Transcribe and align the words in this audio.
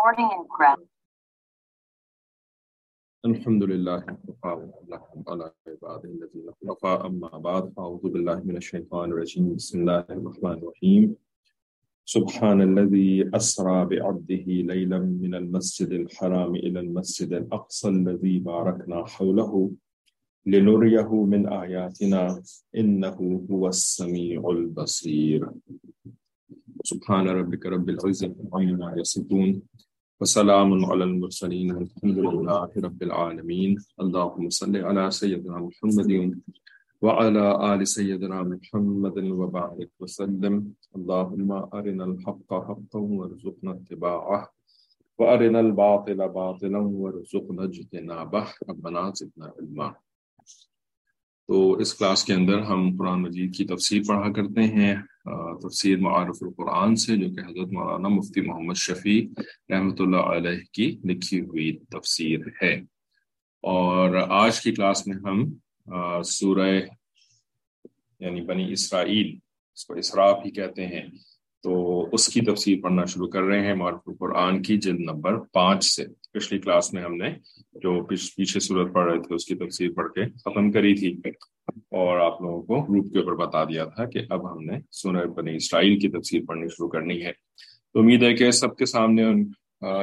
Recording 0.00 0.30
in. 0.32 0.86
الحمد 3.24 3.62
لله 3.62 4.04
على 5.28 5.52
عباده 5.68 6.08
الذين 6.08 6.48
اصطفى 6.48 7.06
أما 7.06 7.28
بعد 7.38 7.72
أعوذ 7.78 8.00
بالله 8.08 8.40
من 8.44 8.56
الشيطان 8.56 9.12
الرجيم 9.12 9.54
بسم 9.54 9.80
الله 9.80 10.04
الرحمن 10.10 10.52
الرحيم 10.52 11.16
سبحان 12.04 12.60
الذي 12.62 13.30
أسرى 13.36 13.84
بعبده 13.84 14.46
ليلا 14.72 14.98
من 14.98 15.34
المسجد 15.34 15.92
الحرام 15.92 16.54
إلى 16.54 16.80
المسجد 16.80 17.32
الأقصى 17.32 17.88
الذي 17.88 18.38
باركنا 18.38 19.06
حوله 19.06 19.70
لنريه 20.46 21.24
من 21.24 21.48
آياتنا 21.48 22.42
إنه 22.76 23.46
هو 23.50 23.68
السميع 23.68 24.40
البصير 24.50 25.50
سبحان 26.84 27.28
ربك 27.28 27.66
رب 27.66 27.88
العزة 27.88 28.34
عما 28.52 28.94
يصفون 28.96 29.62
وسلام 30.22 30.84
على 30.84 31.04
المرسلين 31.04 31.76
الحمد 31.76 32.18
لله 32.18 32.68
رب 32.76 33.02
العالمين. 33.02 33.76
اللهم 33.98 34.48
صل 34.48 34.76
على 34.76 35.10
سيدنا 35.10 35.58
محمد 35.58 36.38
وعلى 37.02 37.74
آل 37.74 37.84
سيدنا 37.84 38.42
محمد 38.42 39.16
وبارك 39.16 39.88
وسلم. 40.00 40.72
اللهم 40.94 41.52
أرنا 41.52 42.04
الحق 42.04 42.52
حقا 42.52 42.98
وارزقنا 42.98 43.70
اتباعه، 43.70 44.40
وأرنا 45.18 45.58
الباطل 45.58 46.28
باطلا 46.28 46.78
وارزقنا 46.78 47.62
اجتنابه. 47.62 48.44
ربنا 48.68 49.10
زدنا 49.16 49.46
علما. 49.46 49.88
تو 51.48 51.72
اس 51.72 51.94
کلاس 51.94 52.24
کے 52.24 52.34
اندر 52.34 52.58
ہم 52.58 52.96
قرآن 52.98 53.22
مجید 53.22 53.54
کی 53.54 53.64
تفسیر 53.64 54.02
پڑھا 54.08 54.32
کرتے 54.32 54.62
ہیں۔ 54.62 54.96
تفسیر 55.62 55.98
معارف 55.98 56.36
القرآن 56.40 56.96
سے، 56.96 57.16
جو 57.16 57.34
کہ 57.34 57.40
حضرت 57.40 57.72
مولانا 57.72 58.08
مفتی 58.08 58.40
محمد 58.40 58.74
شفیع 58.74 59.42
رحمۃ 59.70 59.94
اللہ 59.98 60.16
علیہ 60.16 60.58
کی 60.72 60.98
لکھی 61.04 61.40
ہوئی 61.40 61.78
تفسیر 61.78 62.40
ہے۔ 62.62 62.74
اور 63.62 64.14
آج 64.28 64.60
کی 64.60 64.72
کلاس 64.72 65.06
میں 65.06 65.16
ہم 65.16 65.52
سورہ 66.22 66.80
یعنی 68.20 68.40
بنی 68.40 68.72
اسرائیل، 68.72 69.38
اس 69.74 69.84
کو 69.84 69.94
اسراف 69.94 70.38
ہی 70.46 70.50
کہتے 70.50 70.86
ہیں۔ 70.86 71.06
تو 71.62 72.06
اس 72.12 72.28
کی 72.28 72.40
تفسیر 72.40 72.78
پڑھنا 72.82 73.04
شروع 73.04 73.28
کر 73.28 73.42
رہے 73.42 73.66
ہیں 73.66 73.74
معرف 73.74 74.00
القرآن 74.06 74.62
کی 74.62 74.76
جلد 74.76 75.00
نمبر 75.00 75.38
پانچ 75.38 75.84
سے۔ 75.84 76.06
پچھلی 76.32 76.60
کلاس 76.60 76.92
میں 76.92 77.02
ہم 77.02 77.14
نے 77.14 77.30
جو 77.74 78.04
پیچھے 78.04 78.60
صورت 78.60 78.92
پڑھ 78.92 79.12
رہے 79.12 79.22
تھے، 79.22 79.34
اس 79.34 79.44
کی 79.44 79.54
تفسیر 79.54 79.90
پڑھ 79.92 80.12
کے 80.12 80.28
ختم 80.28 80.72
کری 80.72 80.94
تھی۔ 80.94 81.20
اور 81.76 82.18
آپ 82.18 82.42
لوگوں 82.42 82.62
کو 82.62 82.92
گروپ 82.92 83.12
کے 83.12 83.18
اوپر 83.18 83.34
بتا 83.34 83.64
دیا 83.64 83.84
تھا 83.84 84.04
کہ 84.04 84.20
اب 84.30 84.52
ہم 84.52 84.64
نے 84.64 84.78
سورہ 84.90 85.26
بنی 85.26 85.56
اسرائیل 85.56 85.98
کی 85.98 86.08
تفسیر 86.08 86.42
پڑھنی 86.48 86.68
شروع 86.68 86.88
کرنی 86.88 87.22
ہے۔ 87.22 87.32
تو 87.92 88.00
امید 88.00 88.22
ہے 88.22 88.34
کہ 88.34 88.50
سب 88.50 88.76
کے 88.76 88.86
سامنے 88.86 89.22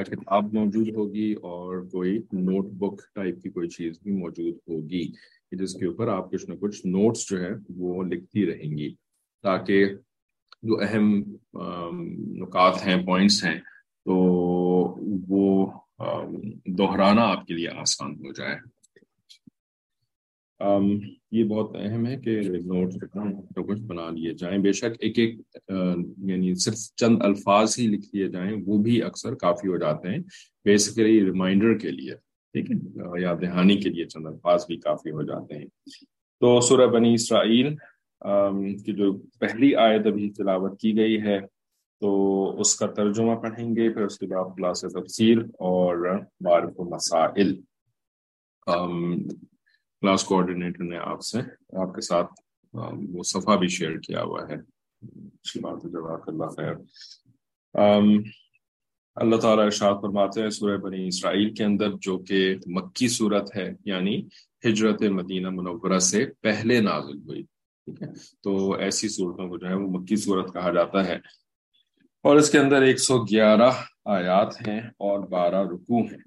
کتاب 0.04 0.54
موجود 0.54 0.88
ہوگی 0.96 1.34
اور 1.34 1.86
کوئی 1.92 2.18
نوٹ 2.18 2.66
بک 2.66 3.02
ٹائپ 3.16 3.44
کی 3.44 3.50
کوئی 3.50 3.70
چیز 3.70 4.00
بھی 4.04 4.12
موجود 4.12 4.54
ہوگی۔ 4.68 5.12
جس 5.52 5.74
کے 5.74 5.86
اوپر 5.86 6.08
آپ 6.08 6.32
کچھ 6.32 6.50
نہ 6.50 6.56
کچھ 6.56 6.88
نوٹس 6.88 7.30
جو 7.30 7.42
ہے 7.42 7.50
وہ 7.70 8.04
لکھتی 8.04 8.46
رہیں 8.46 8.78
گی۔ 8.78 8.96
تاکہ 9.44 9.86
جو 10.64 10.80
اہم 10.82 11.24
نکات 12.44 12.88
ہیں 12.88 13.06
پوائنٹس 13.06 13.44
ہیں، 13.44 13.60
تو 14.06 14.14
وہ 15.28 15.72
دہرانا 16.66 17.22
آپ 17.22 17.48
کے 17.48 17.54
لیے 17.54 17.68
آسان 17.70 18.12
ہو 18.16 18.32
جائے۔ 18.32 18.56
یہ 21.32 21.44
بہت 21.44 21.76
اہم 21.80 22.08
ہے 22.08 22.18
کہ 22.18 22.42
نوٹس 22.42 22.96
کچھ 23.56 23.82
بنا 23.82 24.10
لیے 24.10 24.34
جائیں۔ 24.34 24.58
بے 24.58 24.72
شک 24.72 24.86
ایک 25.00 25.20
ایک 25.20 25.36
یعنی 26.18 26.56
صرف 26.56 26.76
چند 26.96 27.18
الفاظ 27.22 27.76
ہی 27.80 27.88
لکھ 27.88 28.16
لیے 28.16 28.28
جائیں، 28.28 28.58
وہ 28.66 28.78
بھی 28.84 29.04
اکثر 29.04 29.36
کافی 29.36 29.68
ہو 29.68 29.78
جاتے 29.78 30.10
ہیں۔ 30.10 30.18
بیسیکلی 30.66 31.26
ریمائنڈر 31.26 31.78
کے 31.78 31.92
لیے، 31.92 32.14
ٹھیک 32.54 32.72
ہے؟ 32.72 33.22
یا 33.22 33.34
دہانی 33.34 33.78
کے 33.78 33.90
لیے 33.90 34.06
چند 34.06 34.26
الفاظ 34.26 34.68
بھی 34.68 34.78
کافی 34.78 35.12
ہو 35.12 35.22
جاتے 35.22 35.56
ہیں۔ 35.56 35.66
تو 36.40 36.62
سورہ 36.62 36.88
بنی 36.88 37.14
اسرائیل 37.14 37.76
کی 38.78 38.94
جو 38.94 39.18
پہلی 39.40 39.76
آیت 39.76 40.06
ابھی 40.06 40.30
تلاوت 40.30 40.80
کی 40.80 40.98
گئی 40.98 41.22
ہے 41.22 41.57
تو 42.00 42.60
اس 42.60 42.76
کا 42.76 42.88
ترجمہ 42.88 43.36
پڑھیں 43.36 43.76
گے، 43.76 43.94
پھر 43.94 44.02
اس 44.02 44.20
کے 44.20 44.26
بعد 44.26 44.58
کلاس 44.58 44.82
تفسیر 44.82 45.38
اور 45.38 46.20
بارف 46.42 46.80
و 46.80 46.84
مسائل 46.84 47.62
کلاس 48.66 50.24
کوآڈینیٹر 50.24 50.84
نے 50.84 50.98
آپ 50.98 51.22
سے، 51.22 51.38
آپ 51.78 51.96
کے 51.96 52.02
ساتھ 52.02 52.34
وہ 53.10 53.24
صفحہ 53.24 53.56
بھی 53.56 53.68
شیئر 53.68 53.98
کیا 53.98 54.24
ہوا 54.24 54.42
ہے۔ 54.50 54.56
بات 55.62 55.86
ہے، 55.86 55.90
جزاک 55.90 56.30
اللہ 56.30 56.46
خیر۔ 56.46 56.74
اللہ 59.16 59.36
تعالیٰ 59.36 59.66
ارشاد 59.66 59.94
فرماتے 60.02 60.42
ہیں 60.42 60.50
سورہ 60.50 60.78
بنی 60.78 61.08
اسرائیل 61.08 61.54
کے 61.54 61.64
اندر، 61.64 61.90
جو 62.02 62.18
کہ 62.18 62.56
مکی 62.66 63.08
صورت 63.08 63.56
ہے 63.56 63.74
یعنی 63.86 64.28
ہجرت 64.66 65.02
مدینہ 65.02 65.50
منورہ 65.50 66.00
سے 66.00 66.26
پہلے 66.42 66.82
نازل 66.82 67.18
ہوئی۔ 67.18 67.44
ٹھیک 67.44 68.02
ہے؟ 68.02 68.08
تو 68.42 68.74
ایسی 68.74 69.10
صورتوں 69.10 69.50
کو 69.50 69.58
جو 69.58 69.68
ہے، 69.68 69.76
وہ 69.76 69.90
مکی 69.90 70.16
صورت 70.16 70.54
کہا 70.54 70.72
جاتا 70.74 71.06
ہے۔ 71.06 71.47
اور 72.28 72.36
اس 72.36 72.50
کے 72.50 72.60
اندر 72.60 72.82
ایک 72.82 73.00
سو 73.00 73.24
گیارہ 73.24 73.70
آیات 74.06 74.68
ہیں 74.68 74.80
اور 74.80 75.20
بارہ 75.20 75.64
رکو 75.64 76.02
ہیں۔ 76.02 76.18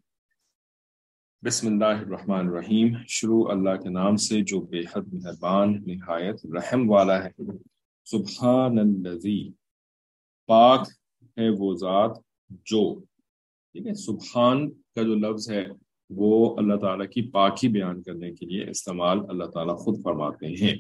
بسم 1.45 1.67
اللہ 1.67 1.85
الرحمن 1.85 2.49
الرحیم۔ 2.49 2.97
شروع 3.09 3.51
اللہ 3.51 3.77
کے 3.83 3.89
نام 3.89 4.17
سے 4.17 4.41
جو 4.41 4.61
بے 4.61 4.81
حد 4.81 5.13
مہربان، 5.13 5.83
نہایت 5.87 6.47
رحم 6.47 6.91
والا 6.91 7.25
ہے۔ 7.25 7.31
سبحان 8.05 8.79
الذی 8.79 9.49
پاک 10.47 10.89
ہے 11.39 11.49
وہ 11.59 11.75
ذات 11.75 12.19
جو، 12.51 13.01
ٹھیک 13.73 13.87
ہے، 13.87 13.95
سبحان 13.95 14.71
کا 14.71 15.03
جو 15.03 15.15
لفظ 15.15 15.51
ہے، 15.51 15.67
وہ 16.11 16.57
اللہ 16.59 16.77
تعالیٰ 16.77 17.07
کی 17.07 17.31
پاکی 17.31 17.69
بیان 17.69 18.03
کرنے 18.03 18.33
کے 18.33 18.47
لیے 18.47 18.71
استعمال 18.71 19.19
اللہ 19.29 19.45
تعالیٰ 19.45 19.79
خود 19.79 20.03
فرماتے 20.05 20.47
ہیں۔ 20.47 20.75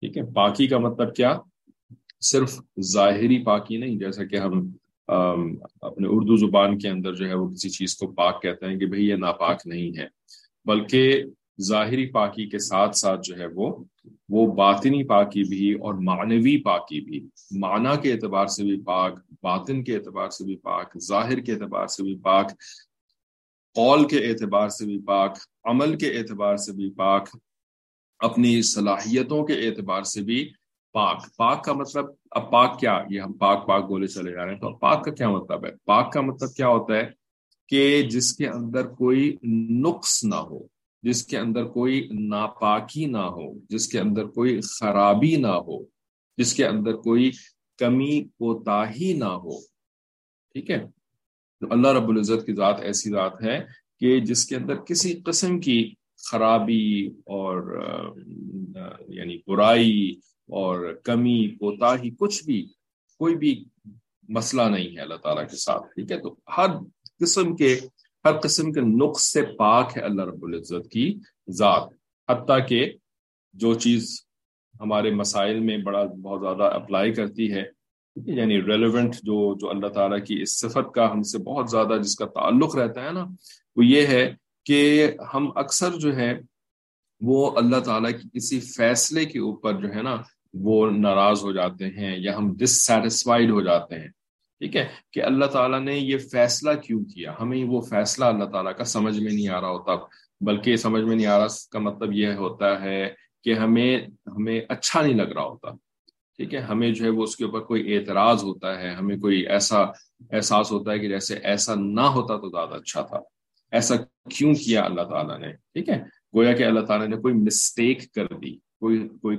ٹھیک 0.00 0.16
ہے، 0.16 0.22
پاکی 0.34 0.66
کا 0.66 0.78
مطلب 0.78 1.14
کیا؟ 1.14 1.38
صرف 2.22 2.58
ظاہری 2.92 3.42
پاکی 3.44 3.76
نہیں، 3.76 3.98
جیسا 3.98 4.24
کہ 4.24 4.36
ہم 4.36 4.68
اپنے 5.08 6.06
اردو 6.06 6.36
زبان 6.36 6.78
کے 6.78 6.88
اندر 6.88 7.14
جو 7.14 7.28
ہے 7.28 7.34
وہ 7.34 7.48
کسی 7.48 7.68
چیز 7.70 7.96
کو 7.96 8.06
پاک 8.12 8.40
کہتے 8.42 8.66
ہیں 8.66 8.78
کہ 8.78 8.86
بھئی 8.86 9.08
یہ 9.08 9.16
ناپاک 9.16 9.66
نہیں 9.66 9.98
ہے، 9.98 10.06
بلکہ 10.66 11.22
ظاہری 11.60 12.06
پاکی 12.12 12.48
کے 12.48 12.58
ساتھ 12.58 12.96
ساتھ 12.96 13.20
جو 13.24 13.38
ہے 13.38 13.46
وہ 13.54 13.76
وہ 14.28 14.46
باطنی 14.54 15.02
پاکی 15.04 15.42
بھی 15.48 15.72
اور 15.74 15.94
معنوی 15.94 16.56
پاکی 16.62 17.00
بھی، 17.00 17.20
معنی 17.58 17.94
کے 18.02 18.12
اعتبار 18.12 18.46
سے 18.46 18.64
بھی 18.64 18.80
پاک، 18.82 19.18
باطن 19.42 19.82
کے 19.84 19.96
اعتبار 19.96 20.30
سے 20.30 20.44
بھی 20.44 20.56
پاک، 20.56 20.98
ظاہر 20.98 21.40
کے 21.40 21.52
اعتبار 21.52 21.86
سے 21.86 22.02
بھی 22.02 22.16
پاک، 22.22 22.50
قول 23.76 24.06
کے 24.08 24.18
اعتبار 24.28 24.68
سے 24.68 24.84
بھی 24.86 24.98
پاک، 25.06 25.38
عمل 25.64 25.96
کے 25.98 26.16
اعتبار 26.18 26.56
سے 26.56 26.72
بھی 26.72 26.90
پاک، 26.90 27.28
اپنی 28.20 28.60
صلاحیتوں 28.62 29.44
کے 29.46 29.54
اعتبار 29.68 30.02
سے 30.02 30.22
بھی 30.22 30.48
پاک 30.94 31.22
پاک 31.36 31.64
کا 31.64 31.72
مطلب 31.72 32.06
اب 32.30 32.50
پاک 32.50 32.78
کیا؟ 32.80 32.98
یہ 33.10 33.20
ہم 33.20 33.32
پاک 33.32 33.66
پاک 33.66 33.84
بولے 33.84 34.06
چلے 34.06 34.32
جا 34.32 34.44
رہے 34.44 34.52
ہیں، 34.52 34.60
تو 34.60 34.76
پاک 34.78 35.04
کا 35.04 35.10
کیا 35.10 35.30
مطلب 35.30 35.66
ہے؟ 35.66 35.70
پاک 35.84 36.12
کا 36.12 36.20
مطلب 36.20 36.54
کیا 36.56 36.68
ہوتا 36.68 36.96
ہے 36.96 37.06
کہ 37.68 38.02
جس 38.02 38.32
کے 38.36 38.48
اندر 38.48 38.86
کوئی 38.94 39.36
نقص 39.80 40.24
نہ 40.24 40.40
ہو، 40.50 40.58
جس 41.02 41.24
کے 41.26 41.38
اندر 41.38 41.64
کوئی 41.68 42.08
ناپاکی 42.28 43.04
نہ 43.06 43.24
ہو، 43.36 43.52
جس 43.70 43.88
کے 43.88 44.00
اندر 44.00 44.26
کوئی 44.28 44.60
خرابی 44.60 45.34
نہ 45.36 45.54
ہو، 45.66 45.78
جس 46.38 46.54
کے 46.54 46.66
اندر 46.66 46.96
کوئی 46.96 47.30
کمی 47.78 48.22
کوتا 48.38 48.82
ہی 48.90 49.12
نہ 49.12 49.32
ہو، 49.42 49.58
ٹھیک 50.54 50.70
ہے؟ 50.70 50.78
تو 51.62 51.66
اللہ 51.70 51.88
رب 51.88 52.08
العزت 52.08 52.46
کی 52.46 52.54
ذات 52.54 52.80
ایسی 52.80 53.10
ذات 53.10 53.42
ہے 53.42 53.58
کہ 54.00 54.18
جس 54.20 54.44
کے 54.46 54.56
اندر 54.56 54.76
کسی 54.76 55.14
قسم 55.20 55.60
کی 55.60 55.78
خرابی 56.30 57.06
اور 57.26 57.80
یعنی 59.08 59.36
برائی 59.46 60.14
اور 60.48 60.92
کمی 61.04 61.48
کوتا 61.48 61.94
ہی 62.02 62.10
کچھ 62.18 62.44
بھی، 62.44 62.62
کوئی 63.20 63.36
بھی 63.36 63.64
مسئلہ 64.28 64.62
نہیں 64.62 64.96
ہے 64.96 65.00
اللہ 65.00 65.14
تعالیٰ 65.14 65.48
کے 65.48 65.56
ساتھ، 65.56 65.82
ٹھیک 65.94 66.12
ہے؟ 66.12 66.18
تو 66.20 66.34
ہر 66.56 66.70
قسم 67.20 67.56
کے، 67.56 67.78
ہر 68.24 68.38
قسم 68.38 68.72
کے 68.72 68.80
نقص 68.80 69.22
سے 69.22 69.42
پاک 69.58 69.96
ہے 69.96 70.02
اللہ 70.02 70.22
رب 70.22 70.44
العزت 70.44 70.90
کی 70.90 71.14
ذات۔ 71.48 71.88
حتیٰ 72.28 72.66
کہ 72.68 72.92
جو 73.54 73.74
چیز 73.74 74.20
ہمارے 74.80 75.10
مسائل 75.10 75.60
میں 75.60 75.76
بڑا، 75.78 76.04
بہت 76.22 76.40
زیادہ 76.40 76.74
اپلائی 76.74 77.12
کرتی 77.14 77.52
ہے 77.52 77.64
یعنی 78.16 78.56
ریلیونٹ 78.62 79.14
جو 79.14 79.54
جو 79.58 79.70
اللہ 79.70 79.86
تعالیٰ 79.86 80.18
کی 80.24 80.40
اس 80.42 80.58
صفت 80.60 80.92
کا 80.94 81.12
ہم 81.12 81.22
سے 81.22 81.38
بہت 81.38 81.70
زیادہ 81.70 81.98
جس 82.02 82.16
کا 82.16 82.26
تعلق 82.26 82.76
رہتا 82.76 83.04
ہے 83.04 83.12
نا، 83.12 83.24
وہ 83.76 83.84
یہ 83.86 84.06
ہے 84.06 84.34
کہ 84.66 85.10
ہم 85.34 85.50
اکثر 85.54 85.98
جو 85.98 86.16
ہے 86.16 86.32
وہ 87.20 87.50
اللہ 87.56 87.80
تعالیٰ 87.80 88.10
کی 88.10 88.28
کسی 88.32 88.60
فیصلے 88.60 89.24
کے 89.24 89.38
اوپر 89.38 89.72
جو 89.72 89.94
ہے 89.94 90.02
نا 90.02 90.16
وہ 90.54 90.90
ناراض 90.90 91.42
ہو 91.42 91.52
جاتے 91.52 91.86
ہیں 91.86 92.16
یا 92.18 92.36
ہم 92.36 92.56
ڈسٹسفائڈ 92.56 93.50
ہو 93.50 93.60
جاتے 93.60 94.00
ہیں۔ 94.00 94.08
ٹھیک 94.58 94.76
ہے؟ 94.76 94.86
کہ 95.12 95.22
اللہ 95.22 95.44
تعالیٰ 95.44 95.80
نے 95.80 95.96
یہ 95.96 96.18
فیصلہ 96.18 96.70
کیوں 96.86 97.04
کیا؟ 97.04 97.34
ہمیں 97.40 97.64
وہ 97.64 97.80
فیصلہ 97.80 98.24
اللہ 98.24 98.44
تعالیٰ 98.44 98.76
کا 98.76 98.84
سمجھ 98.84 99.20
میں 99.20 99.32
نہیں 99.32 99.48
آ 99.48 99.60
رہا 99.60 99.70
ہوتا، 99.70 99.92
بلکہ 100.40 100.76
سمجھ 100.76 101.02
میں 101.02 101.16
نہیں 101.16 101.26
آ 101.26 101.38
رہا 101.38 101.46
کا 101.72 101.78
مطلب 101.78 102.12
یہ 102.12 102.32
ہوتا 102.32 102.82
ہے 102.82 103.14
کہ 103.44 103.54
ہمیں 103.54 104.00
ہمیں 104.26 104.60
اچھا 104.68 105.02
نہیں 105.02 105.14
لگ 105.14 105.32
رہا 105.32 105.42
ہوتا۔ 105.42 105.70
ٹھیک 106.36 106.54
ہے؟ 106.54 106.58
ہمیں 106.58 106.90
جو 106.90 107.04
ہے 107.04 107.10
وہ 107.10 107.22
اس 107.22 107.36
کے 107.36 107.44
اوپر 107.44 107.60
کوئی 107.60 107.96
اعتراض 107.96 108.42
ہوتا 108.42 108.80
ہے، 108.80 108.90
ہمیں 108.90 109.16
کوئی 109.16 109.46
ایسا 109.46 109.80
احساس 110.30 110.72
ہوتا 110.72 110.92
ہے 110.92 110.98
کہ 110.98 111.08
جیسے 111.08 111.34
ایسا 111.36 111.74
نہ 111.74 112.00
ہوتا 112.00 112.36
تو 112.36 112.48
زیادہ 112.48 112.74
اچھا 112.74 113.02
تھا۔ 113.02 113.20
ایسا 113.70 113.94
کیوں 114.30 114.54
کیا 114.54 114.84
اللہ 114.84 115.02
تعالیٰ 115.02 115.38
نے؟ 115.38 115.52
ٹھیک 115.52 115.88
ہے؟ 115.88 116.02
گویا 116.36 116.52
کہ 116.52 116.62
اللہ 116.62 116.80
تعالیٰ 116.80 117.08
نے 117.08 117.16
کوئی 117.16 117.34
مسٹیک 117.34 118.12
کر 118.12 118.26
دی، 118.26 118.56
کوئی 118.56 119.08
کوئی 119.22 119.36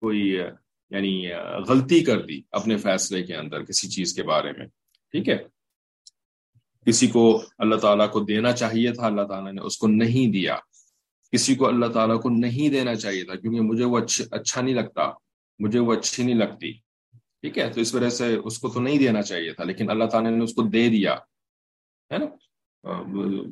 کوئی 0.00 0.20
یعنی 0.90 1.28
غلطی 1.68 2.00
کر 2.04 2.22
دی 2.22 2.40
اپنے 2.52 2.76
فیصلے 2.76 3.22
کے 3.22 3.36
اندر 3.36 3.64
کسی 3.64 3.88
چیز 3.88 4.14
کے 4.14 4.22
بارے 4.22 4.52
میں، 4.58 4.66
ٹھیک 5.12 5.28
ہے؟ 5.28 5.38
کسی 6.86 7.06
کو 7.06 7.42
اللہ 7.58 7.76
تعالیٰ 7.76 8.10
کو 8.10 8.20
دینا 8.20 8.52
چاہیے 8.52 8.92
تھا، 8.92 9.06
اللہ 9.06 9.22
تعالیٰ 9.22 9.52
نے 9.52 9.60
اس 9.60 9.78
کو 9.78 9.86
نہیں 9.86 10.32
دیا۔ 10.32 10.56
کسی 11.32 11.54
کو 11.54 11.68
اللہ 11.68 11.86
تعالیٰ 11.86 12.20
کو 12.22 12.28
نہیں 12.28 12.68
دینا 12.68 12.94
چاہیے 12.94 13.24
تھا، 13.24 13.34
کیونکہ 13.34 13.60
مجھے 13.60 13.84
وہ 13.84 14.00
اچھا 14.30 14.60
نہیں 14.60 14.74
لگتا۔ 14.74 15.10
مجھے 15.58 15.78
وہ 15.78 15.92
اچھی 15.92 16.24
نہیں 16.24 16.34
لگتی۔ 16.34 16.72
ٹھیک 17.40 17.58
ہے؟ 17.58 17.70
تو 17.70 17.80
اس 17.80 17.94
وجہ 17.94 18.08
سے 18.08 18.34
اس 18.34 18.58
کو 18.58 18.68
تو 18.68 18.80
نہیں 18.80 18.98
دینا 18.98 19.22
چاہیے 19.22 19.52
تھا، 19.52 19.64
لیکن 19.64 19.90
اللہ 19.90 20.04
تعالیٰ 20.04 20.30
نے 20.30 20.44
اس 20.44 20.54
کو 20.54 20.62
دے 20.62 20.88
دیا، 20.88 21.14
ہے 22.12 22.18
نا؟ 22.18 22.26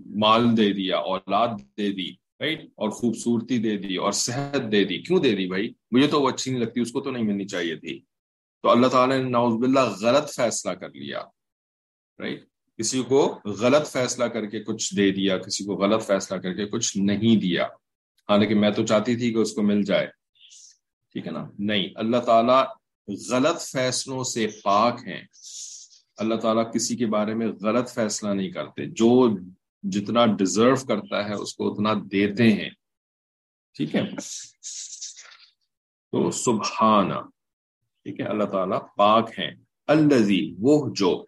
مال 0.06 0.56
دے 0.56 0.72
دیا، 0.72 0.96
اولاد 0.98 1.48
دے 1.76 1.92
دی۔ 1.92 2.27
رائٹ 2.40 2.64
اور 2.64 2.90
خوبصورتی 2.90 3.58
دے 3.58 3.76
دی 3.76 3.96
اور 3.96 4.12
صحت 4.12 4.72
دے 4.72 4.84
دی۔ 4.84 4.98
کیوں 4.98 5.20
دے 5.20 5.36
دی 5.36 5.46
بھائی؟ 5.46 5.72
مجھے 5.90 6.06
تو 6.06 6.22
وہ 6.22 6.28
اچھی 6.28 6.52
نہیں 6.52 6.60
لگتی، 6.60 6.80
اس 6.80 6.92
کو 6.92 7.00
تو 7.00 7.10
نہیں 7.10 7.22
ملنی 7.22 7.46
چاہیے 7.46 7.76
تھی۔ 7.76 8.00
تو 8.62 8.70
اللہ 8.70 8.86
تعالیٰ 8.86 9.18
نے 9.18 9.30
ناؤز 9.30 9.54
باللہ 9.54 9.80
غلط 9.80 10.34
فیصلہ 10.34 10.70
کر 10.70 10.88
لیا 10.88 11.20
رائٹ 12.18 12.44
کسی 12.78 13.02
کو 13.02 13.40
غلط 13.44 13.86
فیصلہ 13.86 14.24
کر 14.24 14.46
کے 14.46 14.60
کچھ 14.60 14.96
دے 14.96 15.10
دیا، 15.10 15.38
کسی 15.38 15.64
کو 15.64 15.74
غلط 15.74 16.06
فیصلہ 16.06 16.36
کر 16.36 16.54
کے 16.54 16.66
کچھ 16.66 16.98
نہیں 16.98 17.36
دیا۔ 17.36 17.64
حالانکہ 18.28 18.54
میں 18.54 18.70
تو 18.70 18.86
چاہتی 18.86 19.16
تھی 19.16 19.32
کہ 19.32 19.38
اس 19.38 19.52
کو 19.52 19.62
مل 19.62 19.82
جائے۔ 19.82 20.06
ٹھیک 21.12 21.26
ہے 21.26 21.32
نا؟ 21.32 21.50
نہیں، 21.58 21.88
اللہ 21.94 22.16
تعالیٰ 22.16 22.64
غلط 23.30 23.60
فیصلوں 23.60 24.24
سے 24.24 24.46
پاک 24.64 25.00
ہیں۔ 25.06 25.22
اللہ 26.16 26.34
تعالیٰ 26.34 26.72
کسی 26.72 26.96
کے 26.96 27.06
بارے 27.06 27.34
میں 27.34 27.46
غلط 27.46 27.90
فیصلہ 27.90 28.28
نہیں 28.28 28.50
کرتے۔ 28.50 28.86
جو 28.86 29.28
جتنا 29.82 30.26
ڈیزرو 30.26 30.74
کرتا 30.88 31.28
ہے، 31.28 31.34
اس 31.34 31.54
کو 31.54 31.72
اتنا 31.72 31.94
دیتے 32.12 32.52
ہیں۔ 32.52 32.70
ٹھیک 33.74 33.96
ہے؟ 33.96 34.10
تو 36.12 36.30
سبحانہ 36.30 37.14
ٹھیک 38.02 38.20
ہے؟ 38.20 38.24
اللہ 38.24 38.44
تعالیٰ 38.44 38.80
پاک 38.96 39.38
ہیں۔ 39.38 39.50
الزی 39.86 40.54
وہ 40.60 40.94
جو، 40.94 41.24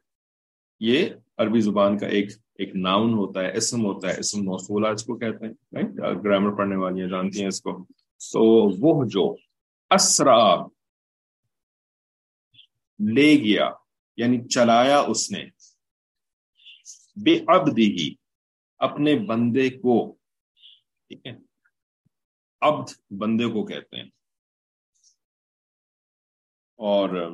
یہ 0.80 1.06
عربی 1.38 1.60
زبان 1.60 1.98
کا 1.98 2.06
ایک 2.06 2.30
ایک 2.54 2.76
ناؤن 2.76 3.12
ہوتا 3.12 3.40
ہے، 3.40 3.56
اسم 3.56 3.84
ہوتا 3.84 4.08
ہے۔ 4.08 4.18
اسم 4.18 4.40
موصولہ 4.40 4.88
اس 4.88 5.04
کو 5.04 5.18
کہتے 5.18 5.46
ہیں 5.46 5.82
گرامر 6.24 6.56
پڑھنے 6.56 6.76
والی 6.76 7.10
جانتی 7.10 7.40
ہیں 7.40 7.48
اس 7.48 7.60
کو۔ 7.60 7.86
تو 8.32 8.42
وہ 8.80 9.04
جو 9.04 9.36
اسرا، 9.90 10.54
لے 13.14 13.36
گیا 13.36 13.70
یعنی 14.16 14.48
چلایا 14.48 14.98
اس 14.98 15.30
نے، 15.30 15.44
بے 17.24 17.38
ابد 17.48 17.78
ہی 17.78 18.14
اپنے 18.80 19.18
بندے 19.18 19.70
کو 19.70 20.16
ٹھیک 21.08 21.26
ہے۔ 21.26 21.32
ابد 22.60 23.12
بندے 23.18 23.46
کو 23.46 23.66
کہتے 23.66 23.96
ہیں۔ 23.96 24.08
اور 26.76 27.30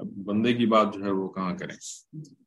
بندے 0.00 0.54
کی 0.54 0.66
بات 0.66 0.94
جو 0.94 1.04
ہے 1.04 1.10
وہ 1.10 1.28
کہاں 1.28 1.56
کریں؟ 1.56 1.76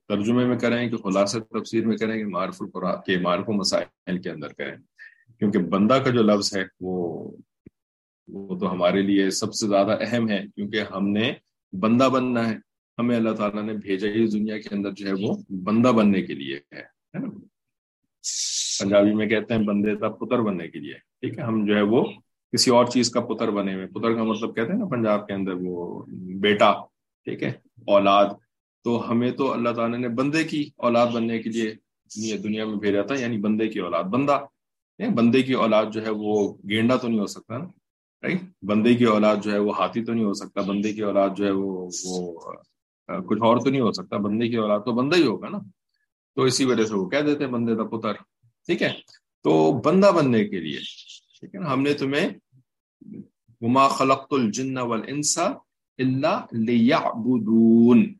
ترجمے 0.08 0.46
میں 0.46 0.60
کریں 0.60 0.90
کہ 0.90 0.98
خلاصہ 0.98 1.40
تفسیر 1.40 1.88
میں 1.88 1.98
کریں 1.98 2.18
کہ 2.18 2.26
معرف 2.26 2.62
القرآن 2.62 3.02
کے 3.06 3.18
معرف 3.18 3.44
و 3.48 3.54
مسائل 3.54 4.22
کے 4.22 4.30
اندر 4.30 4.54
کریں۔ 4.54 4.78
کیونکہ 5.40 5.60
بندہ 5.60 5.94
کا 5.94 6.10
جو 6.10 6.24
لفظ 6.24 6.58
ہے 6.58 6.64
وہ 6.80 7.32
وہ 8.28 8.60
تو 8.60 8.72
ہمارے 8.72 9.02
لیے 9.02 9.30
سب 9.30 9.54
سے 9.54 9.68
زیادہ 9.68 9.98
اہم 10.02 10.30
ہے 10.30 10.44
کیونکہ 10.56 10.82
ہم 10.82 11.08
نے 11.08 11.34
بندہ 11.80 12.10
بننا 12.10 12.50
ہے۔ 12.50 12.56
ہمیں 13.00 13.18
اللہ 13.18 13.36
تعالیٰ 13.36 13.64
نے 13.64 13.74
بھیجا 13.74 14.08
اس 14.16 14.34
دنیا 14.34 14.62
کے 14.62 14.76
اندر 14.76 14.92
جو 14.92 15.08
ہے 15.08 15.14
وہ 15.14 15.38
بندہ 15.50 15.88
بننے 15.88 16.22
کے 16.22 16.34
لیے 16.34 16.56
ہے 16.56 17.20
نا؟ 17.20 17.28
پنجابی 18.80 19.13
میں 19.16 19.27
کہتے 19.27 19.54
ہیں 19.54 19.63
بندے 19.63 19.95
کا 19.95 20.10
پتر 20.22 20.42
بننے 20.42 20.68
کے 20.68 20.80
لیے، 20.80 20.94
ٹھیک 21.22 21.38
ہے؟ 21.38 21.44
ہم 21.44 21.66
جو 21.66 21.75
ہے 21.75 21.81
وہ 21.92 22.04
کسی 22.54 22.72
اور 22.72 22.86
چیز 22.86 23.10
کا 23.12 23.22
پتر 23.27 23.51
بنے 23.51 23.74
ہوئے، 23.75 23.86
پتر 23.94 24.16
کا 24.16 24.24
مطلب 24.24 24.56
کہتے 24.56 24.72
ہیں 24.72 24.80
نا 24.80 24.86
پنجاب 24.95 25.25
کے 25.27 25.33
اندر 25.33 25.54
وہ 25.62 26.01
بیٹا، 26.42 26.72
ٹھیک 27.27 27.44
ہے؟ 27.44 27.51
اولاد، 27.88 28.27
تو 28.86 29.10
ہمیں 29.12 29.31
تو 29.38 29.51
اللہ 29.54 29.69
تعالیٰ 29.75 30.00
نے 30.00 30.10
بندے 30.19 30.44
کی 30.44 30.63
اولاد 30.88 31.07
بننے 31.13 31.39
کے 31.39 31.50
لیے 31.50 31.74
دنیا 32.38 32.66
میں 32.66 32.75
بھیجا 32.80 33.01
تھا 33.01 33.16
یعنی 33.19 33.38
بندے 33.42 33.68
کی 33.68 33.80
اولاد، 33.80 34.04
بندہ 34.12 34.39
یعنی 35.00 35.13
بندے 35.13 35.42
کی 35.44 35.54
اولاد 35.63 35.86
جو 35.94 36.04
ہے 36.06 36.12
وہ 36.18 36.36
گینڈا 36.69 36.95
تو 36.95 37.07
نہیں 37.07 37.19
ہو 37.19 37.27
سکتا 37.27 37.57
نا 37.57 37.66
رائٹ 38.24 38.42
بندے 38.66 38.94
کی 38.95 39.06
اولاد 39.06 39.38
جو 39.44 39.51
ہے 39.51 39.57
وہ 39.60 39.77
ہاتھی 39.80 40.04
تو 40.06 40.13
نہیں 40.13 40.25
ہو 40.25 40.33
سکتا، 40.33 40.62
بندے 40.68 40.94
کی 40.94 41.01
اولاد 41.01 41.30
جو 41.38 41.45
ہے 41.45 41.51
وہ 41.51 41.89
وہ 42.06 42.51
کچھ 43.27 43.42
اور 43.42 43.57
تو 43.57 43.69
نہیں 43.69 43.81
ہو 43.81 43.92
سکتا، 43.92 44.18
بندے 44.18 44.48
کی 44.50 44.56
اولاد 44.57 44.80
تو 44.86 44.92
بندہ 44.94 45.16
ہی 45.16 45.25
ہوگا 45.25 45.50
نا۔ 45.50 45.57
تو 46.36 46.42
اسی 46.42 46.66
وجہ 46.66 46.84
سے 46.84 46.94
وہ 46.94 47.10
کہہ 47.10 47.20
دیتے 47.20 47.48
بندے 47.48 47.76
کا 47.76 47.84
پتر۔ 47.84 48.14
ٹھیک 48.66 48.82
ہے؟ 48.82 48.94
تو 49.44 49.82
بندہ 49.82 50.12
بننے 50.16 50.46
کے 50.46 50.60
لیے، 50.60 50.80
ٹھیک 51.40 51.56
ہے 51.56 51.60
نا؟ 51.60 51.74
ہم 51.74 51.82
نے 51.82 51.94
تمہیں 51.94 52.30
گما 53.62 53.88
خلقت 53.88 54.28
الجن 54.32 54.78
والانسا 54.78 55.46
الا 55.98 56.46
لیعبدون۔ 56.52 58.14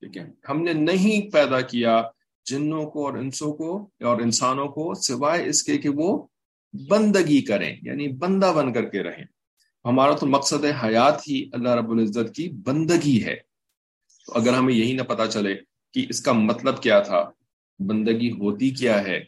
ٹھیک 0.00 0.16
ہے؟ 0.16 0.30
ہم 0.48 0.62
نے 0.62 0.72
نہیں 0.72 1.32
پیدا 1.32 1.60
کیا 1.60 2.02
جنوں 2.44 2.90
کو 2.90 3.06
اور 3.06 3.14
انسوں 3.14 3.52
کو 3.52 3.90
اور 4.00 4.20
انسانوں 4.20 4.68
کو 4.68 4.94
سوائے 4.94 5.48
اس 5.48 5.62
کے 5.62 5.78
کہ 5.78 5.88
وہ 5.88 6.26
بندگی 6.88 7.42
کریں 7.42 7.76
یعنی 7.82 8.08
بندہ 8.08 8.52
بن 8.56 8.72
کر 8.72 8.84
کے 8.84 9.02
رہیں۔ 9.02 9.24
ہمارا 9.84 10.14
تو 10.14 10.26
مقصد 10.26 10.64
حیات 10.84 11.28
ہی 11.28 11.50
اللہ 11.52 11.68
رب 11.68 11.90
العزت 11.90 12.34
کی 12.34 12.48
بندگی 12.48 13.24
ہے۔ 13.24 13.36
تو 14.26 14.32
اگر 14.34 14.52
ہمیں 14.52 14.74
یہی 14.74 14.92
نہ 14.92 15.02
پتا 15.02 15.26
چلے 15.26 15.54
کہ 15.94 16.06
اس 16.08 16.20
کا 16.20 16.32
مطلب 16.32 16.82
کیا 16.82 17.00
تھا؟ 17.00 17.30
بندگی 17.78 18.30
ہوتی 18.30 18.70
کیا 18.70 19.04
ہے؟ 19.04 19.24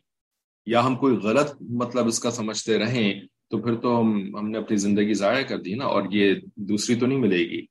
یا 0.67 0.87
ہم 0.87 0.97
کوئی 0.97 1.17
غلط 1.17 1.57
مطلب 1.61 2.07
اس 2.07 2.21
کا 2.21 2.31
سمجھتے 2.31 2.79
رہیں 2.79 3.21
تو 3.51 3.63
پھر 3.63 3.77
تو 3.77 4.01
ہم 4.01 4.37
ہم 4.37 4.51
نے 4.51 4.59
اپنی 4.59 4.77
زندگی 4.77 5.15
ضائع 5.15 5.45
کر 5.45 5.59
دی 5.59 5.75
نا، 5.75 5.85
اور 5.85 6.03
یہ 6.11 6.35
دوسری 6.57 6.97
تو 6.97 7.07
نہیں 7.07 7.19
ملے 7.19 7.39
گی۔ 7.39 7.67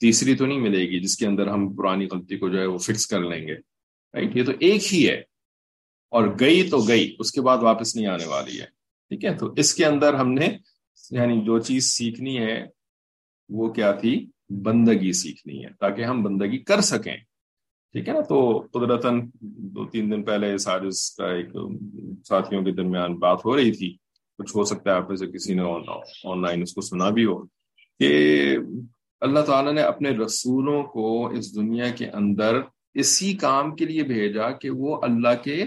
تیسری 0.00 0.36
تو 0.36 0.46
نہیں 0.46 0.60
ملے 0.60 0.78
گی 0.78 1.00
جس 1.00 1.16
کے 1.16 1.26
اندر 1.26 1.46
ہم 1.46 1.76
پرانی 1.76 2.06
غلطی 2.06 2.38
کو 2.38 2.48
جو 2.48 2.60
ہے 2.60 2.66
وہ 2.66 2.78
فکس 2.78 3.06
کر 3.06 3.20
لیں 3.20 3.46
گے۔ 3.46 3.54
رائٹ 4.14 4.36
یہ 4.36 4.44
تو 4.44 4.52
ایک 4.60 4.94
ہی 4.94 5.08
ہے۔ 5.08 5.22
اور 6.10 6.28
گئی 6.40 6.70
تو 6.70 6.78
گئی، 6.78 7.16
اس 7.18 7.32
کے 7.32 7.40
بعد 7.40 7.58
واپس 7.58 7.96
نہیں 7.96 8.06
آنے 8.06 8.26
والی 8.26 8.60
ہے۔ 8.60 8.66
ٹھیک 9.08 9.24
ہے؟ 9.24 9.34
تو 9.34 9.52
اس 9.56 9.74
کے 9.74 9.86
اندر 9.86 10.14
ہم 10.14 10.32
نے 10.32 10.48
یعنی 11.10 11.40
جو 11.40 11.58
چیز 11.58 11.84
سیکھنی 11.92 12.38
ہے، 12.38 12.66
وہ 13.48 13.72
کیا 13.72 13.92
تھی؟ 13.92 14.26
بندگی 14.48 15.12
سیکھنی 15.12 15.64
ہے، 15.64 15.70
تاکہ 15.80 16.04
ہم 16.04 16.22
بندگی 16.22 16.58
کر 16.58 16.80
سکیں۔ 16.80 17.16
ٹھیک 17.92 18.08
ہے 18.08 18.12
نا؟ 18.12 18.20
تو 18.20 18.66
قدرتاً 18.72 19.28
دو 19.42 19.84
تین 19.84 20.12
دن 20.12 20.22
پہلے 20.22 20.58
سارس 20.58 21.10
کا 21.10 21.26
ایک 21.26 21.48
ساتھیوں 22.24 22.64
کے 22.64 22.72
درمیان 22.72 23.14
بات 23.14 23.38
ہو 23.44 23.56
رہی 23.56 23.72
تھی، 23.72 23.96
کچھ 24.38 24.56
ہو 24.56 24.64
سکتا 24.64 24.90
ہے 24.90 24.96
آپ 24.96 25.08
میں 25.08 25.16
سے 25.16 25.26
کسی 25.26 25.54
نے 25.54 25.62
آن 26.24 26.42
لائن 26.42 26.62
اس 26.62 26.74
کو 26.74 26.80
سنا 26.80 27.10
بھی 27.10 27.24
ہو۔ 27.24 27.46
کہ 27.98 28.56
اللہ 29.20 29.40
تعالیٰ 29.40 29.72
نے 29.72 29.80
اپنے 29.80 30.10
رسولوں 30.10 30.82
کو 30.82 31.28
اس 31.28 31.54
دنیا 31.54 31.90
کے 31.90 32.06
اندر 32.06 32.60
اسی 32.94 33.32
کام 33.32 33.76
کے 33.76 33.84
لیے 33.84 34.02
بھیجا 34.02 34.50
کہ 34.50 34.70
وہ 34.70 35.00
اللہ 35.02 35.44
کے 35.44 35.64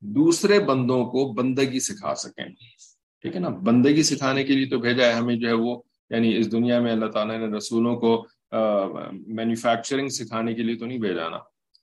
دوسرے 0.00 0.58
بندوں 0.58 1.06
کو 1.06 1.32
بندگی 1.32 1.80
سکھا 1.80 2.14
سکیں۔ 2.14 2.44
ٹھیک 3.22 3.34
ہے 3.34 3.40
نا؟ 3.40 3.48
بندگی 3.48 4.02
سکھانے 4.02 4.44
کے 4.44 4.52
لیے 4.52 4.66
تو 4.66 4.78
بھیجا 4.78 5.06
ہے، 5.06 5.12
ہمیں 5.12 5.36
جو 5.36 5.48
ہے 5.48 5.52
وہ 5.52 5.82
یعنی 6.10 6.36
اس 6.36 6.52
دنیا 6.52 6.80
میں 6.80 6.92
اللہ 6.92 7.06
تعالیٰ 7.06 7.38
نے 7.38 7.56
رسولوں 7.56 7.96
کو 7.96 8.26
مینوفیکچرنگ 9.12 10.08
سکھانے 10.08 10.54
کے 10.54 10.62
لیے 10.62 10.76
تو 10.76 10.86
نہیں 10.86 10.98
بھیجا 10.98 11.28
نا 11.28 11.38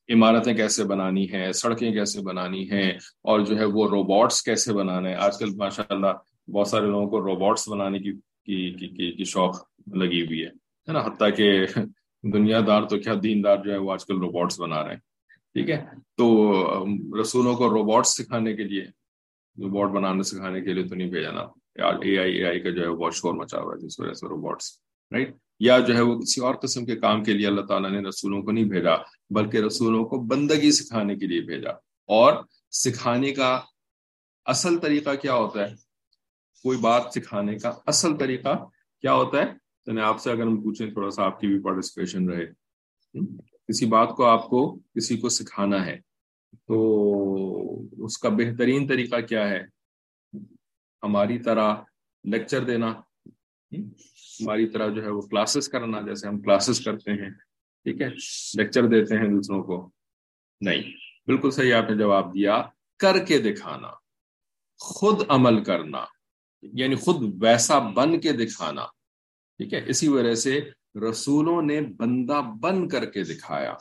عمارتیں 0.10 0.54
کیسے 0.54 0.84
بنانی 0.84 1.32
ہیں 1.34 1.52
سڑکیں 1.52 1.92
کیسے 1.92 2.22
بنانی 2.22 2.72
ہیں 2.72 2.92
اور 3.24 3.40
جو 3.40 3.58
ہے 3.58 3.66
وہ 3.66 3.90
روبوٹس 3.90 4.42
کیسے 4.44 4.74
بنانا 4.74 5.10
ہے 5.10 5.16
آج 5.16 5.40
کل 5.40 5.56
ماشاء 5.56 5.84
اللہ 5.90 6.50
بہت 6.52 6.68
سارے 6.68 6.86
لوگوں 6.86 7.10
کو 7.10 7.22
روبوٹس 7.22 7.68
بنانے 7.70 8.00
کی 8.00 8.12
کی, 8.46 8.88
کی, 8.88 9.12
کی 9.12 9.24
شوق 9.24 9.56
لگی 9.96 10.26
ہوئی 10.26 10.44
ہے 10.44 10.92
نا؟ 10.92 11.00
حتیٰ 11.00 11.36
کہ 11.36 11.66
دنیا 12.24 12.60
دار 12.68 12.84
تو 12.84 13.00
کیا 13.00 13.14
دین 13.24 13.44
دار 13.44 13.58
جو 13.58 13.72
ہے 13.72 13.78
وہ 13.78 13.92
آج 13.92 14.06
کل 14.06 14.18
روبوٹس 14.20 14.60
بنا 14.60 14.84
رہے 14.84 14.92
ہیں 14.92 15.00
ٹھیک 15.54 15.70
ہے؟ 15.70 15.86
تو 16.18 16.86
رسولوں 17.22 17.56
کو 17.56 17.70
روبوٹس 17.70 18.10
سکھانے 18.10 18.54
کے 18.54 18.64
لیے 18.64 18.84
روبوٹ 19.58 19.90
بنانے 19.90 20.24
سکھانے 20.24 20.62
کے 20.62 20.74
لیے 20.74 20.84
تو 20.84 20.96
نہیں 20.96 21.10
بھیجا 21.10 21.32
نا 21.32 21.42
اے 21.42 22.18
آئی 22.18 22.38
اے 22.38 22.46
آئی 22.46 22.60
کا 22.60 22.70
جو 22.70 22.82
ہے 22.82 22.90
بہت 22.90 23.14
شور 23.14 23.34
مچا 23.34 23.60
ہوا 23.60 23.74
ہے 23.74 23.86
جس 23.86 24.00
وجہ 24.00 24.14
سے 24.14 24.28
روبوٹس 24.28 24.72
رائٹ 25.12 25.36
یا 25.60 25.80
جو 25.80 25.96
ہے 25.96 26.02
وہ 26.02 26.20
کسی 26.20 26.42
اور 26.42 26.56
قسم 26.56 26.86
کے 26.86 26.96
کام 26.96 27.24
کے 27.24 27.34
لیے 27.34 27.48
اللہ 27.48 27.62
تعالیٰ 27.62 27.92
نے 27.92 28.10
رسولوں 28.10 28.42
کو 28.42 28.52
نہیں 28.52 28.66
بھیجا، 28.66 28.96
بلکہ 29.30 29.58
رسولوں 29.58 30.06
کو 30.06 30.20
بندگی 30.20 30.72
سکھانے 30.72 31.16
کے 31.16 31.28
لیے 31.28 31.42
بھیجا۔ 31.42 31.72
اور 32.06 32.44
سکھانے 32.72 33.32
کا 33.32 33.62
اصل 34.46 34.78
طریقہ 34.78 35.10
کیا 35.22 35.34
ہوتا 35.34 35.70
ہے؟ 35.70 35.76
کوئی 36.64 36.78
بات 36.78 37.02
سکھانے 37.16 37.58
کا 37.58 37.72
اصل 37.86 38.18
طریقہ 38.18 38.66
کیا 39.02 39.14
ہوتا 39.14 39.38
ہے؟ 39.38 39.46
تو 39.86 39.94
میں 39.94 40.04
آپ 40.04 40.22
سے 40.22 40.32
اگر 40.32 40.42
ہم 40.42 40.62
پوچھیں، 40.62 40.92
تھوڑا 40.92 41.12
سا 41.12 41.24
آپ 41.24 41.40
کی 41.40 41.48
بھی 41.48 41.62
پارٹیسپیشن 41.62 42.30
رہے۔ 42.30 42.46
کسی 43.68 43.86
بات 43.86 44.10
کو 44.10 44.26
آپ 44.26 44.48
کو 44.48 44.80
کسی 44.96 45.18
کو 45.18 45.30
سکھانا 45.30 45.86
ہے، 45.86 46.00
تو 46.68 47.82
اس 48.06 48.18
کا 48.18 48.30
بہترین 48.30 48.88
طریقہ 48.88 49.22
کیا 49.22 49.50
ہے؟ 49.50 49.64
ہماری 51.04 51.40
طرح 51.40 51.76
لیکچر 52.24 52.64
دینا۔ 52.64 52.94
ہماری 54.42 54.68
طرح 54.68 54.88
جو 54.88 55.04
ہے 55.04 55.10
وہ 55.10 55.22
کلاسز 55.22 55.70
کرنا، 55.70 56.02
جیسے 56.02 56.28
ہم 56.28 56.42
کلاسز 56.42 56.84
کرتے 56.86 57.12
ہیں، 57.12 57.30
ٹھیک 57.84 58.02
ہے؟ 58.02 58.10
لیکچر 58.54 58.88
دیتے 58.88 59.18
ہیں 59.18 59.28
دوسروں 59.28 59.64
کو۔ 59.64 59.92
نہیں، 60.62 60.82
بالکل 61.28 61.52
صحیح 61.52 61.74
آپ 61.74 61.90
نے 61.90 61.98
جواب 61.98 62.34
دیا۔ 62.34 62.64
کر 63.00 63.26
کے 63.26 63.38
دکھانا، 63.38 63.88
خود 64.80 65.22
عمل 65.28 65.64
کرنا 65.64 66.06
یعنی 66.62 66.96
خود 66.96 67.44
ویسا 67.44 67.80
بن 67.80 68.20
کے 68.20 68.32
دکھانا۔ 68.32 68.86
ٹھیک 69.58 69.74
ہے؟ 69.74 69.82
اسی 69.86 70.08
وجہ 70.08 70.36
سے 70.36 70.70
رسولوں 71.10 71.62
نے 71.62 71.82
بندہ 71.82 72.42
بن 72.60 72.88
کر 72.88 73.06
کے 73.06 73.24
دکھایا 73.24 73.74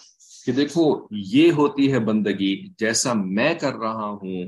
کہ 0.46 0.52
دیکھو، 0.52 1.06
یہ 1.10 1.52
ہوتی 1.52 1.92
ہے 1.92 1.98
بندگی، 1.98 2.68
جیسا 2.68 3.12
میں 3.12 3.54
کر 3.54 3.74
رہا 3.74 4.06
ہوں، 4.06 4.44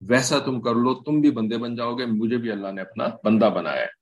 ویسا 0.00 0.38
تم 0.38 0.60
کر 0.60 0.74
لو، 0.74 0.94
تم 0.94 1.20
بھی 1.20 1.30
بندے 1.30 1.58
بن 1.58 1.76
جاؤ 1.76 1.94
گے، 1.94 2.06
مجھے 2.06 2.36
بھی 2.36 2.52
اللہ 2.52 2.68
نے 2.68 2.80
اپنا 2.80 3.04
بندہ 3.24 3.50
بنایا 3.54 3.82
ہے۔ 3.82 4.01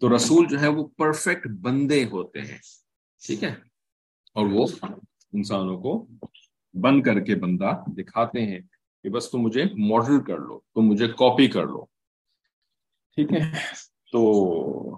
تو 0.00 0.16
رسول 0.16 0.46
جو 0.48 0.60
ہے 0.60 0.68
وہ 0.68 0.86
پرفیکٹ 0.86 1.48
بندے 1.60 2.04
ہوتے 2.04 2.40
ہیں۔ 2.40 2.58
ٹھیک 3.26 3.44
ہے؟ 3.44 3.54
اور 4.34 4.46
وہ 4.46 4.66
انسانوں 5.32 5.82
کو 5.82 6.06
بن 6.74 7.02
کر 7.02 7.20
کے 7.20 7.34
بندہ 7.34 7.70
دکھاتے 7.86 8.46
ہیں 8.46 8.60
کہ 9.02 9.08
بس 9.08 9.30
تم 9.30 9.38
مجھے 9.38 9.64
ماڈل 9.64 10.24
کر 10.24 10.38
لو، 10.38 10.60
تم 10.74 10.80
مجھے 10.80 11.08
کاپی 11.08 11.48
کر 11.48 11.66
لو۔ 11.66 11.84
ٹھیک 13.14 13.32
ہے؟ 13.32 13.52
تو 14.12 14.96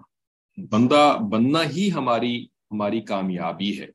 بندہ، 0.56 1.18
بننا 1.30 1.64
ہی 1.64 1.92
ہماری 1.92 2.46
ہماری 2.70 3.00
کامیابی 3.00 3.80
ہے۔ 3.80 3.86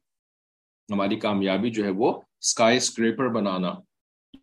ہماری 0.91 1.15
کامیابی 1.15 1.69
جو 1.69 1.85
ہے 1.85 1.89
وہ 1.89 2.21
اسکائی 2.39 2.77
اسکریپر 2.77 3.27
بنانا 3.27 3.73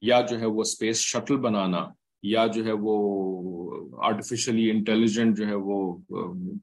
یا 0.03 0.21
جو 0.21 0.41
ہے 0.41 0.47
وہ 0.47 0.61
اسپیس 0.61 0.97
شٹل 0.97 1.37
بنانا۔ 1.37 1.89
یا 2.23 2.47
جو 2.47 2.65
ہے 2.65 2.73
وہ 2.73 2.95
آرٹیفیشلی 4.03 4.71
انٹیلیجنٹ 4.71 5.37
جو 5.37 5.47
ہے 5.47 5.55
وہ 5.55 5.97
um, 6.19 6.57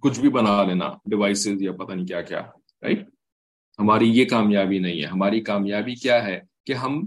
کچھ 0.00 0.20
بھی 0.20 0.28
بنا 0.28 0.62
لینا 0.64 0.88
ڈیوائسز 1.04 1.62
یا 1.62 1.72
پتہ 1.72 1.92
نہیں 1.92 2.06
کیا 2.06 2.20
کیا 2.22 2.40
رائٹ 2.82 3.08
ہماری 3.78 4.08
یہ 4.10 4.24
کامیابی 4.24 4.78
نہیں 4.78 5.00
ہے. 5.00 5.06
ہماری 5.06 5.40
کامیابی 5.40 5.94
کیا 5.94 6.24
ہے 6.24 6.40
کہ 6.66 6.72
ہم 6.72 7.00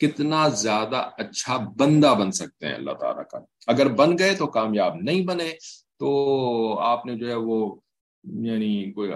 کتنا 0.00 0.48
زیادہ 0.48 1.10
اچھا 1.18 1.56
بندہ 1.76 2.14
بن 2.18 2.32
سکتے 2.32 2.66
ہیں، 2.66 2.74
اللہ 2.74 2.92
تعالیٰ 2.92 3.22
کا. 3.30 3.38
اگر 3.66 3.88
بن 3.92 4.18
گئے 4.18 4.34
تو 4.34 4.46
کامیاب 4.46 4.96
نہیں 4.96 5.22
بنے، 5.26 5.50
تو 5.98 6.78
آپ 6.78 7.06
نے 7.06 7.14
جو 7.14 7.28
ہے 7.28 7.34
وہ 7.34 7.76
یعنی 8.24 8.92
کوئی 8.92 9.10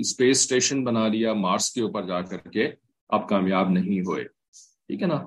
اسپیس 0.00 0.40
اسٹیشن 0.40 0.84
بنا 0.84 1.06
لیا 1.08 1.32
مارس 1.32 1.70
کے 1.70 1.80
اوپر 1.80 2.06
جا 2.06 2.20
کر 2.20 2.48
کے، 2.48 2.70
آپ 3.10 3.28
کامیاب 3.28 3.70
نہیں 3.70 4.00
ہوئے. 4.00 4.24
ٹھیک 4.24 5.02
ہے 5.02 5.06
نا؟ 5.06 5.18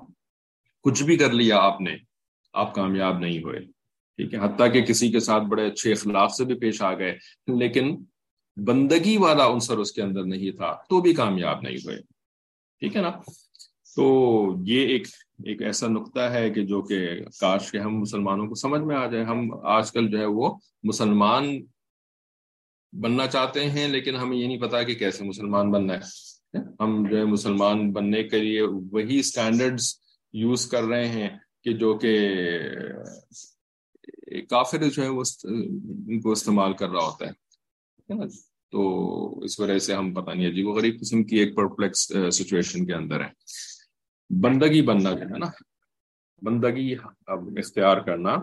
کچھ 0.82 1.02
بھی 1.02 1.16
کر 1.16 1.32
لیا 1.32 1.58
آپ 1.58 1.80
نے، 1.80 1.96
آپ 2.52 2.74
کامیاب 2.74 3.18
نہیں 3.18 3.42
ہوئے۔ 3.42 3.60
ٹھیک 4.18 4.34
ہے؟ 4.34 4.38
حتیٰ 4.38 4.72
کہ 4.72 4.82
کسی 4.82 5.10
کے 5.12 5.20
ساتھ 5.20 5.44
بڑے 5.44 5.66
اچھے 5.66 5.92
اخلاق 5.92 6.34
سے 6.34 6.44
بھی 6.44 6.54
پیش 6.54 6.82
آ 6.82 6.94
گئے، 6.94 7.18
لیکن 7.46 7.96
بندگی 8.56 9.16
والا 9.16 9.46
عنصر 9.46 9.78
اس 9.78 9.92
کے 9.92 10.02
اندر 10.02 10.24
نہیں 10.24 10.56
تھا، 10.56 10.78
تو 10.88 11.00
بھی 11.00 11.14
کامیاب 11.14 11.62
نہیں 11.62 11.76
ہوئے۔ 11.76 11.96
ٹھیک 12.80 12.96
ہے 12.96 13.02
نا؟ 13.02 13.10
تو 13.96 14.06
یہ 14.64 14.86
ایک 14.86 15.06
ایک 15.44 15.62
ایسا 15.62 15.86
نقطہ 15.88 16.20
ہے 16.20 16.50
کہ 16.50 16.62
جو 16.62 16.82
کہ 16.82 17.08
کاش 17.40 17.70
کے 17.70 17.78
ہم 17.78 18.00
مسلمانوں 18.00 18.46
کو 18.46 18.54
سمجھ 18.54 18.80
میں 18.80 18.96
آ 18.96 19.06
جائے۔ 19.06 19.24
ہم 19.24 19.50
آج 19.62 19.92
کل 19.92 20.10
جو 20.10 20.18
ہے 20.18 20.24
وہ 20.24 20.56
مسلمان 20.82 21.62
بننا 22.92 23.26
چاہتے 23.26 23.70
ہیں، 23.70 23.88
لیکن 23.88 24.16
ہمیں 24.16 24.36
یہ 24.36 24.46
نہیں 24.46 24.60
پتا 24.60 24.82
کہ 24.82 24.94
کیسے 24.94 25.24
مسلمان 25.24 25.70
بننا 25.70 25.94
ہے۔ 25.94 26.58
ہم 26.80 27.06
جو 27.10 27.18
ہے 27.18 27.24
مسلمان 27.24 27.92
بننے 27.92 28.22
کے 28.22 28.38
لیے 28.38 28.62
وہی 28.62 29.18
اسٹینڈرڈس 29.18 30.07
یوز 30.32 30.66
کر 30.66 30.82
رہے 30.82 31.08
ہیں 31.08 31.28
کہ 31.64 31.72
جو 31.72 31.94
کہ 31.98 32.12
کافر 34.50 34.88
جو 34.88 35.02
ہے 35.02 35.08
وہ 35.08 35.22
ان 35.44 36.20
کو 36.20 36.32
استعمال 36.32 36.72
کر 36.72 36.90
رہا 36.90 37.04
ہوتا 37.04 37.26
ہے 37.26 37.32
تو 38.72 39.40
اس 39.44 39.60
وجہ 39.60 39.78
سے 39.78 39.94
ہم 39.94 40.12
پتہ 40.14 40.30
نہیں 40.30 40.48
عجیب 40.48 40.68
و 40.68 40.72
غریب 40.72 41.00
قسم 41.00 41.24
کی 41.24 41.36
ایک 41.36 41.54
پرپلیکس 41.56 42.06
سچویشن 42.32 42.86
کے 42.86 42.94
اندر 42.94 43.20
ہے 43.20 43.28
بندگی 44.30 44.82
بننا 44.82 45.12
جو 45.12 45.24
ہے 45.30 45.38
نا، 45.38 45.46
بندگی 46.42 46.94
اب 47.26 47.58
اختیار 47.58 47.96
کرنا 47.96 48.34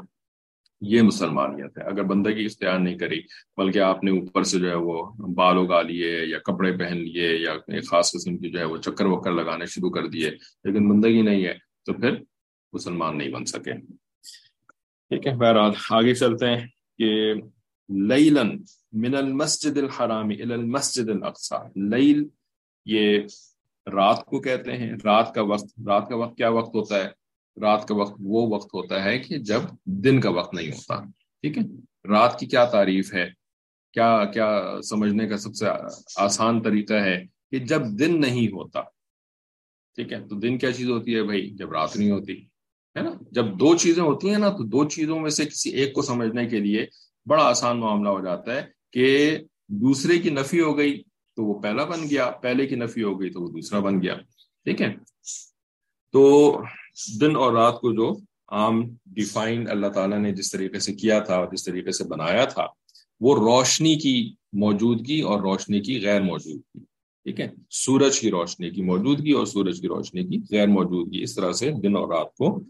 یہ 0.81 1.01
مسلمانیت 1.01 1.77
ہے۔ 1.77 1.83
اگر 1.83 2.03
بندگی 2.03 2.45
اختیار 2.45 2.79
نہیں 2.79 2.97
کری، 2.97 3.19
بلکہ 3.57 3.79
آپ 3.79 4.03
نے 4.03 4.11
اوپر 4.11 4.43
سے 4.43 4.59
جو 4.59 4.69
ہے 4.69 4.75
وہ 4.75 5.03
بال 5.35 5.57
اگا 5.57 5.81
لیے 5.81 6.11
یا 6.25 6.39
کپڑے 6.39 6.71
پہن 6.77 6.97
لیے 6.97 7.29
یا 7.37 7.51
ایک 7.67 7.87
خاص 7.89 8.11
قسم 8.11 8.37
کی 8.37 8.49
جو 8.51 8.59
ہے 8.59 8.65
وہ 8.65 8.77
چکر 8.77 9.05
وکر 9.05 9.31
لگانے 9.31 9.65
شروع 9.65 9.89
کر 9.89 10.07
دیے، 10.07 10.29
لیکن 10.29 10.89
بندگی 10.89 11.21
نہیں 11.21 11.45
ہے۔ 11.45 11.53
تو 11.85 11.93
پھر 11.93 12.15
مسلمان 12.73 13.17
نہیں 13.17 13.29
بن 13.29 13.45
سکے۔ 13.45 13.73
ٹھیک 15.09 15.27
ہے، 15.27 15.35
بہرحال 15.35 15.71
آگے 15.89 16.13
چلتے 16.15 16.45
ہیں 16.49 16.67
کہ 16.97 17.33
لیلن 17.89 18.63
من 18.93 19.15
المسجد 19.15 19.77
الحرام 19.77 20.29
الى 20.29 20.53
المسجد 20.53 21.09
الاقصى 21.09 21.55
لیل 21.75 22.27
یہ 22.85 23.19
رات 23.93 24.25
کو 24.25 24.39
کہتے 24.41 24.77
ہیں، 24.77 24.91
رات 25.03 25.33
کا 25.35 25.41
وقت۔ 25.41 25.65
رات 25.87 26.09
کا 26.09 26.15
وقت 26.15 26.37
کیا 26.37 26.49
وقت 26.49 26.75
ہوتا 26.75 26.95
ہے؟ 26.95 27.09
رات 27.61 27.87
کا 27.87 27.95
وقت 27.95 28.13
وہ 28.19 28.55
وقت 28.55 28.73
ہوتا 28.73 29.03
ہے 29.03 29.19
کہ 29.19 29.37
جب 29.37 29.61
دن 29.85 30.21
کا 30.21 30.29
وقت 30.29 30.53
نہیں 30.53 30.67
ہوتا۔ 30.67 31.03
ٹھیک 31.41 31.57
ہے، 31.57 31.63
رات 32.07 32.39
کی 32.39 32.45
کیا 32.45 32.65
تعریف 32.65 33.13
ہے؟ 33.13 33.29
کیا 33.93 34.25
کیا 34.25 34.77
سمجھنے 34.89 35.27
کا 35.27 35.37
سب 35.37 35.55
سے 35.55 35.65
آسان 36.15 36.61
طریقہ 36.61 36.93
ہے 36.93 37.23
کہ 37.51 37.59
جب 37.59 37.81
دن 37.99 38.21
نہیں 38.21 38.47
ہوتا 38.47 38.81
ٹھیک 39.95 40.13
ہے؟ 40.13 40.19
تو 40.19 40.35
دن 40.35 40.57
کیا 40.57 40.71
چیز 40.71 40.89
ہوتی 40.89 41.15
ہے 41.15 41.23
بھائی؟ 41.23 41.49
جب 41.49 41.71
رات 41.71 41.95
نہیں 41.97 42.11
ہوتی، 42.11 42.33
ہے 42.95 43.01
نا؟ 43.01 43.09
جب 43.31 43.45
دو 43.59 43.75
چیزیں 43.75 44.03
ہوتی 44.03 44.29
ہیں 44.29 44.37
نا، 44.37 44.49
تو 44.49 44.63
دو 44.63 44.83
چیزوں 44.89 45.19
میں 45.19 45.29
سے 45.29 45.45
کسی 45.45 45.69
ایک 45.69 45.93
کو 45.93 46.01
سمجھنے 46.01 46.45
کے 46.47 46.59
لیے 46.59 46.85
بڑا 47.27 47.43
آسان 47.43 47.79
معاملہ 47.79 48.09
ہو 48.09 48.21
جاتا 48.23 48.55
ہے 48.55 48.61
کہ 48.91 49.37
دوسرے 49.81 50.17
کی 50.19 50.29
نفی 50.29 50.61
ہو 50.61 50.77
گئی 50.77 51.01
تو 51.37 51.45
وہ 51.45 51.59
پہلا 51.59 51.83
بن 51.83 52.03
گیا، 52.09 52.29
پہلے 52.29 52.67
کی 52.67 52.75
نفی 52.75 53.03
ہو 53.03 53.19
گئی 53.21 53.29
تو 53.29 53.41
وہ 53.41 53.47
دوسرا 53.47 53.79
بن 53.79 54.01
گیا، 54.01 54.15
ٹھیک 54.65 54.81
ہے؟ 54.81 54.95
تو 56.13 56.61
دن 57.21 57.35
اور 57.35 57.53
رات 57.53 57.79
کو 57.81 57.91
جو 57.93 58.15
عام 58.47 58.81
ڈیفائن 59.05 59.67
اللہ 59.69 59.87
تعالیٰ 59.87 60.19
نے 60.19 60.31
جس 60.31 60.51
طریقے 60.51 60.79
سے 60.79 60.93
کیا 60.93 61.19
تھا، 61.19 61.45
جس 61.45 61.63
طریقے 61.63 61.91
سے 61.91 62.03
بنایا 62.03 62.45
تھا، 62.45 62.65
وہ 63.21 63.35
روشنی 63.35 63.95
کی 63.95 64.33
موجودگی 64.53 65.19
اور 65.21 65.39
روشنی 65.39 65.79
کی 65.81 65.99
غیر 66.01 66.21
موجودگی۔ 66.21 66.83
ٹھیک 67.25 67.39
ہے؟ 67.39 67.47
سورج 67.69 68.19
کی 68.19 68.31
روشنی 68.31 68.69
کی 68.69 68.81
موجودگی 68.81 69.31
اور 69.31 69.45
سورج 69.45 69.81
کی 69.81 69.87
روشنی 69.87 70.23
کی 70.23 70.55
غیر 70.55 70.67
موجودگی، 70.67 71.23
اس 71.23 71.35
طرح 71.35 71.51
سے 71.51 71.71
دن 71.71 71.95
اور 71.95 72.07
رات 72.07 72.35
کو 72.35 72.63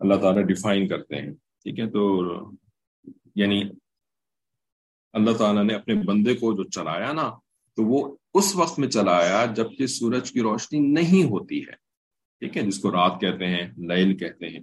اللہ 0.00 0.14
تعالیٰ 0.14 0.42
ڈیفائن 0.42 0.88
کرتے 0.88 1.16
ہیں، 1.16 1.30
ٹھیک 1.32 1.78
ہے؟ 1.78 1.90
تو 1.90 2.00
یعنی 3.34 3.62
اللہ 5.12 5.30
تعالیٰ 5.30 5.64
نے 5.64 5.74
اپنے 5.74 5.94
بندے 5.94 6.34
کو 6.34 6.52
جو 6.52 6.64
چلایا 6.64 7.12
نا، 7.12 7.30
تو 7.76 7.84
وہ 7.84 8.16
اس 8.34 8.56
وقت 8.56 8.78
میں 8.78 8.88
چلایا 8.88 9.46
جبکہ 9.56 9.86
سورج 9.86 10.32
کی 10.32 10.40
روشنی 10.40 10.78
نہیں 10.78 11.24
ہوتی 11.24 11.60
ہے، 11.60 11.72
ٹھیک 12.40 12.56
ہے؟ 12.56 12.62
جس 12.62 12.78
کو 12.78 12.90
رات 12.92 13.20
کہتے 13.20 13.46
ہیں، 13.46 13.70
لیل 13.76 14.16
کہتے 14.16 14.48
ہیں۔ 14.48 14.60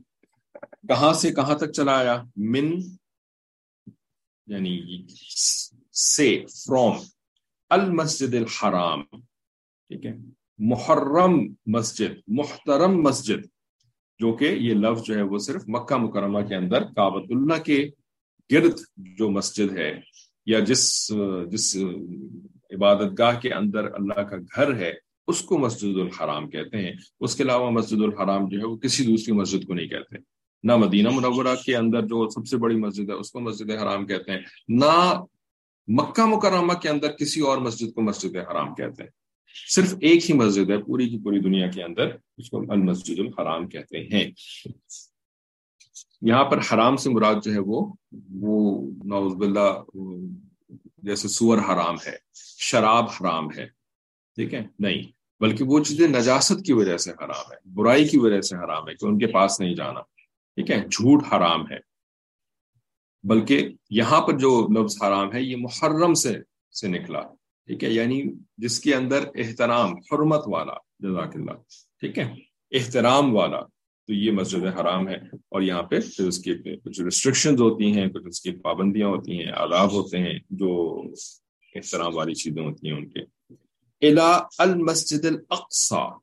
کہاں 0.87 1.13
سے 1.13 1.31
کہاں 1.31 1.55
تک 1.55 1.71
چلایا؟ 1.71 2.23
من 2.35 2.73
یعنی 4.47 5.05
سے 5.93 6.45
فروم 6.45 6.97
المسجد 7.71 8.35
الحرام. 8.35 9.03
ٹھیک 9.03 10.05
ہے۔ 10.05 10.13
محرم 10.59 11.53
مسجد 11.65 12.19
محترم 12.27 13.01
مسجد 13.01 13.45
جو 14.19 14.33
کہ 14.33 14.45
یہ 14.45 14.73
لفظ 14.73 15.03
جو 15.03 15.15
ہے 15.15 15.21
وہ 15.21 15.37
صرف 15.37 15.63
مکہ 15.67 15.95
مکرمہ 15.97 16.39
کے 16.39 16.55
اندر 16.55 16.83
کابت 16.83 17.23
اللہ 17.29 17.63
کے 17.63 17.89
گرد 18.51 18.79
جو 18.97 19.29
مسجد 19.29 19.77
ہے 19.77 19.99
یا 20.45 20.59
جس 20.59 21.11
جس 21.51 21.77
عبادت 22.75 23.19
گاہ 23.19 23.39
کے 23.39 23.53
اندر 23.53 23.83
اللہ 23.83 24.21
کا 24.21 24.35
گھر 24.55 24.75
ہے 24.75 24.93
اس 25.27 25.41
کو 25.41 25.57
مسجد 25.57 25.97
الحرام 25.97 26.49
کہتے 26.49 26.77
ہیں۔ 26.77 26.93
اس 27.19 27.35
کے 27.35 27.43
علاوہ 27.43 27.69
مسجد 27.69 28.01
الحرام 28.01 28.49
جو 28.49 28.59
ہے 28.59 28.65
وہ 28.65 28.77
کسی 28.77 29.05
دوسری 29.05 29.33
مسجد 29.33 29.67
کو 29.67 29.73
نہیں 29.73 29.87
کہتے۔ 29.87 30.15
نہ 30.63 30.75
مدینہ 30.75 31.09
منورہ 31.09 31.55
کے 31.65 31.75
اندر 31.75 32.01
جو 32.01 32.29
سب 32.29 32.47
سے 32.47 32.57
بڑی 32.57 32.75
مسجد 32.75 33.09
ہے 33.09 33.13
اس 33.13 33.31
کو 33.31 33.39
مسجد 33.39 33.69
حرام 33.71 34.05
کہتے 34.05 34.31
ہیں۔ 34.31 34.39
نہ 34.67 35.23
مکہ 35.91 36.25
مکرمہ 36.25 36.73
کے 36.73 36.89
اندر 36.89 37.11
کسی 37.11 37.41
اور 37.41 37.57
مسجد 37.57 37.93
کو 37.93 38.01
مسجد 38.01 38.35
حرام 38.35 38.75
کہتے 38.75 39.03
ہیں۔ 39.03 39.09
صرف 39.69 39.93
ایک 40.01 40.29
ہی 40.29 40.35
مسجد 40.35 40.69
ہے، 40.69 40.77
پوری 40.77 41.09
کی 41.09 41.17
پوری 41.17 41.39
دنیا 41.39 41.67
کے 41.67 41.83
اندر 41.83 42.07
اس 42.37 42.49
کو 42.49 42.63
المسجد 42.69 43.19
الحرام 43.19 43.67
کہتے 43.67 43.99
ہیں۔ 43.99 44.31
یہاں 46.21 46.43
پر 46.43 46.57
حرام 46.57 46.95
سے 46.95 47.09
مراد 47.09 47.35
جو 47.43 47.53
ہے 47.53 47.59
وہ 47.59 47.93
وہ 48.33 48.91
نوز 49.03 49.33
باللہ 49.33 49.83
جیسے 50.97 51.27
سور 51.27 51.57
حرام 51.57 51.95
ہے، 52.07 52.17
شراب 52.57 53.03
حرام 53.03 53.47
ہے، 53.57 53.65
ٹھیک 54.35 54.53
ہے؟ 54.53 54.67
نہیں، 54.79 55.03
بلکہ 55.39 55.63
وہ 55.63 55.83
چیزیں 55.83 56.07
نجاست 56.07 56.65
کی 56.65 56.73
وجہ 56.73 56.97
سے 56.97 57.11
حرام 57.11 57.51
ہے 57.51 57.57
برائی 57.65 58.07
کی 58.07 58.17
وجہ 58.17 58.41
سے 58.41 58.55
حرام 58.55 58.89
ہے 58.89 58.93
کہ 58.93 59.05
ان 59.05 59.17
کے 59.17 59.27
پاس 59.27 59.59
نہیں 59.59 59.75
جانا۔ 59.75 60.01
ٹھیک 60.55 60.71
ہے؟ 60.71 60.79
جھوٹ 60.79 61.23
حرام 61.33 61.71
ہے۔ 61.71 61.90
بلکہ 63.23 63.69
یہاں 63.89 64.21
پر 64.21 64.37
جو 64.37 64.67
لفظ 64.67 65.03
حرام 65.03 65.33
ہے، 65.33 65.41
یہ 65.41 65.55
محرم 65.59 66.13
سے 66.13 66.37
سے 66.81 66.87
نکلا۔ 66.87 67.21
ٹھیک 67.65 67.83
ہے؟ 67.83 67.89
یعنی 67.89 68.23
جس 68.57 68.79
کے 68.79 68.95
اندر 68.95 69.23
احترام، 69.35 69.93
حرمت 69.97 70.43
والا، 70.45 70.73
جزاک 70.99 71.35
اللہ۔ 71.35 71.51
ٹھیک 71.99 72.17
ہے؟ 72.19 72.33
احترام 72.71 73.35
والا۔ 73.35 73.61
تو 74.07 74.13
یہ 74.13 74.31
مسجد 74.31 74.79
حرام 74.79 75.07
ہے۔ 75.07 75.15
اور 75.15 75.61
یہاں 75.61 75.83
پہ 75.83 75.99
پھر 75.99 76.27
اس 76.27 76.39
کی 76.39 76.53
کچھ 76.77 77.01
ریسٹرکشن 77.01 77.53
ہوتی 77.53 77.91
ہیں، 77.91 78.07
کچھ 78.07 78.27
اس 78.27 78.41
کی 78.41 78.51
پابندیاں 78.51 79.07
ہوتی 79.07 79.39
ہیں، 79.39 79.51
آداب 79.55 79.91
ہوتے 79.91 80.17
ہیں، 80.17 80.39
جو 80.49 81.01
احترام 81.75 82.15
والی 82.15 82.33
چیزیں 82.33 82.63
ہوتی 82.63 82.89
ہیں 82.89 82.97
ان 82.97 83.09
کے۔ 83.09 83.19
الا 84.07 84.39
المسجد 84.57 85.25
الاقصا 85.25 86.17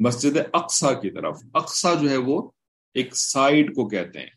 مسجد 0.00 0.36
اقسا 0.52 0.92
کی 0.92 1.10
طرف۔ 1.10 1.38
اقسا 1.54 1.94
جو 1.94 2.10
ہے 2.10 2.16
وہ 2.16 2.50
ایک 2.94 3.16
سائڈ 3.16 3.74
کو 3.74 3.88
کہتے 3.88 4.18
ہیں، 4.18 4.30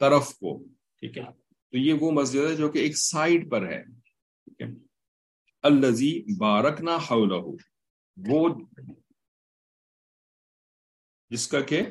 طرف 0.00 0.28
کو۔ 0.28 0.62
ٹھیک 1.00 1.18
ہے؟ 1.18 1.24
تو 1.70 1.78
یہ 1.78 1.92
وہ 1.92 2.10
مسجد 2.10 2.50
ہے 2.50 2.56
جو 2.56 2.68
کہ 2.68 2.78
ایک 2.78 2.96
سائڈ 2.96 3.50
پر 3.50 3.68
ہے، 3.68 3.82
ٹھیک 3.84 4.62
ہے؟ 4.62 4.66
الزی 5.62 6.36
بارکنا 6.38 6.96
حولہ، 6.96 7.56
وہ 8.28 8.60
جس 11.30 11.48
کا 11.48 11.60
کہ، 11.60 11.82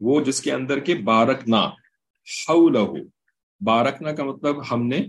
وہ 0.00 0.20
جس 0.20 0.40
کے 0.40 0.52
اندر 0.52 0.80
کے 0.80 0.94
بارکنا، 0.94 1.60
حولہ، 2.48 3.02
بارکنا 3.60 4.12
کا 4.12 4.24
مطلب 4.24 4.74
ہم 4.74 4.86
نے 4.86 5.06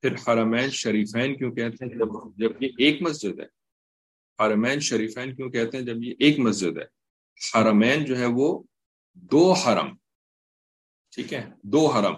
پھر 0.00 0.14
حرمین 0.14 0.70
شریفین 0.70 1.36
کیوں 1.36 1.52
کہتے 1.52 1.84
ہیں؟ 1.84 1.98
جب 1.98 2.08
جب 2.36 2.62
یہ 2.62 2.68
ایک 2.78 3.02
مسجد 3.02 3.40
ہے۔ 3.40 3.46
حرمین 4.42 4.80
شریفین 4.80 5.36
کیوں 5.36 5.50
کہتے 5.50 5.76
ہیں؟ 5.76 5.84
جب 5.84 6.02
یہ 6.02 6.14
ایک 6.18 6.38
مسجد 6.38 6.78
ہے۔ 6.78 6.84
حرمین 7.54 8.04
جو 8.04 8.18
ہے 8.18 8.26
وہ 8.26 8.62
دو 9.14 9.52
حرم۔ 9.52 9.96
ٹھیک 11.14 11.34
ہے؟ 11.34 11.50
دو 11.62 11.86
حرم۔ 11.86 12.14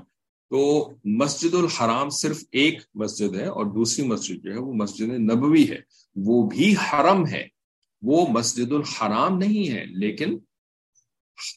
تو 0.50 0.90
مسجد 1.04 1.54
الحرام 1.54 2.10
صرف 2.10 2.44
ایک 2.52 2.80
مسجد 2.94 3.36
ہے 3.36 3.46
اور 3.46 3.66
دوسری 3.66 4.06
مسجد 4.06 4.44
جو 4.44 4.52
ہے 4.52 4.58
وہ 4.58 4.72
مسجد 4.72 5.02
نبوی 5.02 5.70
ہے۔ 5.70 5.78
وہ 6.16 6.48
بھی 6.48 6.74
حرم 6.74 7.26
ہے۔ 7.26 7.48
وہ 8.02 8.26
مسجد 8.26 8.72
الحرام 8.72 9.38
نہیں 9.38 9.70
ہے، 9.70 9.84
لیکن 9.86 10.38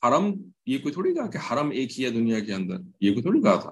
حرم، 0.03 0.33
یہ 0.65 0.77
کوئی 0.77 0.93
تھوڑی 0.93 1.15
کہا 1.15 1.27
کہ 1.27 1.37
حرم 1.37 1.69
ایک 1.69 1.99
ہی 1.99 2.05
ہے 2.05 2.09
دنیا 2.09 2.39
کے 2.39 2.53
اندر؟ 2.53 2.75
یہ 3.01 3.11
کوئی 3.11 3.21
تھوڑی 3.21 3.41
کہا 3.41 3.55
تھا۔ 3.55 3.69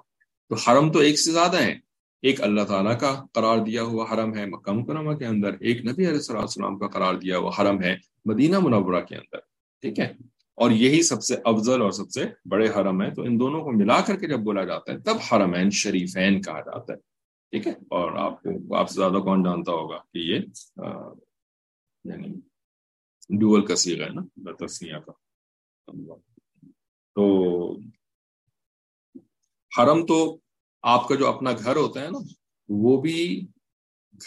تو 0.49 0.55
حرم 0.55 0.91
تو 0.91 0.99
ایک 0.99 1.19
سے 1.19 1.31
زیادہ 1.31 1.57
ہے 1.57 1.79
ایک 2.21 2.41
اللہ 2.41 2.61
تعالیٰ 2.61 2.99
کا 2.99 3.23
قرار 3.33 3.57
دیا 3.57 3.83
ہوا 3.83 4.05
حرم 4.11 4.37
ہے 4.37 4.45
مکہ 4.45 4.71
مکرمہ 4.71 5.13
کے 5.13 5.25
اندر، 5.25 5.53
ایک 5.59 5.85
نبی 5.85 6.07
علیہ 6.07 6.35
السلام 6.35 6.79
کا 6.79 6.87
قرار 6.87 7.13
دیا 7.13 7.37
ہوا 7.37 7.51
حرم 7.59 7.81
ہے 7.81 7.97
مدینہ 8.25 8.59
منورہ 8.59 9.01
کے 9.01 9.15
اندر۔ 9.15 9.37
ٹھیک 9.81 9.99
ہے؟ 9.99 10.13
اور 10.55 10.71
یہی 10.71 11.01
سب 11.03 11.23
سے 11.23 11.35
افضل 11.45 11.81
اور 11.81 11.91
سب 11.91 12.09
سے 12.09 12.25
بڑے 12.45 12.69
حرم 12.69 13.01
ہے 13.01 13.13
تو 13.13 13.21
ان 13.21 13.39
دونوں 13.39 13.63
کو 13.63 13.71
ملا 13.71 14.01
کر 14.01 14.15
کے 14.15 14.27
جب 14.27 14.39
بولا 14.39 14.63
جاتا 14.63 14.93
ہے، 14.93 14.99
تب 14.99 15.15
حرمین 15.31 15.69
شریفین 15.69 16.41
کہا 16.41 16.59
جاتا 16.59 16.93
ہے، 16.93 16.97
ٹھیک 17.51 17.67
ہے؟ 17.67 17.71
اور 17.71 18.11
آپ 18.11 18.43
کو، 18.43 18.75
آپ 18.75 18.89
سے 18.89 18.95
زیادہ 18.95 19.23
کون 19.23 19.43
جانتا 19.43 19.71
ہوگا 19.71 19.97
کہ 19.97 20.17
یہ 20.17 20.39
یعنی 22.03 22.33
ڈوول 23.39 23.65
کا 23.65 23.73
ہے 23.89 24.09
نا 24.09 24.21
تسنیا 24.65 24.99
کا۔ 24.99 25.11
تو 27.15 27.23
حرم 29.77 30.05
تو 30.05 30.37
آپ 30.81 31.07
کا 31.07 31.15
جو 31.15 31.27
اپنا 31.27 31.51
گھر 31.51 31.75
ہوتا 31.75 32.01
ہے 32.01 32.09
نا، 32.11 32.17
وہ 32.69 33.01
بھی 33.01 33.47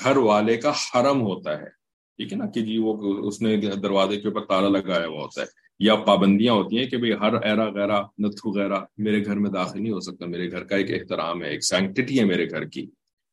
گھر 0.05 0.17
والے 0.17 0.57
کا 0.57 0.71
حرم 0.71 1.21
ہوتا 1.21 1.59
ہے، 1.59 1.71
ٹھیک 2.19 2.33
ہے 2.33 2.39
نا؟ 2.39 2.47
کہ 2.47 2.61
جی 2.61 2.79
وہ 2.79 3.19
اس 3.29 3.43
نے 3.43 3.57
دروازے 3.57 4.21
کے 4.21 4.29
اوپر 4.29 4.45
تالا 4.45 4.69
لگایا 4.69 5.07
ہوا 5.07 5.23
ہوتا 5.23 5.43
ہے۔ 5.43 5.66
یا 5.79 5.95
پابندیاں 5.95 6.55
ہوتی 6.55 6.79
ہیں 6.79 6.87
کہ 6.87 6.97
بھئی 6.97 7.13
ہر 7.13 7.43
ایرا 7.43 7.71
غیرہ 7.71 8.03
نتھو 8.19 8.51
غیرہ 8.51 8.81
میرے 8.99 9.25
گھر 9.25 9.35
میں 9.35 9.51
داخل 9.51 9.83
نہیں 9.83 9.93
ہو 9.93 10.01
سکتا۔ 10.01 10.27
میرے 10.27 10.51
گھر 10.51 10.65
کا 10.65 10.77
ایک 10.77 10.91
احترام 10.91 11.43
ہے 11.43 11.49
ایک 11.49 11.65
سینکٹی 11.65 12.19
ہے 12.19 12.25
میرے 12.25 12.51
گھر 12.51 12.65
کی۔ 12.65 12.87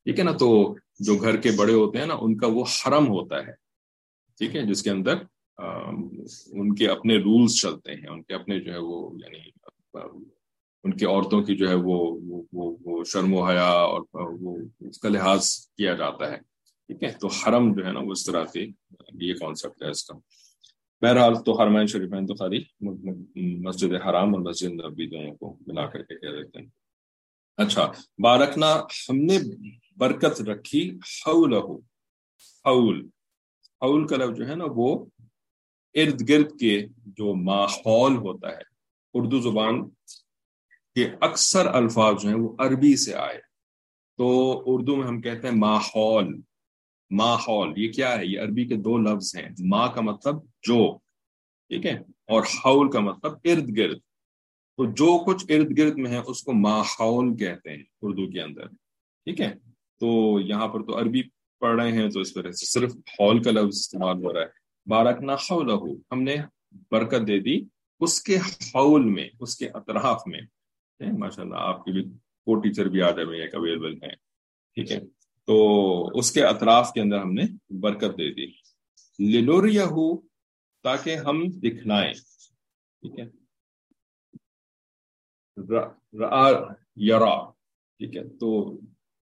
ٹھیک 0.04 0.20
ہے 0.20 0.24
نا؟ 0.24 0.32
تو 0.32 0.76
جو 1.00 1.16
گھر 1.16 1.38
کے 1.38 1.50
بڑے 1.58 1.74
ہوتے 1.74 1.98
ہیں 1.98 2.06
نا 2.06 2.16
ان 2.22 2.38
کا 2.38 2.48
وہ 2.48 2.64
حرم 2.82 3.08
ہوتا 3.08 3.48
ہے۔ 3.48 3.52
ٹھیک 4.38 4.56
ہے؟ 4.56 4.62
جس 4.62 4.84
کے 4.84 4.90
اندر 4.90 5.16
ان 6.48 6.76
کے 6.76 6.88
اپنے 6.88 7.18
رولز 7.18 7.62
چلتے 7.62 7.92
ہیں۔ 7.92 8.08
ان 8.08 8.24
کے 8.24 8.34
اپنے 8.34 8.60
جو 8.60 8.74
ہے 8.74 8.78
وہ 8.78 9.18
یعنی 9.24 9.40
ان 10.84 10.98
کی 10.98 11.06
عورتوں 11.06 11.42
کی 11.42 11.56
جو 11.56 11.70
ہے 11.70 11.76
وہ 11.76 12.20
وہ, 12.54 12.76
وہ 12.82 13.04
شرم 13.04 13.34
و 13.34 13.44
حیا 13.44 13.70
اور 13.70 14.02
وہ 14.14 14.58
اس 14.80 15.00
کا 15.00 15.10
لحاظ 15.10 15.50
کیا 15.78 15.94
جاتا 15.94 16.32
ہے۔ 16.32 16.38
ٹھیک 16.88 17.04
ہے؟ 17.04 17.12
تو 17.22 17.28
حرم 17.28 17.74
جو 17.74 17.86
ہے 17.86 17.92
نا 17.92 18.00
وہ 18.00 18.12
اس 18.12 18.26
طرح 18.26 18.46
سے 18.46 18.66
یہ 19.14 19.34
کانسیپٹ 19.34 19.84
ہے 19.84 19.90
اس 19.90 20.04
کا۔ 20.04 20.18
بہرحال 21.04 21.44
تو 21.44 21.62
حرمین 21.62 21.88
شریفین 21.88 22.26
تو 22.26 22.36
خالی 22.36 22.64
مسجد 23.60 23.94
حرام 23.94 24.34
اور 24.34 24.42
مسجد 24.42 24.68
نبی 24.68 25.08
دونوں 25.08 25.36
کو 25.36 25.58
ملا 25.68 25.86
کر 25.86 26.04
کے 26.04 26.16
کہہ 26.16 26.44
دیتے 26.44 26.60
ہیں۔ 26.60 26.68
اچھا 27.58 27.92
بارکنا، 28.24 28.76
ہم 29.10 29.16
نے 29.16 29.40
برکت 29.98 30.42
رکھی 30.42 30.98
حول 31.28 31.54
حول۔ 32.66 33.08
حول 33.82 34.08
کا 34.08 34.18
لفظ 34.18 34.38
جو 34.38 34.48
ہے 34.48 34.56
نا، 34.56 34.66
وہ 34.68 35.06
ارد 35.94 36.30
گرد 36.30 36.60
کے 36.60 36.88
جو 36.98 37.36
ماحول 37.36 38.16
ہوتا 38.16 38.50
ہے، 38.50 38.62
اردو 39.14 39.40
زبان 39.40 39.90
کے 40.96 41.08
اکثر 41.22 41.66
الفاظ 41.66 42.22
جو 42.22 42.30
ہیں، 42.30 42.38
وہ 42.38 42.56
عربی 42.60 42.96
سے 42.96 43.16
آئے۔ 43.16 43.40
تو 44.18 44.64
اردو 44.66 44.96
میں 44.96 45.08
ہم 45.08 45.22
کہتے 45.22 45.48
ہیں 45.48 45.56
ماحول۔ 45.56 46.42
ماحول 47.14 47.74
یہ 47.78 47.92
کیا 47.92 48.18
ہے؟ 48.18 48.26
یہ 48.26 48.40
عربی 48.40 48.66
کے 48.66 48.76
دو 48.76 48.98
لفظ 48.98 49.36
ہیں 49.36 49.50
ماں 49.66 49.88
کا 49.88 50.02
مطلب 50.02 50.36
جو، 50.46 50.98
ٹھیک 51.70 51.86
ہے؟ 51.86 51.94
اور 52.28 52.44
حول 52.44 52.92
کا 52.92 53.00
مطلب 53.00 53.32
ارد 53.46 53.78
گرد۔ 53.78 53.98
تو 54.78 54.86
جو 54.86 55.24
کچھ 55.26 55.46
ارد 55.50 55.78
گرد 55.78 55.98
میں 55.98 56.12
ہے، 56.12 56.18
اس 56.18 56.44
کو 56.44 56.54
ماحول 56.54 57.38
کہتے 57.38 57.70
ہیں 57.70 57.84
اردو 58.02 58.32
کے 58.32 58.42
اندر، 58.42 58.68
ٹھیک 58.68 59.42
ہے؟ 59.42 59.54
تو 60.00 60.40
یہاں 60.40 60.68
پر 60.68 60.80
تو 60.80 61.00
عربی 61.00 61.22
پڑھ 61.60 61.82
رہے 61.82 61.92
ہیں، 61.92 62.10
تو 62.10 62.20
اس 62.20 62.38
وجہ 62.38 62.52
سے 62.52 62.66
صرف 62.66 62.96
ہال 63.20 63.44
کا 63.44 63.52
لفظ 63.52 63.78
استعمال 63.78 64.26
ہو 64.26 64.34
رہا 64.34 64.42
ہے۔ 64.42 64.64
بارکنا 64.86 65.34
حولہ 65.34 65.98
ہم 66.12 66.24
نے 66.24 66.36
برکت 66.92 67.28
دے 67.28 67.40
دی 67.40 67.62
اس 68.00 68.24
کے 68.24 68.38
حول 68.38 69.04
میں، 69.04 69.30
اس 69.40 69.56
کے 69.56 69.70
اطراف 69.70 70.22
میں۔ 70.26 70.42
ماشاء 71.18 71.44
اللہ 71.44 71.56
آپ 71.56 71.86
کے 71.86 71.92
بھی 71.92 72.04
کو 72.46 72.60
ٹیچر 72.60 72.86
بھی 72.86 73.02
آ 73.02 73.12
جائے 73.12 73.42
ایک 73.42 73.56
اویلیبل 73.56 73.94
ہیں۔ 73.94 74.16
ٹھیک 74.76 74.92
ہے؟ 74.92 75.00
تو 75.48 76.08
اس 76.08 76.32
کے 76.32 76.44
اطراف 76.44 76.92
کے 76.94 77.02
اندر 77.02 77.20
ہم 77.20 77.34
نے 77.34 77.44
برکت 77.70 78.18
دے 78.18 78.34
دی۔ 78.34 78.46
لنوریا 79.20 79.86
ہو 79.86 80.22
تاکہ 80.84 81.16
ہم 81.16 81.44
دکھلائیں۔ 81.48 82.14
ٹھیک 83.02 83.20
ہے۔ 83.20 83.26
یرا۔ 86.96 87.50
ٹھیک 87.98 88.18
ہے۔ 88.18 88.24
تو 88.30 88.78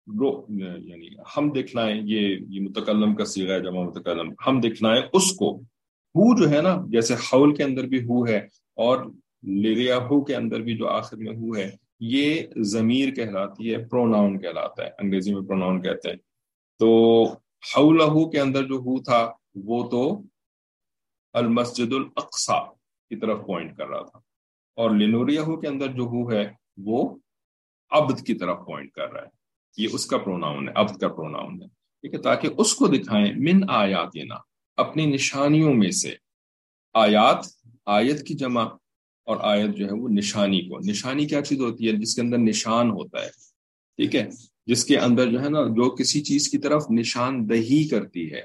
رو 0.08 0.46
یعنی 0.80 1.08
ہم 1.38 1.52
دکھلائیں، 1.52 2.02
یہ 2.06 2.38
یہ 2.50 2.62
متکلم 2.62 3.16
کا 3.16 3.26
سیغہ 3.26 3.54
ہے، 3.54 3.60
جمع 3.60 3.84
متکلم۔ 3.84 4.34
ہم 4.48 4.60
دکھلائیں 4.60 5.02
اس 5.14 5.32
کو۔ 5.32 5.62
ہو 6.16 6.44
جو 6.44 6.58
ہے 6.58 6.62
نا، 6.62 6.78
جیسے 6.90 7.14
حول 7.14 7.56
کے 7.56 7.64
اندر 7.64 7.84
بھی 7.84 8.04
ہو 8.04 8.28
ہے 8.28 8.38
اور 8.74 9.06
لیریاہو 9.44 10.24
کے 10.24 10.36
اندر 10.36 10.60
بھی 10.60 10.78
جو 10.78 10.88
آخر 10.88 11.18
میں 11.18 11.36
ہو 11.36 11.56
ہے 11.58 11.72
یہ 12.04 12.42
ضمیر 12.58 13.14
کہلاتی 13.14 13.74
ہے 13.74 13.86
پروناؤن 13.86 14.40
کہلاتا 14.40 14.84
ہے، 14.84 14.90
انگریزی 15.00 15.34
میں 15.34 15.42
پروناؤن 15.42 15.82
کہتے 15.82 16.10
ہیں۔ 16.10 16.18
تو 16.80 17.24
حولہو 17.78 18.30
کے 18.30 18.40
اندر 18.40 18.68
جو 18.68 18.76
ہو 18.76 19.04
تھا، 19.04 19.32
وہ 19.56 19.90
تو 19.90 20.22
المسجد 21.34 21.94
الاقصا 21.94 22.64
کی 23.10 23.20
طرف 23.20 23.40
پوائنٹ 23.46 23.78
کر 23.78 23.88
رہا 23.88 24.02
تھا۔ 24.02 24.20
اور 24.76 24.92
لنوریہو 24.92 25.60
کے 25.60 25.68
اندر 25.68 25.88
جو 25.88 26.04
ہو 26.04 26.32
ہے، 26.32 26.52
وہ 26.78 27.18
عبد 27.92 28.26
کی 28.26 28.34
طرف 28.34 28.58
پوائنٹ 28.66 28.92
کر 28.92 29.12
رہا 29.12 29.22
ہے۔ 29.22 29.28
یہ 29.78 29.88
اس 29.94 30.06
کا 30.06 30.18
پروناؤن 30.18 30.68
ہے، 30.68 30.74
عبد 30.76 30.98
کا 30.98 31.08
پروناؤن 31.08 31.62
ہے۔ 31.62 31.68
ٹھیک 31.68 32.14
ہے، 32.14 32.20
تاکہ 32.20 32.50
اس 32.58 32.76
کو 32.76 32.88
دکھائیں، 32.88 33.34
من 33.38 33.70
آیات 33.70 34.18
اپنی 34.78 35.06
نشانیوں 35.06 35.74
میں 35.74 35.92
سے۔ 35.92 36.16
آیات، 36.94 37.48
آیت 37.86 38.28
کی 38.28 38.34
جمع 38.34 38.66
اور 39.24 39.38
آیت 39.42 39.76
جو 39.76 39.88
ہے 39.88 39.94
وہ 39.94 40.10
نشانی 40.10 40.62
کو۔ 40.62 40.80
نشانی 40.80 41.26
کیا 41.26 41.42
چیز 41.42 41.60
ہوتی 41.60 41.88
ہے؟ 41.88 41.92
جس 41.92 42.16
کے 42.16 42.22
اندر 42.22 42.38
نشان 42.38 42.90
ہوتا 42.90 43.22
ہے۔ 43.22 43.30
ٹھیک 43.98 44.16
ہے؟ 44.16 44.30
جس 44.66 44.86
کے 44.86 44.98
اندر 44.98 45.32
جو 45.32 45.42
ہے 45.42 45.50
نا، 45.50 45.64
جو 45.64 45.90
کسی 45.90 46.22
چیز 46.22 46.50
کی 46.50 46.58
طرف 46.58 46.84
نشان 46.92 47.50
دہی 47.50 47.88
کرتی 47.88 48.34
ہے، 48.34 48.42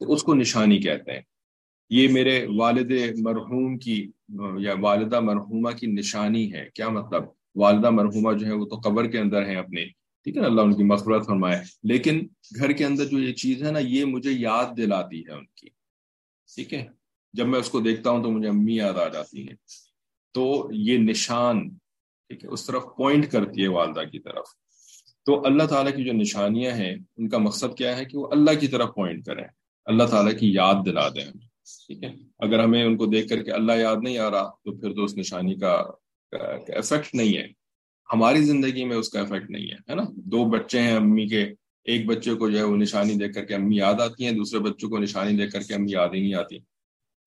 تو 0.00 0.12
اس 0.12 0.22
کو 0.22 0.34
نشانی 0.34 0.78
کہتے 0.78 1.12
ہیں۔ 1.12 1.20
یہ 1.90 2.08
میرے 2.08 2.46
والد 2.56 2.92
مرحوم 3.18 3.78
کی، 3.78 4.10
یا 4.58 4.74
والدہ 4.80 5.20
مرحومہ 5.20 5.70
کی 5.70 5.86
نشانی 5.86 6.52
ہے۔ 6.52 6.68
کیا 6.74 6.88
مطلب؟ 6.88 7.22
والدہ 7.54 7.90
مرحومہ 7.90 8.32
جو 8.38 8.46
ہے 8.46 8.52
وہ 8.52 8.64
تو 8.64 8.76
قبر 8.76 9.06
کے 9.06 9.18
اندر 9.18 9.46
ہیں 9.46 9.56
اپنے۔ 9.56 9.84
ٹھیک 10.24 10.36
ہے 10.36 10.40
نا؟ 10.42 10.48
اللہ 10.48 10.60
ان 10.60 10.76
کی 10.76 10.82
مغفرت 10.82 11.26
فرمائے۔ 11.26 11.60
لیکن 11.82 12.26
گھر 12.56 12.72
کے 12.72 12.84
اندر 12.84 13.04
جو 13.04 13.18
یہ 13.18 13.32
چیز 13.32 13.62
ہے 13.62 13.72
نا، 13.72 13.78
یہ 13.78 14.04
مجھے 14.04 14.30
یاد 14.32 14.76
دلاتی 14.76 15.20
ہے 15.20 15.32
ان 15.32 15.44
کی۔ 15.56 15.68
ٹھیک 16.54 16.74
ہے؟ 16.74 16.86
جب 17.32 17.48
میں 17.48 17.60
اس 17.60 17.70
کو 17.70 17.80
دیکھتا 17.80 18.10
ہوں 18.10 18.22
تو 18.22 18.30
مجھے 18.30 18.48
امی 18.48 18.76
یاد 18.76 18.94
آ 18.94 19.08
جاتی 19.08 19.48
ہیں۔ 19.48 19.54
تو 20.36 20.68
یہ 20.72 20.98
نشان، 20.98 21.68
ٹھیک 22.28 22.44
ہے، 22.44 22.48
اس 22.48 22.66
طرف 22.66 22.82
پوائنٹ 22.96 23.30
کرتی 23.30 23.62
ہے 23.62 23.68
والدہ 23.68 24.02
کی 24.12 24.18
طرف۔ 24.18 24.46
تو 25.26 25.46
اللہ 25.46 25.62
تعالیٰ 25.62 25.96
کی 25.96 26.04
جو 26.04 26.12
نشانیاں 26.12 26.72
ہیں، 26.72 26.94
ان 27.16 27.28
کا 27.28 27.38
مقصد 27.38 27.76
کیا 27.78 27.96
ہے 27.98 28.04
کہ 28.04 28.18
وہ 28.18 28.28
اللہ 28.32 28.54
کی 28.60 28.68
طرف 28.68 28.88
پوائنٹ 28.94 29.24
کریں، 29.26 29.44
اللہ 29.84 30.04
تعالیٰ 30.04 30.38
کی 30.38 30.52
یاد 30.52 30.74
دلا 30.86 31.08
دیں۔ 31.08 31.30
ٹھیک 31.86 32.04
ہے، 32.04 32.12
اگر 32.38 32.58
ہمیں 32.58 32.84
ان 32.84 32.96
کو 32.96 33.06
دیکھ 33.06 33.28
کر 33.28 33.42
کے 33.42 33.50
اللہ 33.50 33.72
یاد 33.72 33.96
نہیں 34.02 34.18
آ 34.18 34.30
رہا، 34.30 34.48
تو 34.64 34.76
پھر 34.76 34.94
تو 34.94 35.04
اس 35.04 35.16
نشانی 35.16 35.54
کا 35.54 35.72
افیکٹ 36.76 37.14
نہیں 37.14 37.36
ہے۔ 37.38 37.46
ہماری 38.12 38.42
زندگی 38.42 38.84
میں 38.84 38.96
اس 38.96 39.08
کا 39.08 39.20
افیکٹ 39.20 39.50
نہیں 39.50 39.68
ہے 39.68 39.76
ہے 39.90 39.94
نا؟ 39.94 40.04
دو 40.16 40.44
بچے 40.44 40.80
ہیں 40.80 40.96
امی 40.96 41.26
کے، 41.26 41.42
ایک 41.84 42.06
بچے 42.06 42.34
کو 42.34 42.50
جو 42.50 42.58
ہے 42.58 42.62
وہ 42.62 42.76
نشانی 42.76 43.14
دیکھ 43.14 43.34
کر 43.34 43.44
کے 43.44 43.54
امی 43.54 43.76
یاد 43.76 43.98
آتی 44.00 44.24
ہیں، 44.24 44.32
دوسرے 44.32 44.58
بچوں 44.60 44.88
کو 44.90 44.98
نشانی 44.98 45.36
دیکھ 45.36 45.52
کر 45.52 45.60
کے 45.60 45.74
امی 45.74 45.92
یاد 45.92 46.08
ہی 46.14 46.20
نہیں 46.20 46.34
آتی۔ 46.34 46.58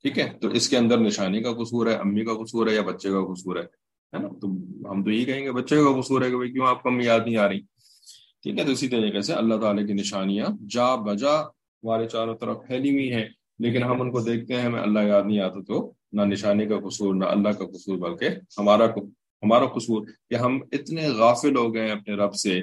ٹھیک 0.03 0.19
ہے؟ 0.19 0.29
تو 0.41 0.47
اس 0.47 0.69
کے 0.69 0.77
اندر 0.77 0.97
نشانی 0.97 1.41
کا 1.43 1.53
قصور 1.53 1.87
ہے، 1.87 1.93
امی 1.93 2.25
کا 2.25 2.33
قصور 2.33 2.67
ہے 2.67 2.73
یا 2.75 2.81
بچے 2.81 3.09
کا 3.09 3.33
قصور 3.33 3.55
ہے 3.55 4.17
نا؟ 4.19 4.27
تو 4.41 4.47
ہم 4.91 5.03
تو 5.03 5.11
یہی 5.11 5.25
کہیں 5.25 5.43
گے، 5.43 5.51
بچے 5.51 5.75
کا 5.75 6.01
قصور 6.01 6.21
ہے 6.21 6.29
کہ 6.29 6.35
بھائی 6.35 6.51
کیوں 6.51 6.67
آپ 6.67 6.83
کو 6.83 6.89
امی 6.89 7.05
یاد 7.05 7.19
نہیں 7.25 7.37
آ 7.37 7.47
رہی؟ 7.47 7.59
ٹھیک 8.43 8.59
ہے؟ 8.59 8.63
تو 8.63 8.71
اسی 8.71 8.87
طریقے 8.87 9.21
سے 9.21 9.33
اللہ 9.33 9.55
تعالیٰ 9.55 9.87
کی 9.87 9.93
نشانیاں 9.93 10.45
جا 10.69 10.95
بجا 10.95 11.35
ہمارے 11.39 12.07
چاروں 12.07 12.35
طرف 12.35 12.57
پھیلی 12.67 12.91
ہوئی 12.91 13.13
ہیں، 13.13 13.25
لیکن 13.59 13.83
ہم 13.83 14.01
ان 14.01 14.11
کو 14.11 14.19
دیکھتے 14.19 14.55
ہیں، 14.55 14.61
ہمیں 14.61 14.81
اللہ 14.81 14.99
یاد 14.99 15.23
نہیں 15.25 15.39
آتا 15.39 15.61
تو 15.67 15.91
نہ 16.13 16.21
نشانی 16.21 16.65
کا 16.65 16.79
قصور، 16.79 17.15
نہ 17.15 17.25
اللہ 17.25 17.49
کا 17.49 17.65
قصور، 17.65 17.97
بلکہ 17.97 18.29
ہمارا 18.57 18.85
ہمارا 19.43 19.65
قصور 19.65 20.05
کہ 20.29 20.35
ہم 20.35 20.59
اتنے 20.71 21.07
غافل 21.07 21.57
ہو 21.57 21.73
گئے 21.73 21.83
ہیں 21.83 21.91
اپنے 21.91 22.15
رب 22.15 22.33
سے 22.35 22.59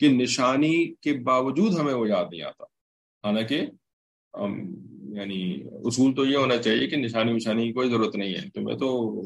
کہ 0.00 0.08
نشانی 0.08 0.94
کے 1.00 1.12
باوجود 1.12 1.78
ہمیں 1.78 1.94
وہ 1.94 2.08
یاد 2.08 2.24
نہیں 2.30 2.42
آتا۔ 2.42 2.64
حالانکہ 3.24 3.60
یعنی 5.14 5.62
اصول 5.72 6.14
تو 6.14 6.26
یہ 6.26 6.36
ہونا 6.36 6.56
چاہیے 6.56 6.86
کہ 6.86 6.96
نشانی 6.96 7.32
وشانی 7.32 7.66
کی 7.66 7.72
کوئی 7.72 7.90
ضرورت 7.90 8.16
نہیں 8.16 8.34
ہے۔ 8.34 8.50
تمہیں 8.54 8.78
تو 8.78 9.20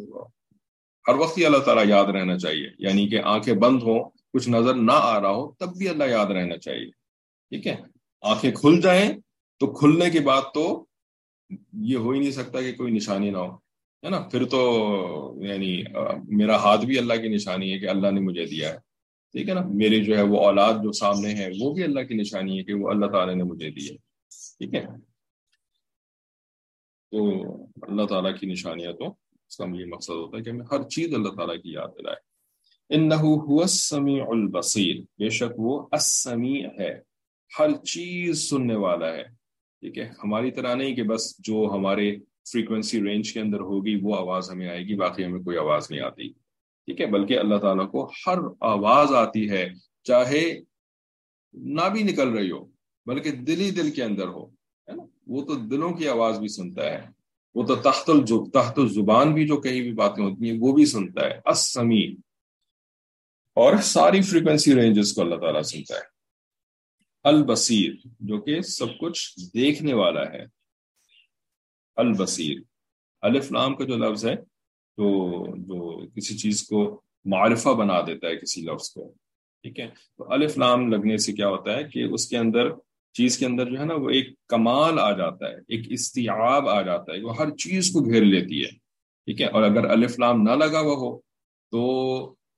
ہر 1.09 1.15
وقت 1.15 1.39
ہی 1.39 1.47
اللہ 1.47 1.59
تعالیٰ 1.59 1.89
یاد 1.89 2.05
رہنا 2.05 2.39
چاہیے۔ 2.39 2.69
یعنی 2.79 3.09
کہ 3.09 3.19
آنکھیں 3.25 3.55
بند 3.55 3.83
ہوں، 3.83 4.11
کچھ 4.33 4.49
نظر 4.49 4.75
نہ 4.75 4.93
آ 4.95 5.21
رہا 5.21 5.31
ہو، 5.31 5.53
تب 5.53 5.77
بھی 5.77 5.89
اللہ 5.89 6.05
یاد 6.05 6.27
رہنا 6.27 6.57
چاہیے۔ 6.57 6.91
ٹھیک 7.51 7.67
ہے؟ 7.67 7.77
آنکھیں 8.23 8.51
کھل 8.51 8.81
جائیں 8.81 9.13
تو 9.59 9.73
کھلنے 9.73 10.11
کے 10.11 10.21
بعد 10.21 10.43
تو 10.55 10.87
یہ 11.73 11.97
ہو 11.97 12.11
ہی 12.11 12.21
نہیں 12.21 12.31
سکتا 12.31 12.61
کہ 12.61 12.73
کوئی 12.73 12.93
نشانی 12.93 13.31
نہ 13.31 13.37
ہو، 13.37 13.55
ہے 14.05 14.09
نا؟ 14.09 14.21
پھر 14.21 14.45
تو 14.45 15.41
یعنی 15.43 15.83
میرا 16.29 16.57
ہاتھ 16.57 16.87
بھی 16.87 16.99
اللہ 16.99 17.15
کی 17.15 17.29
نشانی 17.29 17.73
ہے 17.73 17.79
کہ 17.79 17.89
اللہ 17.89 18.11
نے 18.11 18.21
مجھے 18.21 18.47
دیا 18.47 18.69
ہے۔ 18.69 18.79
ٹھیک 19.33 19.49
ہے 19.49 19.55
نا؟ 19.55 19.61
میری 19.61 20.05
جو 20.05 20.17
ہے 20.17 20.23
وہ 20.23 20.39
اولاد 20.39 20.73
جو 20.73 20.93
سامنے 20.93 21.35
ہے، 21.35 21.49
وہ 21.61 21.75
بھی 21.75 21.85
اللہ 21.85 22.01
کی 22.01 22.15
نشانی 22.15 22.59
ہے 22.59 22.65
کہ 22.65 22.75
وہ 22.75 22.91
اللہ 22.91 23.07
تعالیٰ 23.07 23.35
نے 23.35 23.43
مجھے 23.43 23.71
دی 23.71 23.91
ہے۔ 23.91 23.97
ٹھیک 24.59 24.75
ہے؟ 24.75 25.14
تو 27.15 27.33
اللہ 27.83 28.07
تعالیٰ 28.07 28.39
کی 28.41 28.47
نشانیاں 28.47 28.93
تو 28.93 29.07
اس 29.49 29.57
کا 29.57 29.65
یہ 29.75 29.85
مقصد 29.85 30.11
ہوتا 30.11 30.39
ہے 30.39 30.43
کہ 30.43 30.51
ہمیں 30.51 30.67
ہر 30.73 30.83
چیز 30.83 31.15
اللہ 31.15 31.29
تعالیٰ 31.29 31.63
کی 31.63 31.73
یاد 31.73 31.89
دلائے۔ 31.89 32.17
السمیع 33.63 34.25
البصیر، 34.29 34.97
بے 35.19 35.29
شک 35.29 35.53
وہ 35.57 35.87
السمیع 35.93 36.69
ہے، 36.79 37.01
ہر 37.59 37.73
چیز 37.85 38.49
سننے 38.51 38.77
والا 38.77 39.13
ہے۔ 39.13 39.25
ٹھیک 39.81 39.99
ہے 39.99 40.11
ہماری 40.25 40.51
طرح 40.51 40.75
نہیں 40.75 40.95
کہ 40.95 41.03
بس 41.03 41.39
جو 41.39 41.71
ہمارے 41.73 42.17
فریکوینسی 42.53 43.03
رینج 43.03 43.33
کے 43.33 43.41
اندر 43.41 43.61
ہوگی 43.61 44.01
وہ 44.03 44.17
آواز 44.17 44.51
ہمیں 44.51 44.69
آئے 44.69 44.85
گی 44.85 44.95
باقی 44.95 45.25
ہمیں 45.25 45.43
کوئی 45.43 45.57
آواز 45.57 45.91
نہیں 45.91 46.01
آتی۔ 46.01 46.29
ٹھیک 46.85 47.01
ہے؟ 47.01 47.07
بلکہ 47.07 47.39
اللہ 47.39 47.57
تعالیٰ 47.57 47.91
کو 47.91 48.11
ہر 48.27 48.39
آواز 48.61 49.15
آتی 49.15 49.51
ہے، 49.51 49.69
چاہے 50.05 50.61
نہ 51.53 51.89
بھی 51.93 52.03
نکل 52.03 52.29
رہی 52.29 52.51
ہو، 52.51 52.65
بلکہ 53.07 53.31
دل 53.31 53.61
ہی 53.61 53.71
دل 53.71 53.91
کے 53.91 54.05
اندر 54.05 54.29
ہو۔ 54.29 54.64
وہ 55.27 55.45
تو 55.45 55.55
دلوں 55.55 55.93
کی 55.93 56.09
آواز 56.09 56.39
بھی 56.39 56.49
سنتا 56.49 56.85
ہے۔ 56.85 57.07
وہ 57.55 57.67
تو 57.67 57.77
تحت 57.77 58.11
الجب 58.11 58.53
تحت 58.53 58.79
الزبان 58.79 59.35
بھی 59.35 59.47
جو 59.47 59.57
کہیں 59.57 59.81
بھی 59.81 59.93
باتیں 59.93 60.25
ہوتی 60.25 60.51
ہیں 60.51 60.59
وہ 60.61 60.73
بھی 60.73 60.87
سنتا 60.87 61.27
ہے۔ 61.27 61.41
اسمی 61.45 62.13
اور 63.55 63.77
ساری 63.77 64.23
فریکوینسی 64.23 64.75
رینجز 64.75 65.13
کو 65.13 65.21
اللہ 65.21 65.35
تعالیٰ 65.35 65.63
سنتا 65.63 65.95
ہے۔ 65.95 66.15
البصیر، 67.23 67.93
جو 68.21 68.41
کہ 68.41 68.61
سب 68.61 68.87
کچھ 68.99 69.41
دیکھنے 69.55 69.95
والا 69.95 70.33
ہے۔ 70.33 70.45
البصیر۔ 71.97 72.61
الف 73.23 73.53
نام 73.53 73.77
کا 73.77 73.85
جو 73.85 73.97
لفظ 73.97 74.27
ہے، 74.27 74.37
تو 74.97 75.47
جو 75.57 76.07
کسی 76.07 76.39
چیز 76.39 76.69
کو 76.69 77.03
معرفہ 77.25 77.69
بنا 77.69 78.01
دیتا 78.01 78.27
ہے 78.29 78.37
کسی 78.37 78.61
لفظ 78.61 78.91
کو۔ 78.91 79.15
ٹھیک 79.63 79.81
ہے؟ 79.81 79.87
تو 80.19 80.33
الف 80.33 80.59
نام 80.59 80.93
لگنے 80.93 81.17
سے 81.17 81.33
کیا 81.33 81.49
ہوتا 81.49 81.77
ہے 81.77 81.85
کہ 81.85 82.03
اس 82.03 82.29
کے 82.29 82.39
اندر 82.39 82.71
چیز 83.15 83.39
کے 83.39 83.47
اندر 83.47 83.71
جو 83.71 83.79
ہے 83.81 83.85
نا 83.85 83.95
وہ 83.95 84.11
ایک 84.11 84.29
کمال 84.49 84.99
آ 84.99 85.11
جاتا 85.13 85.49
ہے، 85.49 85.57
ایک 85.69 85.87
استیاب 85.91 86.69
آ 86.69 86.81
جاتا 86.83 87.13
ہے، 87.13 87.23
وہ 87.23 87.37
ہر 87.37 87.51
چیز 87.57 87.91
کو 87.93 88.01
گھیر 88.01 88.23
لیتی 88.23 88.63
ہے، 88.65 88.71
ٹھیک 89.27 89.41
ہے؟ 89.41 89.47
اور 89.47 89.63
اگر 89.63 89.91
الف 89.91 90.19
نام 90.19 90.43
نہ 90.43 90.51
لگا 90.51 90.81
ہوا 90.81 90.95
ہو 90.95 91.17
تو 91.73 91.83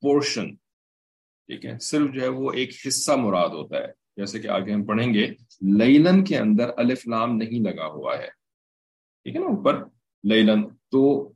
پورشن، 0.01 0.49
ٹھیک 1.49 1.65
ہے؟ 1.65 1.77
صرف 1.79 2.13
جو 2.13 2.21
ہے 2.21 2.27
وہ 2.27 2.51
ایک 2.51 2.71
حصہ 2.87 3.11
مراد 3.11 3.49
ہوتا 3.49 3.77
ہے۔ 3.77 3.91
جیسے 4.17 4.39
کہ 4.39 4.47
آگے 4.47 4.71
ہم 4.73 4.83
پڑھیں 4.83 5.13
گے، 5.13 5.25
لیلن 5.77 6.23
کے 6.23 6.37
اندر 6.37 6.71
الف 6.77 7.07
نام 7.07 7.35
نہیں 7.37 7.59
لگا 7.63 7.85
ہوا 7.85 8.17
ہے، 8.17 8.27
ٹھیک 9.23 9.35
ہے 9.35 9.41
نا؟ 9.41 9.47
اوپر 9.47 9.83
لیلن 10.23 10.67
تو 10.91 11.33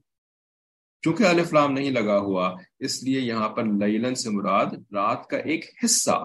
چونکہ 1.04 1.24
الف 1.24 1.54
نام 1.54 1.72
نہیں 1.74 1.92
لگا 1.92 2.18
ہوا، 2.18 2.56
اس 2.80 3.04
لیے 3.04 3.20
یہاں 3.20 3.50
پر 3.50 3.64
لیلن 3.80 4.16
سے 4.16 4.30
مراد 4.30 4.66
رات 4.94 5.28
کا 5.28 5.38
ایک 5.38 5.66
حصہ، 5.84 6.18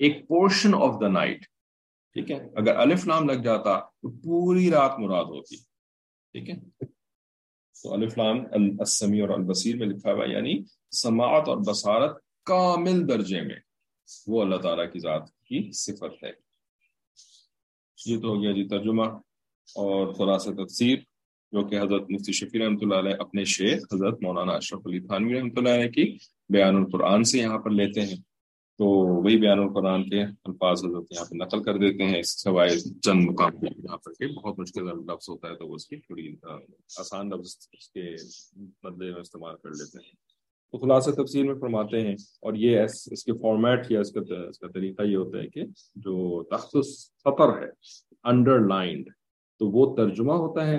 ایک 0.00 0.28
پورشن 0.28 0.74
آف 0.74 1.00
دا 1.00 1.08
نائٹ 1.08 1.44
ٹھیک 2.12 2.30
ہے؟ 2.30 2.48
اگر 2.56 2.76
الف 2.76 3.06
نام 3.06 3.30
لگ 3.30 3.42
جاتا 3.42 3.78
تو 3.78 4.10
پوری 4.10 4.70
رات 4.70 4.98
مراد 4.98 5.24
ہوتی۔ 5.24 5.56
ٹھیک 6.32 6.50
ہے؟ 6.50 6.84
تو 7.82 7.92
الف 7.94 8.18
نام 8.18 8.38
السمی 8.78 9.20
اور 9.20 9.28
البصیر 9.28 9.76
میں 9.76 9.86
لکھا 9.86 10.12
ہوا 10.12 10.24
یعنی 10.30 10.64
سماعت 10.90 11.48
اور 11.48 11.56
بصارت 11.56 12.18
کامل 12.44 13.08
درجے 13.08 13.40
میں۔ 13.40 13.56
وہ 14.26 14.42
اللہ 14.42 14.56
تعالیٰ 14.56 14.92
کی 14.92 14.98
ذات 14.98 15.28
کی 15.44 15.72
صفت 15.72 16.24
ہے۔ 16.24 16.32
یہ 18.06 18.20
تو 18.20 18.28
ہو 18.28 18.42
گیا 18.42 18.52
جی 18.52 18.68
ترجمہ 18.68 19.04
اور 19.76 20.14
خلاص 20.14 20.44
تفسیر، 20.44 20.98
جو 21.52 21.68
کہ 21.68 21.78
حضرت 21.78 22.10
مفتی 22.10 22.32
شفیع 22.32 22.64
رحمۃ 22.64 22.78
اللہ 22.80 22.94
علیہ 22.94 23.14
اپنے 23.18 23.44
شیخ 23.44 23.82
حضرت 23.92 24.22
مولانا 24.22 24.52
اشرف 24.52 24.86
علی 24.86 25.00
تھانوی 25.00 25.34
رحمۃ 25.34 25.56
اللہ 25.56 25.68
علیہ 25.68 25.90
کی 25.90 26.16
بیان 26.48 26.76
القرآن 26.76 27.24
سے 27.24 27.38
یہاں 27.38 27.58
پر 27.58 27.70
لیتے 27.70 28.00
ہیں۔ 28.00 28.29
تو 28.80 28.86
وہی 28.86 29.36
بیان 29.36 29.58
القرآن 29.58 30.08
کے 30.08 30.22
الفاظ 30.22 30.84
حضرت 30.84 31.12
یہاں 31.12 31.24
پہ 31.24 31.34
نقل 31.34 31.62
کر 31.62 31.78
دیتے 31.78 32.04
ہیں 32.04 32.22
سوائے 32.22 32.78
چند 33.00 33.24
مقام 33.24 33.64
یہاں 33.64 33.96
پر 33.96 34.12
کہ 34.12 34.26
بہت 34.26 34.58
مشکل 34.58 34.84
لفظ 34.84 35.28
ہوتا 35.28 35.48
ہے 35.48 35.54
تو 35.54 35.66
وہ 35.66 35.74
اس 35.74 35.86
کی 35.86 35.96
تھوڑی 35.96 36.36
آسان 36.98 37.30
لفظ 37.30 37.68
اس 37.72 37.90
کے 37.90 38.14
بدلے 38.82 39.12
میں 39.12 39.20
استعمال 39.20 39.54
کر 39.62 39.70
لیتے 39.70 39.98
ہیں۔ 39.98 40.12
تو 40.72 40.78
خلاصہ 40.78 41.10
تفصیل 41.10 41.46
میں 41.46 41.54
فرماتے 41.60 42.00
ہیں 42.00 42.14
اور 42.40 42.54
یہ 42.54 42.80
اس 42.82 43.24
کے 43.24 43.32
فارمیٹ 43.32 43.90
یا 43.90 44.00
اس 44.00 44.12
کا 44.12 44.20
اس 44.48 44.58
کا 44.58 44.68
طریقہ 44.68 45.02
یہ 45.02 45.16
ہوتا 45.16 45.38
ہے 45.38 45.48
کہ 45.48 45.64
جو 45.96 46.42
تخت 46.42 46.76
سطر 46.86 47.62
ہے 47.62 47.68
انڈر 48.24 48.58
لائنڈ 48.58 49.08
تو 49.58 49.70
وہ 49.70 49.96
ترجمہ 49.96 50.32
ہوتا 50.32 50.66
ہے 50.66 50.78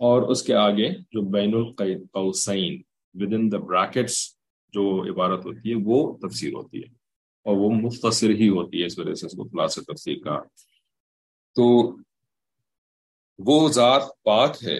اور 0.00 0.22
اس 0.22 0.42
کے 0.42 0.54
آگے 0.54 0.88
جو 1.10 1.22
بین 1.22 1.54
القوسین 1.54 2.82
ود 3.14 3.32
ان 3.32 3.52
دا 3.52 3.58
بریکٹس 3.58 4.18
جو 4.72 5.02
عبارت 5.02 5.46
ہوتی 5.46 5.70
ہے 5.70 5.74
وہ 5.84 6.16
تفسیر 6.18 6.52
ہوتی 6.52 6.78
ہے۔ 6.78 7.01
اور 7.46 7.56
وہ 7.56 7.70
مختصر 7.70 8.30
ہی 8.30 8.48
ہوتی 8.48 8.80
ہے 8.80 8.86
اس 8.86 8.98
وجہ 8.98 9.14
سے 9.14 9.26
اس 9.26 9.32
کو 9.32 9.44
خلاص 9.44 9.74
تفسیر 9.74 10.18
کا 10.18 10.38
تو 11.56 11.96
وہ 13.38 13.68
ذات 13.68 14.02
پاک 14.22 14.64
ہے 14.64 14.78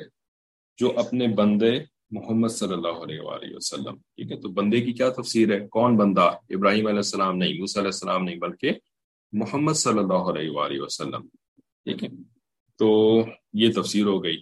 جو 0.79 0.93
اپنے 0.99 1.27
بندے 1.27 1.73
محمد 2.11 2.49
صلی 2.49 2.73
اللہ 2.73 3.03
علیہ 3.03 3.21
وآلہ 3.21 3.57
وسلم، 3.57 3.97
ٹھیک 3.97 4.33
ہے؟ 4.33 4.41
تو 4.41 4.49
بندے 4.49 4.81
کی 4.81 4.93
کیا 4.93 5.09
تفسیر 5.11 5.53
ہے؟ 5.53 5.69
کون 5.69 5.97
بندہ؟ 5.97 6.31
ابراہیم 6.51 6.87
علیہ 6.87 6.97
السلام 6.97 7.37
نہیں، 7.37 7.59
موسیٰ 7.59 7.83
علیہ 7.83 7.89
السلام 7.89 8.25
نہیں، 8.25 8.37
بلکہ 8.37 8.73
محمد 9.33 9.73
صلی 9.73 9.99
اللہ 9.99 10.31
علیہ 10.31 10.51
وآلہ 10.51 10.81
وسلم، 10.81 11.27
ٹھیک 11.85 12.05
ہے؟ 12.05 12.09
تو 12.81 13.25
یہ 13.53 13.73
تفسیر 13.73 14.07
ہو 14.07 14.25
گئی 14.25 14.37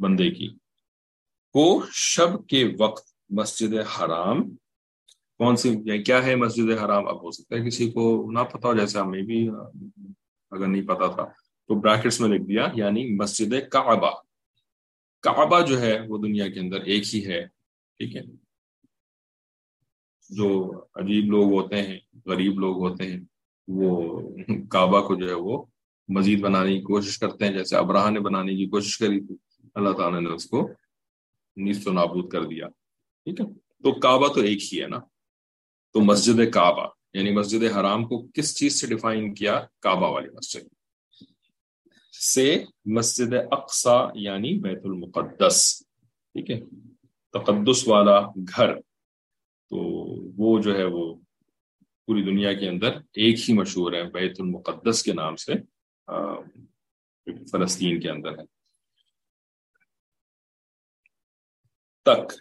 بندے 0.00 0.30
کی۔ 0.30 0.48
وہ 1.54 1.80
شب 1.92 2.46
کے 2.48 2.64
وقت 2.78 3.14
مسجد 3.30 3.74
حرام 3.74 4.42
کون 5.40 5.56
سی 5.56 5.68
یا 5.84 5.96
کیا 6.02 6.24
ہے 6.24 6.34
مسجد 6.36 6.70
حرام؟ 6.84 7.06
اب 7.08 7.22
ہو 7.22 7.30
سکتا 7.30 7.56
ہے 7.56 7.66
کسی 7.66 7.90
کو 7.90 8.30
نہ 8.30 8.42
پتا 8.52 8.68
ہو، 8.68 8.74
جیسے 8.74 8.98
ہمیں 8.98 9.22
بھی 9.22 9.48
اگر 10.52 10.66
نہیں 10.66 10.82
پتا 10.82 11.06
تھا، 11.06 11.24
تو 11.68 11.74
بریکٹس 11.74 12.20
میں 12.20 12.28
لکھ 12.28 12.44
دیا 12.48 12.66
یعنی 12.74 13.14
مسجد 13.14 13.54
کعبہ۔ 13.70 14.10
کعبہ 15.22 15.60
جو 15.60 15.80
ہے 15.80 15.98
وہ 16.08 16.18
دنیا 16.18 16.48
کے 16.48 16.60
اندر 16.60 16.80
ایک 16.80 17.14
ہی 17.14 17.26
ہے، 17.26 17.40
ٹھیک 17.98 18.16
ہے؟ 18.16 18.22
جو 20.30 20.48
عجیب 20.94 21.24
لوگ 21.30 21.52
ہوتے 21.52 21.82
ہیں، 21.82 21.98
غریب 22.26 22.58
لوگ 22.60 22.76
ہوتے 22.78 23.12
ہیں، 23.12 23.20
وہ 23.68 23.90
کعبہ 24.70 25.00
کو 25.00 25.14
جو 25.14 25.28
ہے 25.28 25.34
وہ 25.34 25.64
مزید 26.08 26.40
بنانے 26.40 26.76
کی 26.76 26.82
کوشش 26.82 27.18
کرتے 27.18 27.44
ہیں، 27.44 27.52
جیسے 27.52 27.76
ابراہ 27.76 28.10
نے 28.10 28.20
بنانے 28.20 28.54
کی 28.56 28.66
کوشش 28.66 28.98
کری 28.98 29.20
تھی۔ 29.20 29.34
اللہ 29.74 29.92
تعالیٰ 29.92 30.20
نے 30.20 30.30
اس 30.30 30.46
کو 30.46 30.68
نیست 31.56 31.88
و 31.88 31.92
نابود 31.92 32.30
کر 32.32 32.44
دیا، 32.44 32.68
ٹھیک 33.24 33.40
ہے؟ 33.40 33.46
تو 33.82 33.92
کعبہ 34.00 34.28
تو 34.28 34.40
ایک 34.40 34.74
ہی 34.74 34.82
ہے 34.82 34.86
نا؟ 34.86 34.98
تو 35.94 36.00
مسجد 36.00 36.40
کعبہ 36.54 36.86
یعنی 37.12 37.32
مسجد 37.32 37.62
حرام 37.76 38.04
کو 38.04 38.26
کس 38.34 38.56
چیز 38.56 38.80
سے 38.80 38.86
ڈیفائن 38.86 39.34
کیا؟ 39.34 39.66
کعبہ 39.80 40.10
والی 40.10 40.28
مسجد. 40.28 40.62
سے 42.12 42.64
مسجد 42.84 43.34
اقسا 43.50 43.96
یعنی 44.14 44.58
بیت 44.58 44.80
المقدس. 44.84 45.86
ٹھیک 46.32 46.50
ہے؟ 46.50 46.60
تقدس 47.30 47.88
والا 47.88 48.20
گھر. 48.56 48.80
تو 49.70 49.76
وہ 50.42 50.62
جو 50.62 50.78
ہے 50.78 50.84
وہ 50.84 51.14
پوری 52.06 52.22
دنیا 52.22 52.52
کے 52.52 52.68
اندر 52.68 52.96
ایک 53.12 53.48
ہی 53.48 53.54
مشہور 53.54 53.92
ہے، 53.92 54.02
بیت 54.10 54.40
المقدس 54.40 55.02
کے 55.02 55.12
نام 55.12 55.36
سے 55.36 55.52
فلسطین 57.52 58.00
کے 58.00 58.10
اندر 58.10 58.38
ہے. 58.38 58.44
تک. 62.02 62.32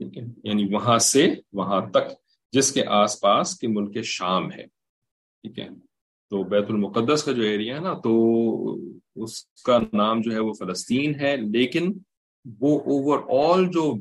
ٹھیک 0.00 0.18
ہے؟ 0.18 0.22
یعنی 0.44 0.74
وہاں 0.74 0.98
سے 0.98 1.34
وہاں 1.52 1.80
تک 1.90 2.27
جس 2.52 2.72
کے 2.72 2.84
آس 2.86 3.20
پاس 3.20 3.58
کے 3.58 3.68
ملک 3.68 4.04
شام 4.04 4.52
ہے۔ 4.52 4.66
ٹھیک 5.42 5.58
ہے۔ 5.58 5.68
تو 6.30 6.42
بیت 6.42 6.64
المقدس 6.68 7.22
کا 7.22 7.32
جو 7.32 7.42
ایریا 7.42 7.74
ہے 7.74 7.80
نا، 7.80 7.94
تو 7.94 8.76
اس 9.16 9.44
کا 9.44 9.78
نام 9.92 10.20
جو 10.20 10.32
ہے 10.32 10.38
وہ 10.38 10.52
فلسطین 10.52 11.20
ہے، 11.20 11.36
لیکن 11.36 11.92
وہ 12.60 12.80
اوور 12.80 13.48
آل 13.48 13.66
جو 13.66 13.94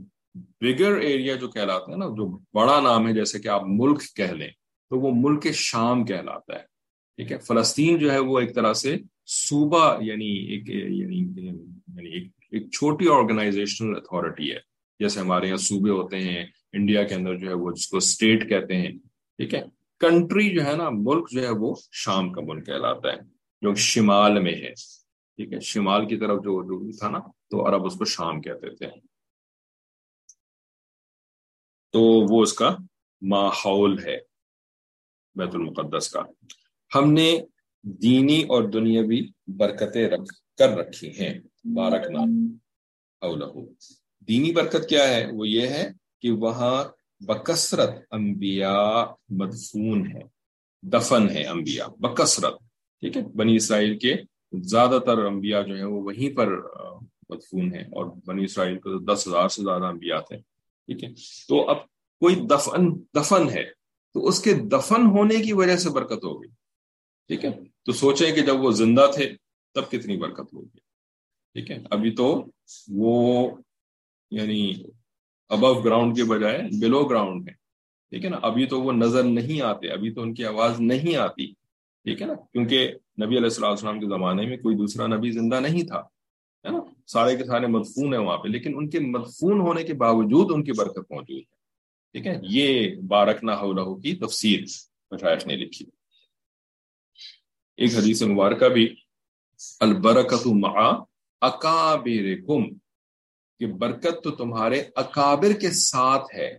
بگر 0.61 0.95
ایریا 0.95 1.35
جو 1.35 1.47
کہلاتا 1.47 1.91
ہے 1.91 1.97
نا، 1.97 2.05
جو 2.05 2.39
بڑا 2.53 2.81
نام 2.81 3.07
ہے، 3.07 3.13
جیسے 3.13 3.39
کہ 3.39 3.47
آپ 3.47 3.61
ملک 3.65 4.15
کہہ 4.15 4.31
لیں، 4.31 4.49
تو 4.89 4.99
وہ 4.99 5.11
ملک 5.15 5.47
شام 5.53 6.05
کہلاتا 6.05 6.53
ہے۔ 6.53 6.77
ٹھیک 7.17 7.31
ہے۔ 7.31 7.37
فلسطین 7.37 7.97
جو 7.97 8.11
ہے 8.11 8.19
وہ 8.19 8.39
ایک 8.39 8.55
طرح 8.55 8.73
سے 8.73 8.97
صوبہ 9.25 10.03
یعنی 10.03 10.25
ایک 10.25 10.69
یعنی 10.69 11.17
یعنی 11.17 12.09
ایک 12.09 12.27
ایک 12.51 12.71
چھوٹی 12.71 13.07
آرگنائزیشنل 13.09 13.95
اتھارٹی 13.95 14.51
ہے۔ 14.51 14.59
جیسے 14.99 15.19
ہمارے 15.19 15.47
یہاں 15.47 15.57
صوبے 15.57 15.89
ہوتے 15.89 16.17
ہیں 16.17 16.45
انڈیا 16.73 17.03
کے 17.03 17.15
اندر 17.15 17.35
جو 17.35 17.47
ہے 17.47 17.53
وہ 17.53 17.71
جس 17.71 17.87
کو 17.87 17.97
اسٹیٹ 17.97 18.49
کہتے 18.49 18.75
ہیں، 18.75 18.91
ٹھیک 19.37 19.53
ہے؟ 19.53 19.63
کنٹری 19.99 20.55
جو 20.55 20.65
ہے 20.65 20.75
نا، 20.75 20.89
ملک 20.89 21.31
جو 21.31 21.43
ہے 21.43 21.49
وہ 21.49 21.75
شام 21.91 22.33
کا 22.33 22.41
ملک 22.41 22.65
کہلاتا 22.65 23.09
ہے، 23.09 23.17
جو 23.61 23.75
شمال 23.75 24.41
میں 24.41 24.53
ہے، 24.53 24.73
ٹھیک 25.35 25.53
ہے؟ 25.53 25.59
شمال 25.59 26.07
کی 26.07 26.17
طرف 26.17 26.37
جو 26.39 26.91
تھا 26.97 27.09
نا، 27.09 27.19
تو 27.19 27.67
عرب 27.67 27.85
اس 27.85 27.95
کو 27.95 28.05
شام 28.05 28.41
کہتے 28.41 28.75
تھے۔ 28.75 28.87
تو 31.89 31.99
وہ 32.01 32.41
اس 32.41 32.53
کا 32.53 32.75
ماحول 33.21 34.03
ہے، 34.05 34.17
بیت 35.35 35.55
المقدس 35.55 36.09
کا۔ 36.09 36.21
ہم 36.95 37.13
نے 37.13 37.41
دینی 37.81 38.43
اور 38.43 38.63
دنیاوی 38.63 39.21
برکتیں 39.47 40.09
رکھ، 40.09 40.57
کر 40.57 40.69
رکھی 40.69 41.19
ہیں، 41.19 41.39
بارک 41.63 42.11
نام 42.11 42.57
دینی 44.19 44.51
برکت 44.51 44.89
کیا 44.89 45.07
ہے؟ 45.07 45.25
وہ 45.33 45.47
یہ 45.47 45.67
ہے 45.67 45.91
کہ 46.21 46.31
وہاں 46.31 46.83
بکثرت 47.19 47.89
انبیاء 48.11 49.03
مدفون 49.29 50.07
ہے 50.07 50.21
دفن 50.83 51.29
ہے 51.29 51.43
انبیاء، 51.43 51.87
بکثرت۔ 51.99 52.59
ٹھیک 52.99 53.17
ہے؟ 53.17 53.21
بنی 53.21 53.55
اسرائیل 53.55 53.97
کے 53.99 54.15
زیادہ 54.53 54.99
تر 55.05 55.17
انبیاء 55.25 55.61
جو 55.61 55.75
ہیں 55.75 55.83
وہ 55.83 56.01
وہیں 56.01 56.35
پر 56.37 56.47
مدفون 57.29 57.73
ہیں 57.73 57.83
اور 57.83 58.05
بنی 58.25 58.43
اسرائیل 58.43 58.77
کو 58.77 59.13
دس 59.13 59.27
ہزار 59.27 59.47
سے 59.47 59.61
زیادہ 59.61 59.85
انبیاء 59.85 60.19
تھے۔ 60.19 60.37
ٹھیک 60.37 61.03
ہے؟ 61.03 61.09
تو 61.47 61.69
اب 61.69 61.77
کوئی 62.21 62.35
دفن 62.35 62.93
دفن 63.13 63.49
ہے 63.49 63.63
تو 64.13 64.27
اس 64.27 64.41
کے 64.43 64.53
دفن 64.53 65.05
ہونے 65.05 65.35
کی 65.35 65.53
وجہ 65.53 65.75
سے 65.77 65.89
برکت 65.89 66.23
ہوگی 66.23 66.47
ٹھیک 67.27 67.45
ہے؟ 67.45 67.49
تو 67.85 67.91
سوچیں 67.91 68.35
کہ 68.35 68.41
جب 68.41 68.59
وہ 68.59 68.71
زندہ 68.71 69.11
تھے 69.15 69.35
تب 69.73 69.91
کتنی 69.91 70.17
برکت 70.17 70.53
ہوگی۔ 70.53 70.79
ٹھیک 71.53 71.71
ہے؟ 71.71 71.77
ابھی 71.91 72.11
تو 72.11 72.45
وہ 72.87 73.51
یعنی 74.31 74.73
ابو 75.49 75.73
گراؤنڈ 75.73 76.15
کے 76.15 76.23
بجائے 76.23 76.61
بلو 76.81 77.03
گراؤنڈ 77.05 77.49
ہے 77.49 77.53
ٹھیک 78.09 78.25
ہے 78.25 78.29
نا؟ 78.29 78.37
ابھی 78.41 78.65
تو 78.65 78.81
وہ 78.81 78.91
نظر 78.91 79.23
نہیں 79.23 79.61
آتے، 79.61 79.89
ابھی 79.89 80.13
تو 80.13 80.21
ان 80.21 80.33
کی 80.33 80.45
آواز 80.45 80.79
نہیں 80.79 81.15
آتی۔ 81.15 81.47
ٹھیک 82.03 82.21
ہے 82.21 82.27
نا؟ 82.27 82.33
کیونکہ 82.33 82.91
نبی 83.23 83.35
علیہ 83.35 83.51
السلام 83.51 83.71
السلام 83.71 83.99
کے 83.99 84.05
زمانے 84.05 84.45
میں 84.45 84.57
کوئی 84.57 84.75
دوسرا 84.75 85.07
نبی 85.07 85.31
زندہ 85.31 85.59
نہیں 85.59 85.83
تھا، 85.83 85.99
ہے 86.65 86.69
نا؟ 86.69 86.79
سارے 87.07 87.35
کے 87.35 87.45
سارے 87.45 87.67
مدفون 87.67 88.13
ہیں 88.13 88.21
وہاں 88.21 88.37
پہ، 88.37 88.47
لیکن 88.47 88.73
ان 88.75 88.89
کے 88.89 88.99
مدفون 88.99 89.59
ہونے 89.59 89.83
کے 89.83 89.93
باوجود 89.93 90.51
ان 90.53 90.63
کی 90.63 90.71
برکت 90.71 91.11
موجود 91.11 91.37
ہے۔ 91.37 91.57
ٹھیک 92.11 92.27
ہے؟ 92.27 92.39
یہ 92.43 92.95
بارک 93.07 93.43
نہ 93.43 93.51
ہو 93.51 93.95
کی 93.95 94.15
تفسیر 94.15 94.59
مشاعر 95.11 95.37
نے 95.45 95.55
لکھی۔ 95.55 95.85
ایک 97.77 97.95
حدیث 97.95 98.21
مبارکہ 98.23 98.69
بھی 98.69 98.95
البرکت 99.79 100.47
مع 100.47 100.91
اکابرکم۔ 101.41 102.63
کہ 103.59 103.65
برکت 103.65 104.23
تو 104.23 104.31
تمہارے 104.31 104.83
اکابر 104.95 105.53
کے 105.53 105.71
ساتھ 105.71 106.35
ہے۔ 106.35 106.57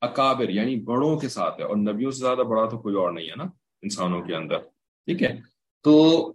اکابر 0.00 0.48
یعنی 0.48 0.76
بڑوں 0.76 1.16
کے 1.18 1.28
ساتھ 1.28 1.60
ہے۔ 1.60 1.64
اور 1.64 1.76
نبیوں 1.76 2.10
سے 2.10 2.18
زیادہ 2.18 2.42
بڑا 2.48 2.68
تو 2.68 2.78
کوئی 2.78 2.94
اور 2.94 3.12
نہیں 3.12 3.26
ہے 3.26 3.36
نا 3.36 3.44
انسانوں 3.82 4.22
کے 4.22 4.34
اندر۔ 4.34 4.58
ٹھیک 5.08 5.22
ہے؟ 5.22 5.36
تو 5.84 6.32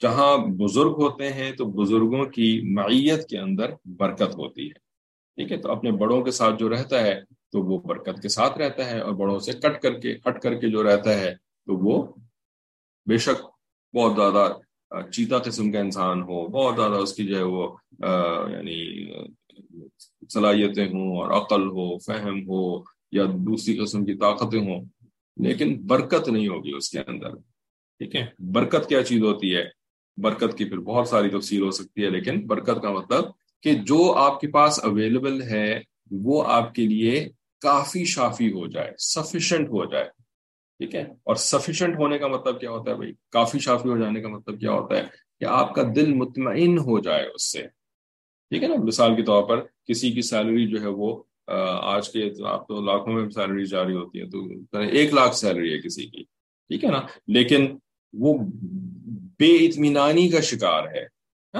جہاں 0.00 0.36
بزرگ 0.36 0.94
ہوتے 0.98 1.32
ہیں 1.32 1.52
تو 1.52 1.64
بزرگوں 1.64 2.24
کی 2.26 2.74
معیت 2.74 3.28
کے 3.28 3.38
اندر 3.38 3.70
برکت 3.84 4.34
ہوتی 4.34 4.66
ہے۔ 4.66 4.80
ٹھیک 5.38 5.52
ہے؟ 5.52 5.56
تو 5.56 5.70
اپنے 5.70 5.92
بڑوں 5.92 6.22
کے 6.22 6.30
ساتھ 6.30 6.54
جو 6.58 6.68
رہتا 6.68 7.02
ہے 7.02 7.20
تو 7.52 7.62
وہ 7.62 7.78
برکت 7.78 8.22
کے 8.22 8.28
ساتھ 8.28 8.58
رہتا 8.58 8.90
ہے، 8.90 9.00
اور 9.00 9.12
بڑوں 9.12 9.38
سے 9.38 9.52
کٹ 9.52 9.80
کر 9.82 9.98
کے 10.00 10.16
ہٹ 10.28 10.42
کر 10.42 10.54
کے 10.54 10.68
جو 10.68 10.82
رہتا 10.82 11.18
ہے 11.20 11.34
تو 11.34 11.76
وہ 11.76 12.02
بے 13.06 13.18
شک 13.18 13.42
بہت 13.94 14.16
زیادہ 14.16 14.52
چیتا 15.12 15.38
قسم 15.38 15.70
کا 15.72 15.80
انسان 15.80 16.22
ہو، 16.22 16.46
بہت 16.48 16.76
زیادہ 16.76 16.94
اس 16.94 17.12
کی 17.14 17.26
جو 17.26 17.36
ہے 17.36 17.42
وہ 17.44 17.66
یعنی 18.50 18.78
صلاحیتیں 20.30 20.86
ہوں 20.86 21.16
اور 21.16 21.30
عقل 21.32 21.66
ہو، 21.66 21.86
فہم 21.98 22.40
ہو 22.48 22.62
یا 23.12 23.24
دوسری 23.46 23.76
قسم 23.78 24.04
کی 24.04 24.14
طاقتیں 24.14 24.60
ہوں، 24.60 24.84
لیکن 25.36 25.74
برکت 25.86 26.28
نہیں 26.28 26.48
ہوگی 26.48 26.72
اس 26.76 26.90
کے 26.90 26.98
اندر۔ 27.06 27.34
ٹھیک 28.00 28.16
ہے؟ 28.16 28.26
برکت 28.52 28.88
کیا 28.88 29.02
چیز 29.04 29.22
ہوتی 29.22 29.54
ہے؟ 29.56 29.64
برکت 30.18 30.56
کی 30.58 30.64
پھر 30.64 30.78
بہت 30.80 31.08
ساری 31.08 31.30
تفصیل 31.30 31.62
ہو 31.62 31.70
سکتی 31.70 32.04
ہے، 32.04 32.10
لیکن 32.10 32.46
برکت 32.46 32.82
کا 32.82 32.92
مطلب 32.92 33.24
کہ 33.62 33.74
جو 33.86 34.12
آپ 34.18 34.40
کے 34.40 34.48
پاس 34.48 34.80
اویلیبل 34.84 35.42
ہے، 35.42 35.80
وہ 36.24 36.42
آپ 36.46 36.74
کے 36.74 36.86
لیے 36.86 37.28
کافی 37.62 38.04
شافی 38.04 38.50
ہو 38.52 38.66
جائے 38.66 38.90
سفیشینٹ 38.98 39.68
ہو 39.68 39.84
جائے۔ 39.84 40.08
ٹھیک 40.82 40.94
ہے؟ 40.94 41.02
اور 41.02 41.34
سفیشینٹ 41.34 41.96
ہونے 41.96 42.18
کا 42.18 42.26
مطلب 42.26 42.60
کیا 42.60 42.70
ہوتا 42.70 42.90
ہے 42.90 42.96
بھائی؟ 42.96 43.12
کافی 43.30 43.58
شافی 43.58 43.88
ہو 43.88 43.98
جانے 43.98 44.20
کا 44.20 44.28
مطلب 44.28 44.60
کیا 44.60 44.72
ہوتا 44.72 44.96
ہے 44.96 45.02
کہ 45.40 45.44
آپ 45.44 45.74
کا 45.74 45.82
دل 45.96 46.14
مطمئن 46.14 46.78
ہو 46.78 47.00
جائے 47.00 47.26
اس 47.26 47.52
سے۔ 47.52 47.62
ٹھیک 48.50 48.62
ہے 48.62 48.68
نا؟ 48.68 48.74
مثال 48.84 49.16
کے 49.16 49.22
طور 49.22 49.42
پر 49.42 49.60
کسی 49.86 50.12
کی 50.12 50.22
سیلری 50.22 50.66
جو 50.66 50.80
ہے 50.80 50.86
وہ 50.86 51.22
آج 51.82 52.10
کے 52.10 52.30
آپ 52.46 52.68
تو 52.68 52.80
لاکھوں 52.80 53.12
میں 53.14 53.30
سیلری 53.30 53.64
جاری 53.66 53.94
ہوتی 53.94 54.20
ہے 54.20 54.26
تو 54.26 54.78
ایک 54.78 55.14
لاکھ 55.14 55.36
سیلری 55.36 55.72
ہے 55.72 55.78
کسی 55.78 56.06
کی۔ 56.06 56.22
ٹھیک 56.70 56.84
ہے 56.84 56.90
نا؟ 56.90 57.00
لیکن 57.26 57.76
وہ 58.12 58.38
بے 59.38 59.54
اطمینانی 59.56 60.28
کا 60.28 60.40
شکار 60.40 60.84
ہے 60.84 61.04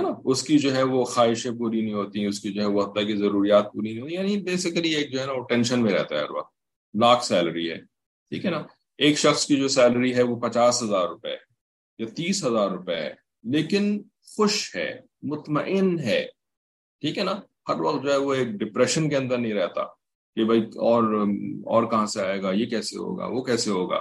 نا؟ 0.02 0.08
اس 0.24 0.42
کی 0.42 0.58
جو 0.58 0.76
ہے 0.76 0.82
وہ 0.82 1.04
خواہشیں 1.04 1.50
پوری 1.58 1.80
نہیں 1.80 1.94
ہوتی، 1.94 2.26
اس 2.26 2.40
کی 2.40 2.52
جو 2.52 2.61
ہے 2.61 2.66
وہ 2.66 2.82
حتیٰ 2.82 3.06
کی 3.06 3.16
ضروریات 3.16 3.72
پوری 3.72 3.92
نہیں 3.92 4.02
ہوتی 4.02 4.14
یعنی 4.14 4.37
بیسیکلی 4.37 4.94
ایک 4.94 5.12
جو 5.12 5.20
ہے 5.20 5.26
نا 5.26 5.32
وہ 5.32 5.44
ٹینشن 5.48 5.82
میں 5.82 5.92
رہتا 5.92 6.14
ہے 6.14 6.20
ہر 6.20 6.30
وقت۔ 6.30 6.52
لاکھ 6.94 7.24
سیلری 7.24 7.70
ہے، 7.70 7.76
ٹھیک 8.30 8.44
ہے 8.44 8.50
نا؟ 8.50 8.62
ایک 8.98 9.18
شخص 9.18 9.46
کی 9.46 9.57
جو 9.57 9.68
سیلری 9.68 10.14
ہے 10.14 10.22
وہ 10.22 10.37
پچاس 10.37 10.83
ہزار 10.83 11.09
روپے 11.09 11.37
یا 11.98 12.07
تیس 12.16 12.44
ہزار 12.44 12.70
روپے 12.70 12.96
ہے، 12.96 13.14
لیکن 13.42 14.02
خوش 14.37 14.76
ہے، 14.76 15.00
مطمئن 15.22 15.98
ہے۔ 15.98 16.26
ٹھیک 17.00 17.18
ہے 17.18 17.24
نا؟ 17.24 17.40
ہر 17.68 17.81
وقت 17.81 18.05
جو 18.05 18.12
ہے 18.12 18.16
وہ 18.16 18.35
ایک 18.35 18.48
ڈپریشن 18.48 19.09
کے 19.09 19.16
اندر 19.16 19.38
نہیں 19.38 19.52
رہتا 19.52 19.85
کہ 20.37 20.44
بھائی 20.44 20.61
اور 20.62 21.02
اور 21.66 21.83
کہاں 21.83 22.07
سے 22.07 22.22
آئے 22.22 22.42
گا، 22.42 22.52
یہ 22.52 22.66
کیسے 22.66 22.98
ہوگا، 22.98 23.26
وہ 23.26 23.42
کیسے 23.42 23.70
ہوگا۔ 23.70 24.00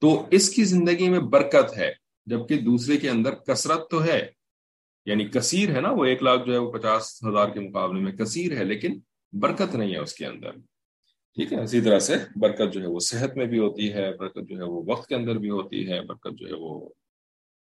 تو 0.00 0.26
اس 0.30 0.50
کی 0.50 0.64
زندگی 0.64 1.08
میں 1.08 1.18
برکت 1.18 1.76
ہے، 1.76 1.92
جبکہ 2.26 2.58
دوسرے 2.58 2.96
کے 2.96 3.10
اندر 3.10 3.34
کثرت 3.34 3.90
تو 3.90 4.04
ہے۔ 4.04 4.30
یعنی 5.06 5.24
کثیر 5.24 5.76
ہے 5.76 5.80
نا، 5.80 5.90
وہ 5.90 6.04
ایک 6.04 6.22
لاکھ 6.22 6.46
جو 6.46 6.52
ہے 6.52 6.58
وہ 6.58 6.72
پچاس 6.72 7.24
ہزار 7.28 7.48
کے 7.48 7.60
مقابلے 7.60 8.00
میں 8.00 8.12
کثیر 8.12 8.56
ہے، 8.56 8.64
لیکن 8.64 9.00
برکت 9.32 9.74
نہیں 9.74 9.92
ہے 9.92 9.98
اس 9.98 10.14
کے 10.14 10.26
اندر۔ 10.26 10.50
ٹھیک 11.34 11.52
ہے، 11.52 11.62
اسی 11.62 11.80
طرح 11.80 11.98
سے 11.98 12.14
برکت 12.36 12.72
جو 12.72 12.80
ہے 12.80 12.86
وہ 12.86 13.00
صحت 13.00 13.36
میں 13.36 13.46
بھی 13.46 13.58
ہوتی 13.58 13.92
ہے، 13.92 14.16
برکت 14.16 14.48
جو 14.48 14.56
ہے 14.56 14.62
وہ 14.62 14.82
وقت 14.86 15.08
کے 15.08 15.14
اندر 15.14 15.34
بھی 15.34 15.50
ہوتی 15.50 15.88
ہے، 15.88 16.00
برکت 16.00 16.38
جو 16.38 16.46
ہے 16.46 16.54
وہ 16.54 16.88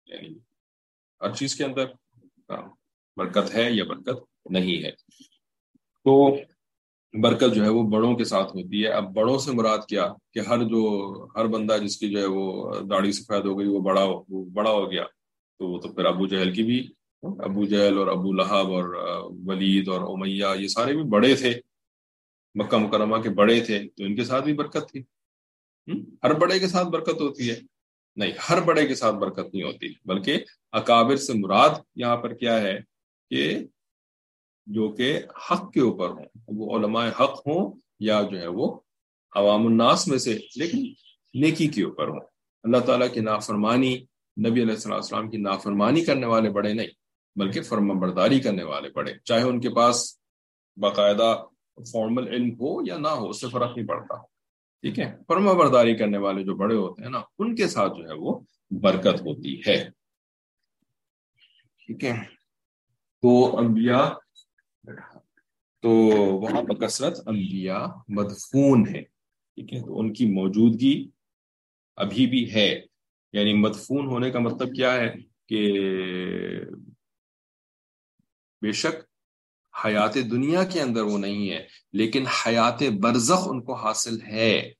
یعنی 0.05 0.37
ہر 1.21 1.33
چیز 1.33 1.55
کے 1.55 1.63
اندر 1.63 1.85
برکت 3.17 3.55
ہے 3.55 3.71
یا 3.71 3.83
برکت 3.83 4.49
نہیں 4.49 4.83
ہے۔ 4.83 4.91
تو 6.03 6.35
برکت 7.21 7.55
جو 7.55 7.63
ہے 7.63 7.69
وہ 7.69 7.83
بڑوں 7.83 8.15
کے 8.15 8.23
ساتھ 8.23 8.55
ہوتی 8.55 8.83
ہے۔ 8.83 8.87
اب 8.87 9.13
بڑوں 9.13 9.37
سے 9.37 9.51
مراد 9.51 9.77
کیا؟ 9.89 10.13
کہ 10.33 10.39
ہر 10.39 10.63
جو، 10.63 10.81
ہر 11.35 11.45
بندہ 11.45 11.77
جس 11.83 11.97
کی 11.97 12.09
جو 12.09 12.19
ہے 12.19 12.25
وہ 12.25 12.73
داڑھی 12.79 13.11
سفید 13.11 13.45
ہو 13.45 13.59
گئی، 13.59 13.67
وہ 13.67 13.79
بڑا 13.79 14.03
ہو، 14.03 14.23
وہ 14.29 14.45
بڑا 14.45 14.71
ہو 14.71 14.91
گیا۔ 14.91 15.03
تو 15.59 15.67
وہ 15.67 15.79
تو 15.79 15.93
پھر 15.93 16.05
ابو 16.05 16.27
جہل 16.27 16.53
کی 16.53 16.63
بھی، 16.63 16.87
ابو 17.23 17.65
جہل 17.65 17.97
اور 17.97 18.07
ابو 18.07 18.33
لہب 18.33 18.71
اور 18.71 18.95
ولید 19.47 19.87
اور 19.87 20.01
امیہ، 20.01 20.45
یہ 20.59 20.67
سارے 20.67 20.95
بھی 20.95 21.03
بڑے 21.03 21.35
تھے۔ 21.35 21.70
مکہ 22.55 22.77
مکرمہ 22.77 23.17
کے 23.17 23.29
بڑے 23.29 23.59
تھے، 23.59 23.89
تو 23.89 24.03
ان 24.03 24.15
کے 24.15 24.23
ساتھ 24.23 24.43
بھی 24.43 24.53
برکت 24.53 24.89
تھی۔ 24.89 25.03
ہر 26.23 26.33
بڑے 26.33 26.59
کے 26.59 26.67
ساتھ 26.67 26.87
برکت 26.87 27.21
ہوتی 27.21 27.49
ہے۔ 27.49 27.55
نہیں، 28.15 28.31
ہر 28.49 28.61
بڑے 28.61 28.87
کے 28.87 28.95
ساتھ 28.95 29.15
برکت 29.15 29.53
نہیں 29.53 29.63
ہوتی، 29.63 29.93
بلکہ 30.05 30.43
اکابر 30.71 31.15
سے 31.15 31.33
مراد 31.33 31.69
یہاں 31.95 32.17
پر 32.17 32.33
کیا 32.33 32.61
ہے 32.61 32.79
کہ 33.29 33.57
جو 34.65 34.91
کہ 34.91 35.21
حق 35.51 35.71
کے 35.73 35.79
اوپر 35.79 36.09
ہوں۔ 36.09 36.25
وہ 36.47 36.79
علماء 36.79 37.07
حق 37.07 37.47
ہوں 37.47 37.79
یا 37.99 38.21
جو 38.31 38.39
ہے 38.39 38.47
وہ 38.47 38.79
عوام 39.35 39.67
الناس 39.67 40.07
میں 40.07 40.17
سے، 40.17 40.39
لیکن 40.55 40.93
نیکی 41.33 41.67
کے 41.67 41.83
اوپر 41.83 42.07
ہوں۔ 42.07 42.19
اللہ 42.63 42.77
تعالیٰ 42.77 43.13
کی 43.13 43.19
نافرمانی، 43.19 43.95
نبی 44.47 44.61
علیہ 44.61 44.73
السلام 44.73 44.95
السلام 44.95 45.29
کی 45.29 45.37
نافرمانی 45.37 46.05
کرنے 46.05 46.25
والے 46.25 46.49
بڑے 46.49 46.73
نہیں، 46.73 46.87
بلکہ 47.35 47.61
فرما 47.61 47.93
برداری 47.93 48.39
کرنے 48.39 48.63
والے 48.63 48.89
بڑے۔ 48.89 49.13
چاہے 49.23 49.43
ان 49.43 49.61
کے 49.61 49.69
پاس 49.69 50.19
باقاعدہ 50.77 51.43
فارمل 51.75 52.27
علم 52.27 52.49
ہو 52.53 52.85
یا 52.85 52.97
نہ 52.97 53.07
ہو 53.07 53.29
اس 53.29 53.41
سے 53.41 53.47
فرق 53.49 53.77
نہیں 53.77 53.87
پڑتا۔ 53.87 54.21
ٹھیک 54.81 54.99
ہے؟ 54.99 55.17
فرما 55.27 55.53
برداری 55.53 55.97
کرنے 55.97 56.17
والے 56.17 56.43
جو 56.43 56.55
بڑے 56.55 56.75
ہوتے 56.75 57.03
ہیں 57.03 57.09
نا، 57.09 57.21
ان 57.39 57.55
کے 57.55 57.67
ساتھ 57.67 57.93
جو 57.97 58.07
ہے 58.07 58.13
وہ 58.13 58.39
برکت 58.81 59.21
ہوتی 59.21 59.59
ہے۔ 59.59 59.89
ٹھیک 61.85 62.03
ہے؟ 62.03 62.23
تو 63.21 63.57
انبیاء، 63.57 64.09
تو 65.81 65.89
وہاں 66.15 66.61
بکثرت 66.61 67.19
انبیاء 67.27 67.85
مدفون 68.07 68.87
ہے 68.87 69.01
ٹھیک 69.55 69.73
ہے؟ 69.73 69.79
تو 69.81 69.99
ان 69.99 70.13
کی 70.13 70.25
موجودگی 70.25 71.09
ابھی 71.95 72.25
بھی 72.27 72.53
ہے۔ 72.53 72.81
یعنی 73.33 73.53
مدفون 73.53 74.07
ہونے 74.07 74.31
کا 74.31 74.39
مطلب 74.39 74.75
کیا 74.75 74.93
ہے؟ 74.93 75.13
کہ 75.45 75.81
بے 78.61 78.71
شک 78.71 79.10
حیات 79.85 80.15
دنیا 80.15 80.63
کے 80.63 80.81
اندر 80.81 81.01
وہ 81.01 81.17
نہیں 81.17 81.49
ہے، 81.49 81.65
لیکن 81.93 82.23
حیات 82.27 82.83
برزخ 82.83 83.43
ان 83.45 83.63
کو 83.63 83.73
حاصل 83.73 84.21
ہے 84.21 84.71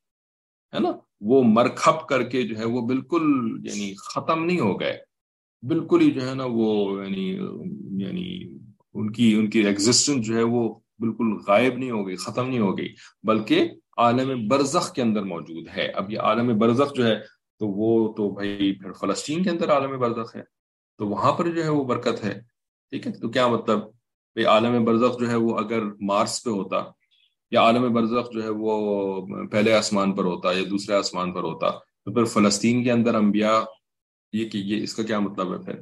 نا؟ 0.79 0.89
وہ 1.21 1.43
مرکھپ 1.43 2.07
کر 2.07 2.23
کے 2.23 2.43
جو 2.43 2.57
ہے 2.57 2.65
وہ 2.65 2.81
بالکل 2.81 3.21
یعنی 3.63 3.93
ختم 3.95 4.45
نہیں 4.45 4.59
ہو 4.59 4.79
گئے۔ 4.79 4.97
بالکل 5.67 6.01
ہی 6.01 6.11
جو 6.11 6.29
ہے 6.29 6.35
نا 6.35 6.43
وہ 6.47 6.97
یعنی 7.03 7.39
یعنی 8.03 8.57
ان 8.93 9.11
کی 9.11 9.33
ان 9.33 9.49
کی 9.49 9.59
ایگزسٹنس 9.59 10.25
جو 10.25 10.37
ہے 10.37 10.43
وہ 10.43 10.79
بالکل 10.99 11.37
غائب 11.47 11.77
نہیں 11.77 11.91
ہو 11.91 12.07
گئی، 12.07 12.15
ختم 12.15 12.49
نہیں 12.49 12.59
ہو 12.59 12.77
گئی۔ 12.77 12.93
بلکہ 13.23 13.69
عالم 13.97 14.47
برزخ 14.47 14.93
کے 14.93 15.01
اندر 15.01 15.23
موجود 15.23 15.67
ہے۔ 15.77 15.85
اب 15.85 16.11
یہ 16.11 16.19
عالم 16.19 16.57
برزخ 16.57 16.93
جو 16.93 17.05
ہے 17.07 17.15
تو 17.59 17.67
وہ 17.67 18.13
تو 18.13 18.31
بھائی 18.31 18.79
پھر 18.79 18.91
فلسطین 18.91 19.43
کے 19.43 19.49
اندر 19.49 19.71
عالم 19.71 19.99
برزخ 19.99 20.35
ہے۔ 20.35 20.41
تو 20.97 21.07
وہاں 21.07 21.33
پر 21.33 21.49
جو 21.49 21.63
ہے 21.63 21.69
وہ 21.69 21.83
برکت 21.83 22.23
ہے۔ 22.23 22.33
ٹھیک 22.89 23.07
ہے؟ 23.07 23.11
تو 23.11 23.29
کیا 23.29 23.47
مطلب؟ 23.47 23.79
بھائی 24.35 24.45
عالم 24.47 24.83
برزخ 24.85 25.19
جو 25.19 25.29
ہے 25.29 25.35
وہ 25.35 25.57
اگر 25.59 25.83
مارس 26.09 26.43
پہ 26.43 26.49
ہوتا 26.49 26.83
یا 27.51 27.61
عالم 27.61 27.91
برزخ 27.93 28.31
جو 28.33 28.43
ہے 28.43 28.49
وہ 28.57 29.45
پہلے 29.51 29.73
آسمان 29.73 30.13
پر 30.15 30.25
ہوتا 30.25 30.51
یا 30.53 30.63
دوسرے 30.69 30.95
آسمان 30.95 31.33
پر 31.33 31.43
ہوتا، 31.43 31.69
تو 32.05 32.13
پھر 32.13 32.25
فلسطین 32.33 32.83
کے 32.83 32.91
اندر 32.91 33.15
انبیاء، 33.15 33.59
یہ 34.33 34.49
کہ 34.49 34.57
یہ 34.57 34.83
اس 34.83 34.93
کا 34.95 35.03
کیا 35.03 35.19
مطلب 35.19 35.53
ہے 35.53 35.57
پھر؟ 35.63 35.81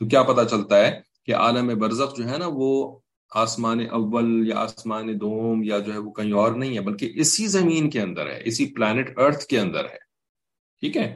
تو 0.00 0.06
کیا 0.06 0.22
پتا 0.22 0.44
چلتا 0.44 0.78
ہے 0.78 1.00
کہ 1.26 1.34
عالم 1.34 1.68
برزخ 1.78 2.16
جو 2.16 2.28
ہے 2.28 2.38
نا 2.38 2.46
وہ 2.52 2.98
آسمان 3.32 3.80
اول 3.90 4.48
یا 4.48 4.56
آسمان 4.58 5.08
دوم 5.20 5.62
یا 5.64 5.78
جو 5.78 5.92
ہے 5.92 5.98
وہ 5.98 6.10
کہیں 6.12 6.32
اور 6.32 6.52
نہیں 6.52 6.76
ہے، 6.76 6.80
بلکہ 6.80 7.12
اسی 7.16 7.46
زمین 7.48 7.90
کے 7.90 8.00
اندر 8.00 8.30
ہے، 8.30 8.40
اسی 8.44 8.66
پلانٹ 8.74 9.18
ارتھ 9.18 9.46
کے 9.46 9.58
اندر 9.60 9.84
ہے، 9.84 9.98
ٹھیک 10.82 10.96
ہے؟ 10.96 11.08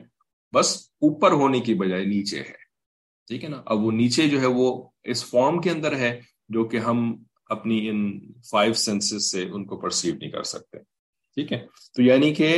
بس 0.52 0.76
اوپر 1.02 1.32
ہونے 1.32 1.60
کی 1.60 1.74
بجائے 1.74 2.04
نیچے 2.06 2.38
ہے، 2.38 2.56
ٹھیک 3.28 3.44
ہے 3.44 3.48
نا؟ 3.48 3.62
اب 3.66 3.84
وہ 3.84 3.92
نیچے 3.92 4.28
جو 4.28 4.40
ہے 4.40 4.46
وہ 4.54 4.68
اس 5.04 5.24
فارم 5.24 5.60
کے 5.60 5.70
اندر 5.70 5.96
ہے 5.96 6.10
جو 6.48 6.64
کہ 6.64 6.76
ہم 6.76 7.24
اپنی 7.48 7.88
ان 7.88 8.32
فائیو 8.50 8.72
سینسز 8.72 9.30
سے 9.30 9.42
ان 9.42 9.64
کو 9.64 9.76
پرسیو 9.76 10.14
نہیں 10.14 10.30
کر 10.30 10.42
سکتے۔ 10.42 10.78
ٹھیک 11.34 11.52
ہے؟ 11.52 11.66
تو 11.94 12.02
یعنی 12.02 12.34
کہ 12.34 12.56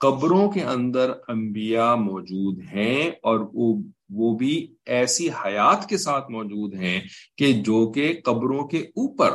قبروں 0.00 0.50
کے 0.50 0.62
اندر 0.62 1.12
انبیاء 1.28 1.94
موجود 1.94 2.60
ہیں 2.72 3.10
اور 3.22 3.40
وہ 3.54 3.82
وہ 4.10 4.36
بھی 4.36 4.74
ایسی 4.86 5.28
حیات 5.30 5.88
کے 5.88 5.98
ساتھ 5.98 6.30
موجود 6.30 6.74
ہیں 6.74 7.00
کہ 7.36 7.52
جو 7.52 7.92
کہ 7.92 8.20
قبروں 8.24 8.68
کے 8.68 8.78
اوپر، 8.78 9.30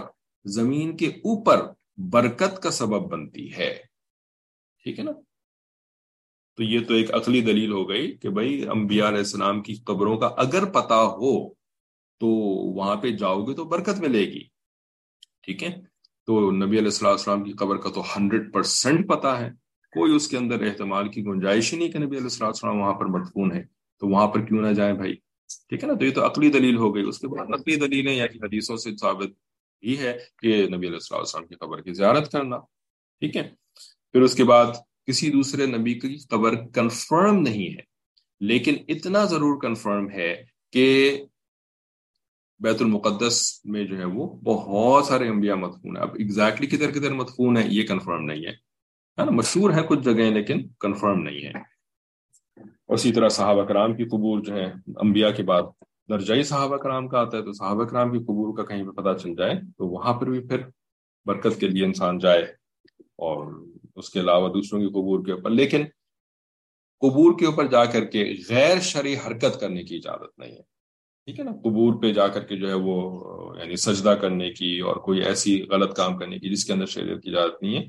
زمین 0.46 0.98
کے 0.98 1.08
اوپر 1.08 1.62
برکت 1.98 2.64
کا 2.64 2.72
سبب 2.72 3.12
بنتی 3.12 3.54
ہے۔ 3.54 3.80
ٹھیک 4.84 5.00
ہے 5.00 5.04
نا؟ 5.04 5.12
تو 6.58 6.64
یہ 6.64 6.80
تو 6.88 6.94
ایک 6.94 7.14
عقلی 7.14 7.42
دلیل 7.42 7.72
ہو 7.72 7.90
گئی 7.90 8.18
کہ 8.18 8.30
بھائی 8.30 8.68
انبیاء 8.68 9.08
علیہ 9.08 9.18
السلام 9.18 9.62
کی 9.62 9.74
قبروں 9.74 10.18
کا 10.18 10.26
اگر 10.26 10.66
پتا 10.66 11.04
ہو 11.04 11.50
تو 12.20 12.28
وہاں 12.76 12.96
پہ 12.96 13.10
جاؤ 13.10 13.44
گے 13.44 13.54
تو 13.54 13.64
برکت 13.64 14.00
ملے 14.00 14.26
گی۔ 14.26 14.40
ٹھیک 15.42 15.64
ہے؟ 15.64 15.70
تو 16.26 16.52
نبی 16.52 16.80
علیہ 16.80 17.08
السلام 17.08 17.44
کی 17.44 17.52
قبر 17.52 17.78
کا 17.78 17.90
تو 17.90 18.04
ہنڈریڈ 18.18 18.54
پرسینٹ 18.54 19.10
پتا 19.10 19.40
ہے۔ 19.40 19.50
کوئی 19.92 20.16
اس 20.16 20.28
کے 20.28 20.38
اندر 20.38 20.62
احتمال 20.62 21.10
کی 21.10 21.26
گنجائش 21.26 21.74
ہی 21.74 21.78
نہیں 21.78 21.92
کہ 21.92 22.00
نبی 22.00 22.18
علیہ 22.18 22.44
السلام 22.46 22.80
وہاں 22.80 22.94
پر 22.94 23.06
مدفون 23.06 23.52
ہے 23.52 23.64
تو 24.00 24.08
وہاں 24.08 24.28
پر 24.28 24.42
کیوں 24.42 24.62
نہ 24.62 24.74
جائیں 24.74 24.94
بھائی؟ 24.94 25.14
ٹھیک 25.70 25.84
ہے 25.84 25.88
نا؟ 25.88 25.94
تو 25.94 26.06
یہ 26.06 26.12
تو 26.12 26.26
عقلی 26.26 26.52
دلیل 26.52 26.78
ہو 26.78 26.96
گئی۔ 26.96 27.04
اس 27.04 27.20
کے 27.20 27.28
بعد 27.28 27.46
عقلی 27.54 27.76
دلیلیں 27.76 28.16
یعنی 28.16 28.38
حدیثوں 28.38 28.78
سے 28.78 28.96
ثابت 28.96 29.30
ہی 29.84 29.98
ہے 29.98 30.18
کہ 30.38 30.68
نبی 30.68 30.88
علیہ 30.88 31.16
السلام 31.16 31.48
کی 31.48 31.56
قبر 31.56 31.82
کی 31.82 31.94
زیارت 31.94 32.32
کرنا۔ 32.32 32.58
ٹھیک 33.20 33.38
ہے؟ 33.38 33.50
پھر 34.12 34.22
اس 34.22 34.36
کے 34.36 34.44
بعد 34.44 34.66
کسی 35.08 35.32
دوسرے 35.32 35.66
نبی 35.66 35.94
کی 35.94 36.18
قبر 36.30 36.56
کنفرم 36.56 37.40
نہیں 37.40 37.74
ہے۔ 37.74 37.94
لیکن 38.42 38.76
اتنا 38.88 39.24
ضرور 39.24 39.62
کنفرم 39.62 40.12
ہے 40.12 40.44
کہ 40.72 41.18
بیت 42.64 42.82
المقدس 42.82 43.66
میں 43.66 43.84
جو 43.84 43.98
ہے 43.98 44.06
وہ 44.06 44.28
بہت 44.28 45.06
سارے 45.06 45.28
انبیاء 45.28 45.56
مدفون 45.56 45.98
ہیں۔ 45.98 46.04
اب 46.04 46.10
ایگزیکٹلی 46.20 46.68
کدھر 46.68 46.92
کدھر 46.92 47.12
مدفون 47.12 47.58
ہے 47.58 47.64
یہ 47.68 47.88
کنفرم 47.88 48.24
نہیں 48.26 48.46
ہے۔ 48.46 48.52
نا؟ 49.18 49.32
مشہور 49.32 49.72
ہے 49.72 49.82
کچھ 49.88 50.00
جگہیں 50.00 50.32
لیکن 50.32 50.68
کنفرم 50.80 51.22
نہیں 51.24 51.46
ہے۔ 51.46 51.52
اسی 52.88 53.12
طرح 53.12 53.30
صحابہ 53.30 53.64
کرام 53.64 53.96
کی 53.96 54.04
قبور 54.04 54.40
جو 54.40 54.56
ہے 54.56 54.66
انبیاء 55.02 55.30
کے 55.30 55.44
بعد 55.44 55.62
درجائی 56.10 56.44
صحابہ 56.44 56.78
کرام 56.78 57.08
کا 57.08 57.20
آتا 57.20 57.38
ہے 57.38 57.42
تو 57.42 57.54
صحابہ 57.54 57.84
کرام 57.84 58.12
کی 58.12 58.20
قبور 58.20 58.58
کا 58.58 58.64
کہیں 58.64 58.84
پہ 58.84 58.90
پتہ 58.90 59.18
چل 59.18 59.36
جائے 59.36 59.54
تو 59.78 59.88
وہاں 59.88 60.14
پر 60.14 60.30
بھی 60.30 60.48
پھر 60.48 60.62
برکت 61.26 61.60
کے 61.60 61.68
لیے 61.68 61.86
انسان 61.86 62.20
جائے 62.20 62.42
اور 63.00 63.68
اس 63.96 64.10
کے 64.10 64.20
علاوہ 64.20 64.54
دوسروں 64.54 64.82
کی 64.82 64.88
قبور 64.88 65.26
کے 65.26 65.32
اوپر۔ 65.32 65.50
لیکن 65.50 65.84
قبور 67.00 67.40
کے 67.40 67.46
اوپر 67.46 67.68
جا 67.68 67.86
کر 67.86 68.06
کے 68.06 68.36
غیر 68.50 68.80
شرعی 68.80 69.16
حرکت 69.28 69.60
کرنے 69.60 69.84
کی 69.84 69.96
اجازت 69.96 70.40
نہیں 70.40 70.52
ہے۔ 70.52 70.73
ٹھیک 71.26 71.40
ہے 71.40 71.44
نا، 71.44 71.52
قبور 71.52 72.02
پہ 72.02 72.14
جا 72.14 72.28
کر 72.28 72.44
کے 72.44 72.58
جو 72.58 72.68
ہے 72.68 72.74
وہ 72.74 73.24
یعنی 73.58 73.76
سجدہ 73.76 74.10
کرنے 74.10 74.52
کی 74.52 74.80
اور 74.80 74.96
کوئی 74.96 75.22
ایسی 75.22 75.68
غلط 75.70 75.96
کام 75.96 76.18
کرنے 76.18 76.40
کی 76.40 76.50
جس 76.50 76.66
کے 76.66 76.74
اندر 76.74 76.86
شریعت 76.86 77.24
کی 77.24 77.30
اجازت 77.30 77.64
نہیں 77.64 77.78
ہے، 77.78 77.86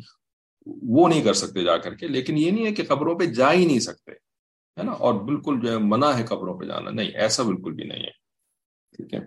وہ 0.67 1.09
نہیں 1.09 1.23
کر 1.23 1.35
سکتے 1.35 1.63
جا 1.63 1.77
کر 1.77 1.95
کے۔ 1.95 2.09
لیکن 2.09 2.39
یہ 2.39 2.51
نہیں 2.51 2.67
ہے 2.67 2.73
کہ 2.73 2.83
قبروں 2.89 3.19
پہ 3.19 3.25
جا 3.25 3.53
ہی 3.53 3.67
نہیں 3.67 3.79
سکتے، 3.79 4.13
ہے 4.13 4.83
نا؟ 4.83 4.93
اور 4.93 5.15
بالکل 5.15 5.61
جو 5.63 5.73
ہے 5.73 5.79
منع 5.79 6.07
ہے 6.07 6.25
قبروں 6.25 6.59
پہ 6.59 6.65
جانا۔ 6.65 6.91
نہیں، 6.91 7.11
ایسا 7.11 7.43
بالکل 7.43 7.73
بھی 7.73 7.85
نہیں 7.85 8.03
ہے۔ 8.03 8.11
ٹھیک 8.97 9.15
ہے۔ 9.15 9.21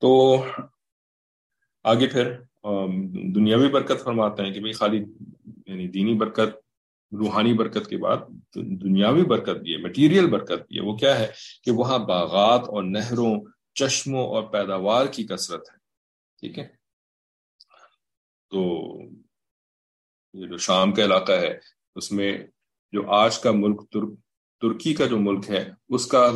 تو 0.00 0.36
آگے 1.82 2.06
پھر 2.06 2.32
دنیاوی 3.34 3.68
برکت 3.68 4.04
فرماتے 4.04 4.42
ہیں 4.42 4.52
کہ 4.52 4.60
بھائی 4.60 4.72
خالی 4.72 5.04
یعنی 5.66 5.88
دینی 5.88 6.14
برکت 6.14 6.61
روحانی 7.12 7.52
برکت 7.52 7.86
کے 7.86 7.96
بعد، 7.96 8.16
دنیاوی 8.54 9.22
برکت 9.22 9.60
بھی 9.60 9.72
ہے 9.72 9.78
مٹیریل 9.78 10.26
برکت 10.26 10.68
بھی 10.68 10.76
ہے۔ 10.76 10.82
وہ 10.82 10.96
کیا 10.96 11.18
ہے 11.18 11.26
کہ 11.64 11.70
وہاں 11.70 11.98
باغات 11.98 12.68
اور 12.68 12.82
نہروں، 12.82 13.40
چشموں 13.74 14.26
اور 14.26 14.42
پیداوار 14.42 15.06
کی 15.06 15.24
کثرت 15.24 15.70
ہے۔ 15.72 15.76
ٹھیک 16.40 16.58
ہے؟ 16.58 16.68
تو 18.50 18.90
یہ 20.34 20.46
جو 20.46 20.56
شام 20.56 20.92
کا 20.92 21.04
علاقہ 21.04 21.32
ہے، 21.32 21.58
اس 21.96 22.12
میں 22.12 22.38
جو 22.92 23.10
آج 23.10 23.38
کا 23.38 23.50
ملک 23.52 23.90
ترک 23.90 24.10
ترکی 24.60 24.94
کا 24.94 25.06
جو 25.06 25.18
ملک 25.18 25.50
ہے، 25.50 25.70
اس 25.88 26.06
کا 26.06 26.32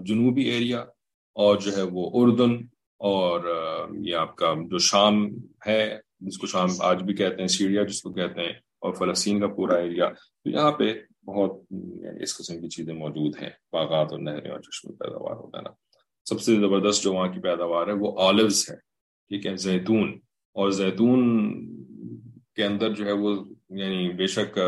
جنوبی 0.00 0.42
ایریا 0.42 0.80
اور 1.32 1.56
جو 1.56 1.76
ہے 1.76 1.82
وہ 1.82 2.10
اردن 2.14 2.56
اور 2.98 3.40
یہ 4.00 4.16
آپ 4.16 4.36
کا 4.36 4.54
جو 4.66 4.78
شام 4.78 5.26
ہے، 5.66 5.98
جس 6.20 6.38
کو 6.38 6.46
شام 6.46 6.68
آج 6.80 7.02
بھی 7.02 7.14
کہتے 7.14 7.40
ہیں 7.40 7.48
سیریا 7.48 7.82
جس 7.82 8.02
کو 8.02 8.12
کہتے 8.12 8.40
ہیں 8.40 8.52
اور 8.82 8.92
فلسطین 8.92 9.40
کا 9.40 9.46
پورا 9.46 9.74
ایریا 9.74 10.08
تو 10.44 10.50
یہاں 10.50 10.72
پہ 10.72 10.92
بہت 11.26 11.52
یعنی 11.70 12.22
اس 12.22 12.36
قسم 12.36 12.60
کی 12.60 12.68
چیزیں 12.68 12.94
موجود 12.94 13.42
ہیں، 13.42 13.50
باغات 13.72 14.12
اور 14.12 14.20
نہریں 14.20 14.50
اور 14.50 14.60
چشم 14.60 14.92
پیداوار 14.92 15.36
وغیرہ۔ 15.36 15.68
سب 16.24 16.40
سے 16.40 16.54
زبردست 16.54 17.02
جو 17.02 17.12
وہاں 17.12 17.28
کی 17.28 17.40
پیداوار 17.40 17.86
ہے، 17.86 17.92
وہ 17.92 18.20
آلوز 18.20 18.70
ہے، 18.70 18.76
ٹھیک 19.28 19.46
ہے، 19.46 19.56
زیتون۔ 19.56 20.18
اور 20.52 20.70
زیتون 20.70 21.20
کے 22.56 22.64
اندر 22.64 22.94
جو 22.94 23.06
ہے 23.06 23.12
وہ 23.12 23.44
یعنی 23.70 24.12
بے 24.12 24.26
شک 24.26 24.58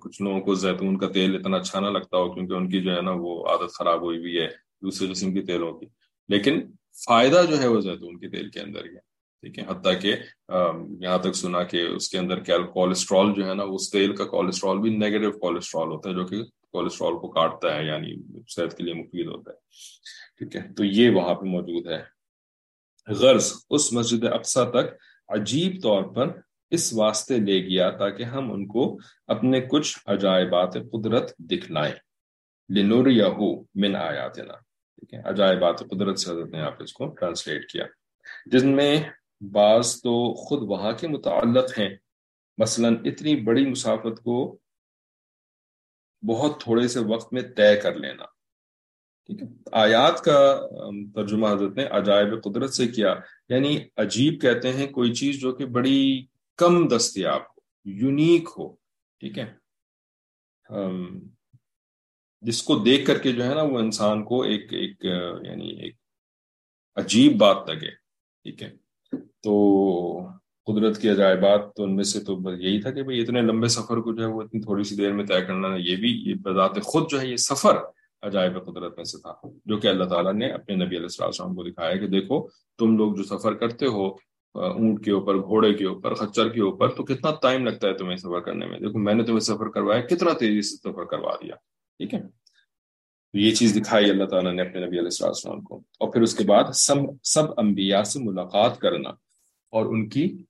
کچھ 0.00 0.22
لوگوں 0.22 0.40
کو 0.40 0.54
زیتون 0.54 0.98
کا 0.98 1.08
تیل 1.08 1.36
اتنا 1.36 1.56
اچھا 1.56 1.80
نہ 1.80 1.86
لگتا 1.86 2.16
ہو 2.16 2.34
کیونکہ 2.34 2.52
ان 2.52 2.68
کی 2.68 2.80
جو 2.80 2.96
ہے 2.96 3.02
نا 3.02 3.10
وہ 3.16 3.46
عادت 3.46 3.72
خراب 3.72 4.02
ہوئی 4.02 4.18
ہوئی 4.18 4.40
ہے 4.40 4.48
دوسرے 4.82 5.08
قسم 5.08 5.32
کی 5.32 5.42
تیلوں 5.42 5.72
کی۔ 5.72 5.86
لیکن 6.28 6.60
فائدہ 7.06 7.42
جو 7.50 7.58
ہے 7.58 7.66
وہ 7.66 7.80
زیتون 7.80 8.18
کے 8.18 8.28
تیل 8.28 8.48
کے 8.48 8.60
اندر 8.60 8.84
ہی 8.84 8.90
ہے۔ 8.90 9.07
ٹھیک 9.42 9.58
ہے، 9.58 9.64
حتیٰ 9.68 10.00
کہ 10.00 10.14
یہاں 11.00 11.18
تک 11.18 11.34
سنا 11.36 11.62
کہ 11.62 11.80
اس 11.96 12.08
کے 12.08 12.18
اندر 12.18 12.40
کولیسٹرول 12.66 13.32
جو 13.34 13.48
ہے 13.48 13.54
نا، 13.54 13.62
اس 13.62 13.90
تیل 13.90 14.14
کا 14.16 14.24
کولیسٹرول 14.24 14.78
بھی 14.78 14.90
نیگیٹو 14.96 15.30
کولیسٹرول 15.38 15.88
ہوتا 15.88 16.08
ہے، 16.10 16.14
جو 16.14 16.24
کہ 16.26 16.42
کولیسٹرول 16.72 17.18
کو 17.18 17.28
کاٹتا 17.28 17.74
ہے 17.76 17.84
یعنی 17.86 18.14
صحت 18.48 18.76
کے 18.76 18.84
لیے 18.84 18.94
مفید 18.94 19.26
ہوتا 19.26 19.50
ہے۔ 19.50 19.56
ٹھیک 20.38 20.56
ہے، 20.56 20.72
تو 20.74 20.84
یہ 20.84 21.10
وہاں 21.10 21.34
پہ 21.34 21.46
موجود 21.46 21.86
ہے۔ 21.86 22.02
غرض، 23.08 23.52
اس 23.70 23.92
مسجد 23.92 24.24
اقسا 24.24 24.64
تک 24.70 24.86
عجیب 25.28 25.82
طور 25.82 26.02
پر 26.14 26.26
اس 26.70 26.92
واسطے 26.92 27.36
لے 27.38 27.58
گیا 27.68 27.90
تاکہ 27.90 28.22
ہم 28.22 28.52
ان 28.52 28.66
کو 28.66 28.82
اپنے 29.26 29.60
کچھ 29.60 29.98
عجائبات 30.06 30.74
قدرت 30.92 31.32
دکھلائیں۔ 31.38 31.94
لنور 32.70 33.06
یا 33.06 33.28
من 33.74 33.96
آیاتنا۔ 33.96 34.54
ٹھیک 34.98 35.14
ہے، 35.14 35.20
عجائبات 35.30 35.78
قدرت 35.90 36.18
سے 36.18 36.30
حضرت 36.30 36.50
نے 36.50 36.60
آپ 36.60 36.82
اس 36.82 36.92
کو 36.92 37.06
ٹرانسلیٹ 37.06 37.70
کیا۔ 37.70 37.84
جن 38.46 38.76
میں 38.76 38.92
بعض 39.40 39.96
تو 39.96 40.34
خود 40.34 40.62
وہاں 40.62 40.92
کے 40.92 41.08
متعلق 41.08 41.78
ہیں۔ 41.78 41.96
مثلا 42.58 42.88
اتنی 42.88 43.36
بڑی 43.36 43.66
مسافت 43.66 44.22
کو 44.22 44.58
بہت 46.28 46.60
تھوڑے 46.60 46.88
سے 46.88 47.00
وقت 47.00 47.32
میں 47.32 47.42
طے 47.42 47.76
کر 47.76 47.94
لینا۔ 47.94 48.24
ٹھیک 49.26 49.42
ہے۔ 49.42 49.46
آیات 49.72 50.20
کا 50.20 50.68
ترجمہ 51.14 51.46
حضرت 51.46 51.76
نے 51.76 51.84
عجائب 51.84 52.42
قدرت 52.44 52.74
سے 52.74 52.86
کیا۔ 52.88 53.14
یعنی 53.48 53.78
عجیب 53.96 54.40
کہتے 54.40 54.72
ہیں 54.72 54.86
کوئی 54.86 55.14
چیز 55.14 55.40
جو 55.40 55.52
کہ 55.52 55.66
بڑی 55.66 56.26
کم 56.56 56.88
دستیاب 56.96 57.40
ہو، 57.40 57.60
یونیک 57.84 58.48
ہو۔ 58.58 58.76
ٹھیک 59.20 59.38
ہے۔ 59.38 59.52
جس 62.40 62.62
کو 62.62 62.78
دیکھ 62.78 63.06
کر 63.06 63.18
کے 63.18 63.32
جو 63.32 63.44
ہے 63.44 63.54
نا 63.54 63.62
وہ 63.62 63.78
انسان 63.78 64.24
کو 64.24 64.42
ایک 64.42 64.72
ایک 64.72 65.04
یعنی 65.48 65.68
ایک 65.68 65.96
عجیب 66.96 67.38
بات 67.38 67.56
لگے۔ 67.68 67.90
ٹھیک 68.42 68.62
ہے۔ 68.62 68.87
تو 69.42 70.28
قدرت 70.66 70.98
کی 70.98 71.10
عجائبات 71.10 71.74
تو 71.74 71.82
ان 71.84 71.96
میں 71.96 72.04
سے 72.04 72.20
تو 72.20 72.38
یہی 72.60 72.80
تھا 72.80 72.90
کہ 72.90 73.02
بھائی 73.02 73.20
اتنے 73.20 73.42
لمبے 73.42 73.68
سفر 73.68 73.96
کو 73.96 74.12
جو 74.12 74.22
ہے 74.22 74.28
وہ 74.28 74.42
اتنی 74.42 74.60
تھوڑی 74.60 74.84
سی 74.84 74.96
دیر 74.96 75.12
میں 75.12 75.26
طے 75.26 75.40
کرنا 75.44 75.68
یہ 75.76 75.96
بھی 75.96 76.22
یہ 76.26 76.34
بذات 76.34 76.82
خود 76.82 77.10
جو 77.10 77.20
ہے 77.20 77.26
یہ 77.26 77.36
سفر 77.36 77.76
عجائب 78.22 78.64
قدرت 78.64 78.96
میں 78.96 79.04
سے 79.04 79.18
تھا، 79.18 79.34
جو 79.64 79.76
کہ 79.76 79.88
اللہ 79.88 80.04
تعالیٰ 80.04 80.34
نے 80.34 80.50
اپنے 80.50 80.76
نبی 80.76 80.96
علیہ 80.96 81.20
السلام 81.20 81.54
کو 81.54 81.62
دکھایا 81.62 81.96
کہ 81.96 82.06
دیکھو 82.06 82.48
تم 82.78 82.96
لوگ 82.96 83.14
جو 83.14 83.22
سفر 83.22 83.54
کرتے 83.54 83.86
ہو 83.86 84.06
اونٹ 84.54 85.04
کے 85.04 85.10
اوپر، 85.10 85.34
گھوڑے 85.34 85.74
کے 85.74 85.84
اوپر، 85.84 86.14
خچر 86.14 86.48
کے 86.48 86.60
اوپر، 86.60 86.88
تو 86.88 87.04
کتنا 87.04 87.30
ٹائم 87.42 87.66
لگتا 87.66 87.88
ہے 87.88 87.94
تمہیں 87.94 88.16
سفر 88.16 88.40
کرنے 88.40 88.66
میں؟ 88.66 88.78
دیکھو 88.80 88.98
میں 88.98 89.14
نے 89.14 89.22
تمہیں 89.22 89.40
سفر 89.40 89.68
کروایا، 89.68 90.00
کتنا 90.00 90.32
تیزی 90.32 90.62
سے 90.62 90.76
سفر 90.76 91.04
کروا 91.04 91.34
دیا، 91.42 91.54
ٹھیک 92.00 92.14
ہے؟ 92.14 92.20
یہ 93.32 93.50
چیز 93.50 93.76
دکھائی 93.76 94.10
اللہ 94.10 94.24
تعالیٰ 94.24 94.52
نے 94.52 94.62
اپنے 94.62 94.86
نبی 94.86 94.98
علیہ 94.98 95.22
السلام 95.22 95.60
کو۔ 95.60 95.76
اور 95.76 96.12
پھر 96.12 96.22
اس 96.22 96.34
کے 96.34 96.44
بعد 96.44 96.64
سب 96.74 96.94
سب 97.22 97.42
انبیاء 97.56 98.02
سے 98.02 98.18
ملاقات 98.18 98.78
کرنا۔ 98.78 99.27
اور 99.70 99.86
ان 99.86 100.08
کی 100.08 100.44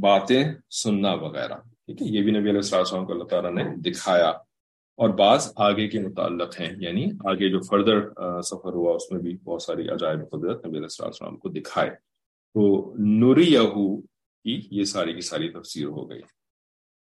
باتیں 0.00 0.44
سننا 0.70 1.12
وغیرہ۔ 1.12 1.54
ٹھیک 1.56 2.02
ہے، 2.02 2.06
یہ 2.06 2.22
بھی 2.22 2.30
نبی 2.30 2.50
علیہ 2.50 2.60
السلام 2.72 3.06
کو 3.06 3.12
اللہ 3.12 3.24
تعالیٰ 3.24 3.52
نے 3.52 3.64
دکھایا۔ 3.76 4.28
اور 4.96 5.08
بعض 5.08 5.52
آگے 5.56 5.88
کے 5.88 5.98
متعلق 5.98 6.60
ہیں 6.60 6.74
یعنی 6.78 7.04
آگے 7.04 7.50
جو 7.50 7.60
فردر 7.60 8.08
سفر 8.42 8.72
ہوا، 8.72 8.94
اس 8.94 9.12
میں 9.12 9.20
بھی 9.20 9.36
بہت 9.44 9.62
ساری 9.62 9.88
عجائب 9.88 10.30
قدرت 10.30 10.66
نبی 10.66 10.78
علیہ 10.78 11.02
السلام 11.04 11.36
کو 11.36 11.48
دکھائے۔ 11.48 11.90
تو 12.54 12.94
نوری 12.98 13.56
کی 14.44 14.68
یہ 14.70 14.84
ساری 14.84 15.14
کی 15.14 15.20
ساری 15.20 15.48
تفسیر 15.48 15.86
ہو 15.86 16.10
گئی۔ 16.10 16.20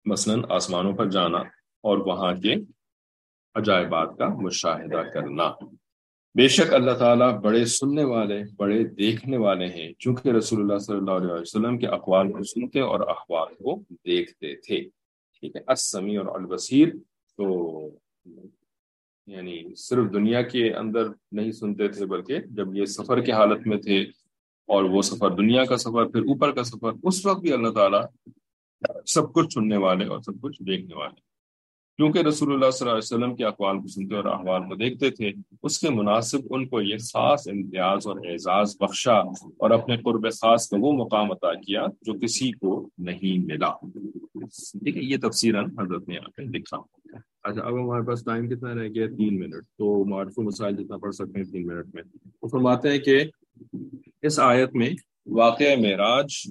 مثلا 0.04 0.54
آسمانوں 0.54 0.92
پر 0.92 1.08
جانا 1.08 1.38
اور 1.82 1.98
وہاں 1.98 2.34
کے 2.34 2.54
عجائبات 3.54 4.08
کا 4.18 4.28
مشاہدہ 4.28 5.02
کرنا۔ 5.14 5.52
بے 6.36 6.48
شک 6.48 6.74
اللہ 6.74 6.90
تعالیٰ 6.90 7.40
بڑے 7.40 7.64
سننے 7.64 8.04
والے، 8.04 8.42
بڑے 8.56 8.84
دیکھنے 8.84 9.36
والے 9.36 9.66
ہیں، 9.66 9.92
چونکہ 9.98 10.28
رسول 10.28 10.60
اللہ 10.60 10.78
صلی 10.78 10.96
اللہ 10.96 11.10
علیہ 11.10 11.32
وسلم 11.32 11.78
کے 11.78 11.86
اقوال 11.86 12.32
کو 12.32 12.42
سنتے 12.42 12.80
اور 12.80 13.00
اخبار 13.00 13.46
کو 13.46 13.82
دیکھتے 13.90 14.56
تھے۔ 14.56 14.88
ٹھیک 15.40 15.56
ہے 15.56 15.72
اسمی 15.72 16.16
اور 16.16 16.40
البصیر۔ 16.40 16.88
تو 17.36 17.44
یعنی 19.26 19.74
صرف 19.76 20.12
دنیا 20.12 20.42
کے 20.42 20.74
اندر 20.74 21.04
نہیں 21.32 21.52
سنتے 21.52 21.88
تھے، 21.88 22.06
بلکہ 22.06 22.38
جب 22.38 22.74
یہ 22.74 22.84
سفر 22.84 23.20
کی 23.20 23.32
حالت 23.32 23.66
میں 23.66 23.78
تھے 23.78 24.00
اور 24.66 24.84
وہ 24.84 25.02
سفر 25.02 25.30
دنیا 25.30 25.64
کا 25.64 25.76
سفر، 25.76 26.04
پھر 26.04 26.20
اوپر 26.20 26.52
کا 26.52 26.64
سفر، 26.64 26.90
اس 27.02 27.26
وقت 27.26 27.40
بھی 27.40 27.52
اللہ 27.52 27.68
تعالیٰ 27.68 28.02
سب 29.06 29.32
کچھ 29.32 29.52
سننے 29.54 29.76
والے 29.76 30.04
اور 30.04 30.20
سب 30.20 30.32
کچھ 30.40 30.62
دیکھنے 30.62 30.94
والے۔ 30.94 31.33
کیونکہ 31.96 32.18
رسول 32.18 32.52
اللہ 32.52 32.70
صلی 32.70 32.88
اللہ 32.88 32.98
علیہ 32.98 33.16
وسلم 33.16 33.36
کے 33.36 33.44
اقوال 33.44 33.78
کو 33.78 33.86
سنتے 33.86 34.14
اور 34.14 34.24
احوال 34.24 34.68
کو 34.68 34.74
دیکھتے 34.74 35.10
تھے، 35.10 35.32
اس 35.62 35.78
کے 35.78 35.90
مناسب 35.90 36.38
ان 36.50 36.66
کو 36.66 36.80
یہ 36.80 36.96
خاص 36.96 37.48
امتیاز 37.48 38.06
اور 38.06 38.16
اعزاز 38.16 38.76
بخشا 38.80 39.18
اور 39.56 39.70
اپنے 39.70 39.96
قرب 39.96 40.22
خاص 40.32 40.68
کا 40.68 40.76
وہ 40.80 40.92
مقام 40.92 41.32
عطا 41.32 41.54
کیا 41.54 41.86
جو 42.02 42.12
کسی 42.12 42.52
کو 42.52 42.88
نہیں 42.98 43.44
ملا۔ 43.44 43.72
ٹھیک 44.84 44.96
ہے 44.96 45.02
یہ 45.02 45.16
تفصیل 45.22 45.56
حضرت 45.56 46.08
نے 46.08 46.14
یہاں 46.14 46.30
پہ 46.36 46.42
لکھا۔ 46.42 46.76
اچھا 47.42 47.62
اب 47.62 47.84
ہمارے 47.84 48.02
پاس 48.02 48.24
ٹائم 48.24 48.48
کتنا 48.48 48.74
رہ 48.74 48.88
گیا؟ 48.88 49.06
تین 49.16 49.40
منٹ۔ 49.40 49.54
تو 49.78 50.04
معرف 50.04 50.38
مسائل 50.38 50.76
جتنا 50.76 50.96
پڑھ 50.96 51.14
سکتے 51.14 51.38
ہیں، 51.38 51.52
تین 51.52 51.66
منٹ 51.66 51.94
میں۔ 51.94 52.02
وہ 52.42 52.48
فرماتے 52.48 52.90
ہیں 52.90 52.98
کہ 52.98 53.24
اس 54.22 54.38
آیت 54.38 54.74
میں 54.74 54.90
واقع 55.26 55.76
معراج 55.78 56.42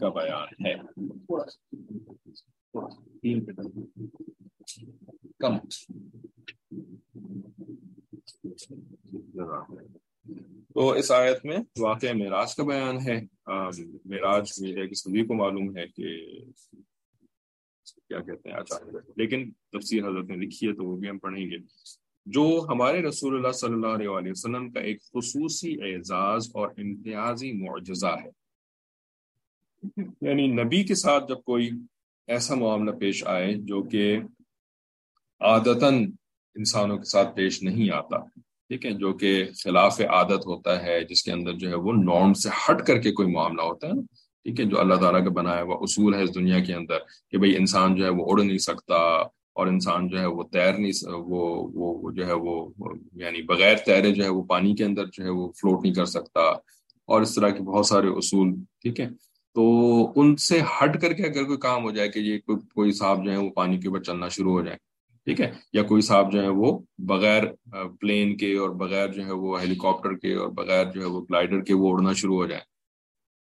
کا 0.00 0.08
بیان 0.08 0.66
ہے۔ 0.66 0.74
کم 5.38 5.58
تو 10.74 10.90
اس 10.90 11.10
آیت 11.10 11.44
میں 11.44 11.56
واقع 11.78 12.06
معراج 12.14 12.54
کا 12.54 12.62
بیان 12.64 12.96
ہے۔ 13.08 13.20
معراج 14.04 14.52
کہ 14.88 14.94
سبھی 14.94 15.26
کو 15.26 15.34
معلوم 15.34 15.76
ہے 15.76 15.86
کہ 15.86 16.30
کیا 18.08 18.20
کہتے 18.20 18.48
ہیں 18.48 18.56
اچھا 18.56 18.76
لیکن 19.16 19.50
تفسیر 19.50 20.08
حضرت 20.08 20.24
نے 20.24 20.36
لکھی 20.36 20.68
ہے 20.68 20.72
تو 20.72 20.84
وہ 20.84 20.96
بھی 20.96 21.08
ہم 21.08 21.18
پڑھیں 21.18 21.50
گے۔ 21.50 21.56
جو 22.26 22.66
ہمارے 22.68 23.02
رسول 23.02 23.36
اللہ 23.36 23.52
صلی 23.52 23.72
اللہ 23.72 24.08
علیہ 24.10 24.30
وسلم 24.30 24.70
کا 24.70 24.80
ایک 24.80 25.02
خصوصی 25.02 25.82
اعزاز 25.82 26.50
اور 26.54 26.68
امتیازی 26.78 27.52
معجزہ 27.52 28.16
ہے۔ 28.24 28.30
یعنی 30.20 30.46
نبی 30.46 30.84
کے 30.84 30.94
ساتھ 30.94 31.24
جب 31.28 31.42
کوئی 31.42 31.70
ایسا 32.26 32.54
معاملہ 32.54 32.90
پیش 32.90 33.24
آئے 33.26 33.54
جو 33.54 33.82
کہ 33.82 34.18
عادتاً 35.40 36.04
انسانوں 36.56 36.96
کے 36.98 37.04
ساتھ 37.04 37.34
پیش 37.36 37.62
نہیں 37.62 37.90
آتا، 37.90 38.18
ٹھیک 38.70 38.86
ہے؟ 38.86 38.90
جو 38.92 39.12
کہ 39.12 39.44
خلاف 39.62 40.00
عادت 40.00 40.46
ہوتا 40.46 40.82
ہے، 40.82 41.00
جس 41.04 41.22
کے 41.22 41.32
اندر 41.32 41.52
جو 41.52 41.68
ہے 41.68 41.74
وہ 41.74 41.92
نارم 41.92 42.34
سے 42.34 42.48
ہٹ 42.60 42.86
کر 42.86 42.98
کے 42.98 43.12
کوئی 43.12 43.32
معاملہ 43.32 43.62
ہوتا 43.62 43.86
ہے 43.86 43.92
نا، 43.92 44.02
ٹھیک 44.46 44.60
ہے؟ 44.60 44.64
جو 44.64 44.80
اللہ 44.80 44.94
تعالیٰ 44.94 45.24
کا 45.24 45.30
بنایا 45.30 45.62
ہوا 45.62 45.76
اصول 45.80 46.14
ہے 46.14 46.22
اس 46.22 46.34
دنیا 46.34 46.60
کے 46.60 46.74
اندر 46.74 46.98
کہ 47.30 47.38
بھئی 47.38 47.56
انسان 47.56 47.94
جو 47.96 48.04
ہے 48.04 48.10
وہ 48.10 48.24
اڑ 48.28 48.42
نہیں 48.42 48.58
سکتا 48.58 48.96
اور 49.56 49.66
انسان 49.66 50.08
جو 50.08 50.18
ہے 50.20 50.26
وہ 50.26 50.42
تیر 50.42 50.78
نہیں 50.78 51.12
وہ 51.14 51.68
وہ 51.74 52.10
جو 52.10 52.26
ہے 52.26 52.32
وہ 52.32 52.54
یعنی 53.12 53.42
بغیر 53.42 53.76
تیرے 53.76 54.10
جو 54.10 54.24
ہے 54.24 54.28
وہ 54.28 54.42
پانی 54.42 54.74
کے 54.74 54.84
اندر 54.84 55.04
جو 55.12 55.24
ہے 55.24 55.30
وہ 55.30 55.50
فلوٹ 55.52 55.82
نہیں 55.82 55.94
کر 55.94 56.04
سکتا 56.04 56.40
اور 57.08 57.22
اس 57.22 57.34
طرح 57.34 57.48
کے 57.48 57.62
بہت 57.62 57.86
سارے 57.86 58.08
اصول، 58.08 58.54
ٹھیک 58.82 59.00
ہے؟ 59.00 59.08
تو 59.56 59.62
ان 60.16 60.36
سے 60.36 60.60
ہٹ 60.72 61.00
کر 61.02 61.12
کے 61.12 61.22
اگر 61.22 61.44
کوئی 61.44 61.58
کام 61.58 61.84
ہو 61.84 61.90
جائے 61.90 62.08
کہ 62.08 62.18
یہ 62.18 62.38
کوئی 62.46 62.92
صاحب 62.92 63.24
جو 63.24 63.30
ہے 63.32 63.36
وہ 63.36 63.50
پانی 63.50 63.78
کے 63.78 63.88
اوپر 63.88 64.02
چلنا 64.02 64.28
شروع 64.28 64.52
ہو 64.52 64.62
جائے 64.62 64.76
ٹھیک 65.24 65.40
ہے؟ 65.40 65.52
یا 65.72 65.82
کوئی 65.82 66.02
صاحب 66.02 66.32
جو 66.32 66.42
ہے 66.42 66.48
وہ 66.48 66.78
بغیر 66.98 67.42
پلین 68.00 68.36
کے 68.36 68.56
اور 68.56 68.70
بغیر 68.70 69.08
جو 69.08 69.26
ہے 69.26 69.32
وہ 69.32 69.60
ہیلی 69.60 69.74
کاپٹر 69.74 70.14
کے 70.14 70.34
اور 70.34 70.48
بغیر 70.48 70.84
جو 70.90 71.00
ہے 71.00 71.06
وہ 71.06 71.20
گلائڈر 71.20 71.60
کے 71.60 71.74
وہ 71.74 71.92
اڑنا 71.92 72.12
شروع 72.12 72.36
ہو 72.36 72.46
جائے 72.46 72.62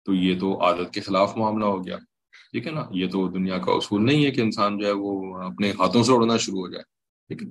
تو 0.05 0.15
یہ 0.15 0.41
تو 0.41 0.63
عادت 0.63 0.95
کے 0.95 1.01
خلاف 1.01 1.37
معاملہ 1.37 1.65
ہو 1.65 1.87
گیا۔ 1.87 1.97
ٹھیک 2.53 2.67
ہے 2.67 2.73
نا؟ 2.73 2.87
یہ 2.91 3.09
تو 3.09 3.29
دنیا 3.29 3.59
کا 3.59 3.73
اصول 3.73 4.07
نہیں 4.07 4.25
ہے 4.25 4.31
کہ 4.31 4.41
انسان 4.41 4.79
جو 4.79 4.87
ہے 4.87 4.93
وہ 4.93 5.39
اپنے 5.39 5.71
ہاتھوں 5.71 6.03
سے 6.03 6.13
اڑنا 6.13 6.37
شروع 6.37 6.61
ہو 6.61 6.69
جائے۔ 6.69 6.83
ٹھیک 7.29 7.43
ہے؟ 7.43 7.49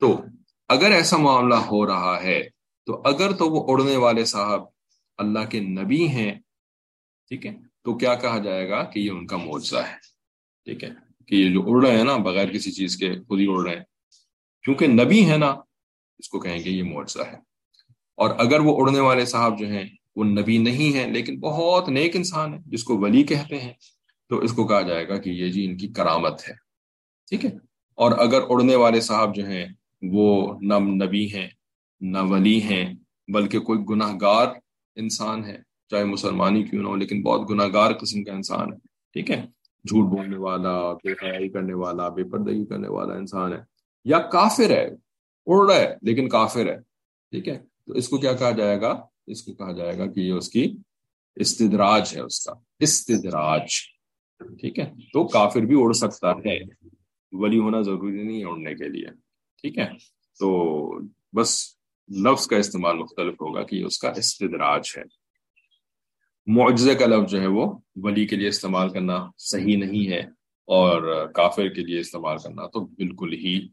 تو 0.00 0.24
اگر 0.68 0.90
ایسا 0.90 1.16
معاملہ 1.16 1.54
ہو 1.54 1.86
رہا 1.86 2.22
ہے، 2.22 2.42
تو 2.86 3.02
اگر 3.04 3.32
تو 3.32 3.48
وہ 3.48 3.64
اڑنے 3.68 3.96
والے 3.96 4.24
صاحب 4.24 4.64
اللہ 5.18 5.38
کے 5.50 5.60
نبی 5.60 6.08
ہیں، 6.08 6.34
ٹھیک 7.28 7.46
ہے؟ 7.46 7.52
تو 7.84 7.98
کیا 7.98 8.14
کہا 8.14 8.38
جائے 8.38 8.70
گا 8.70 8.82
کہ 8.82 9.00
یہ 9.00 9.10
ان 9.10 9.26
کا 9.26 9.36
معاوضہ 9.36 9.76
ہے؟ 9.76 9.96
ٹھیک 10.64 10.84
ہے؟ 10.84 11.11
کہ 11.26 11.34
یہ 11.34 11.52
جو 11.52 11.62
اڑ 11.66 11.86
رہے 11.86 11.96
ہیں 11.96 12.04
نا، 12.04 12.16
بغیر 12.16 12.48
کسی 12.48 12.72
چیز 12.72 12.96
کے 12.96 13.14
خود 13.28 13.40
ہی 13.40 13.46
اڑ 13.48 13.68
رہے 13.68 13.76
ہیں۔ 13.76 13.84
کیونکہ 14.64 14.86
نبی 14.86 15.30
ہے 15.30 15.36
نا، 15.36 15.50
اس 16.18 16.28
کو 16.28 16.40
کہیں 16.40 16.64
گے 16.64 16.70
یہ 16.70 16.82
معاوضہ 16.82 17.22
ہے۔ 17.22 17.36
اور 18.16 18.30
اگر 18.38 18.60
وہ 18.60 18.76
اڑنے 18.78 19.00
والے 19.00 19.24
صاحب 19.24 19.58
جو 19.58 19.66
ہیں، 19.66 19.84
وہ 20.16 20.24
نبی 20.24 20.58
نہیں 20.58 20.96
ہیں، 20.96 21.06
لیکن 21.06 21.40
بہت 21.40 21.88
نیک 21.88 22.16
انسان 22.16 22.54
ہے 22.54 22.58
جس 22.66 22.84
کو 22.84 22.98
ولی 22.98 23.22
کہتے 23.22 23.60
ہیں، 23.60 23.72
تو 24.28 24.38
اس 24.38 24.52
کو 24.52 24.66
کہا 24.66 24.80
جائے 24.80 25.08
گا 25.08 25.18
کہ 25.18 25.30
یہ 25.30 25.48
جی 25.48 25.64
ان 25.64 25.76
کی 25.76 25.88
کرامت 25.88 26.48
ہے۔ 26.48 26.54
ٹھیک 27.28 27.44
ہے؟ 27.44 27.50
اور 27.94 28.12
اگر 28.18 28.40
اڑنے 28.48 28.76
والے 28.76 29.00
صاحب 29.00 29.34
جو 29.34 29.46
ہیں، 29.46 29.66
وہ 30.02 30.58
نہ 30.60 30.74
نبی 30.74 31.34
ہیں، 31.34 31.48
نہ 32.00 32.18
ولی 32.18 32.62
ہیں، 32.62 32.94
بلکہ 33.32 33.60
کوئی 33.60 33.78
گناہ 33.90 34.12
گار 34.20 34.46
انسان 34.96 35.44
ہے 35.44 35.58
چاہے 35.90 36.04
مسلمانی 36.04 36.62
کیوں 36.62 36.82
نہ 36.82 36.88
ہو، 36.88 36.96
لیکن 36.96 37.22
بہت 37.22 37.50
گناہ 37.50 37.66
گار 37.72 37.92
قسم 37.92 38.24
کا 38.24 38.32
انسان 38.32 38.72
ہے۔ 38.72 38.78
ٹھیک 39.12 39.30
ہے؟ 39.30 39.61
جھوٹ 39.88 40.10
بولنے 40.10 40.36
والا 40.36 40.92
بے 40.92 41.12
حیائی 41.12 41.48
کرنے 41.48 41.74
والا، 41.74 42.08
بے 42.08 42.24
پردگی 42.24 42.64
کرنے 42.64 42.88
والا 42.88 43.14
انسان 43.14 43.52
ہے۔ 43.52 43.58
یا 44.04 44.18
کافر 44.18 44.70
ہے 44.70 44.90
اڑ 45.46 45.70
رہا 45.70 45.80
ہے، 45.80 45.94
لیکن 46.02 46.28
کافر 46.28 46.66
ہے۔ 46.66 46.76
ٹھیک 47.30 47.48
ہے؟ 47.48 47.58
تو 47.86 47.92
اس 47.92 48.08
کو 48.08 48.18
کیا 48.18 48.32
کہا 48.32 48.50
جائے 48.50 48.80
گا؟ 48.80 49.06
اس 49.26 49.42
کو 49.42 49.52
کہا 49.52 49.72
جائے 49.72 49.98
گا 49.98 50.06
کہ 50.06 50.20
یہ 50.20 50.32
اس 50.32 50.48
کی 50.48 50.76
استدراج 51.36 52.12
ہے، 52.16 52.20
اس 52.20 52.44
کا 52.44 52.52
استدراج۔ 52.78 53.66
ٹھیک 54.38 54.78
ہے؟ 54.78 54.84
تو 55.12 55.26
کافر 55.28 55.60
بھی 55.60 55.74
اڑ 55.78 55.92
سکتا 55.92 56.32
ہے، 56.32 56.58
ولی 57.32 57.58
ہونا 57.58 57.80
ضروری 57.80 58.22
نہیں 58.22 58.40
ہے 58.40 58.44
اڑنے 58.44 58.74
کے 58.74 58.88
لیے۔ 58.88 59.06
ٹھیک 59.62 59.78
ہے؟ 59.78 59.88
تو 60.38 60.90
بس 61.36 61.76
لفظ 62.08 62.46
کا 62.46 62.56
استعمال 62.56 62.96
مختلف 62.96 63.34
ہوگا 63.34 63.62
کہ 63.62 63.76
یہ 63.76 63.84
اس 63.84 63.98
کا 63.98 64.10
استدراج 64.10 64.82
ہے۔ 64.96 65.21
معجزے 66.46 66.94
کا 66.94 67.06
لفظ 67.06 67.30
جو 67.30 67.40
ہے 67.40 67.46
وہ 67.46 67.78
ولی 67.96 68.26
کے 68.26 68.36
لیے 68.36 68.48
استعمال 68.48 68.88
کرنا 68.88 69.30
صحیح 69.38 69.76
نہیں 69.76 70.10
ہے 70.10 70.20
اور 70.64 71.26
کافر 71.26 71.68
کے 71.68 71.80
لیے 71.80 72.00
استعمال 72.00 72.36
کرنا 72.44 72.66
تو 72.66 72.80
بالکل 72.80 73.32
ہی 73.32 73.68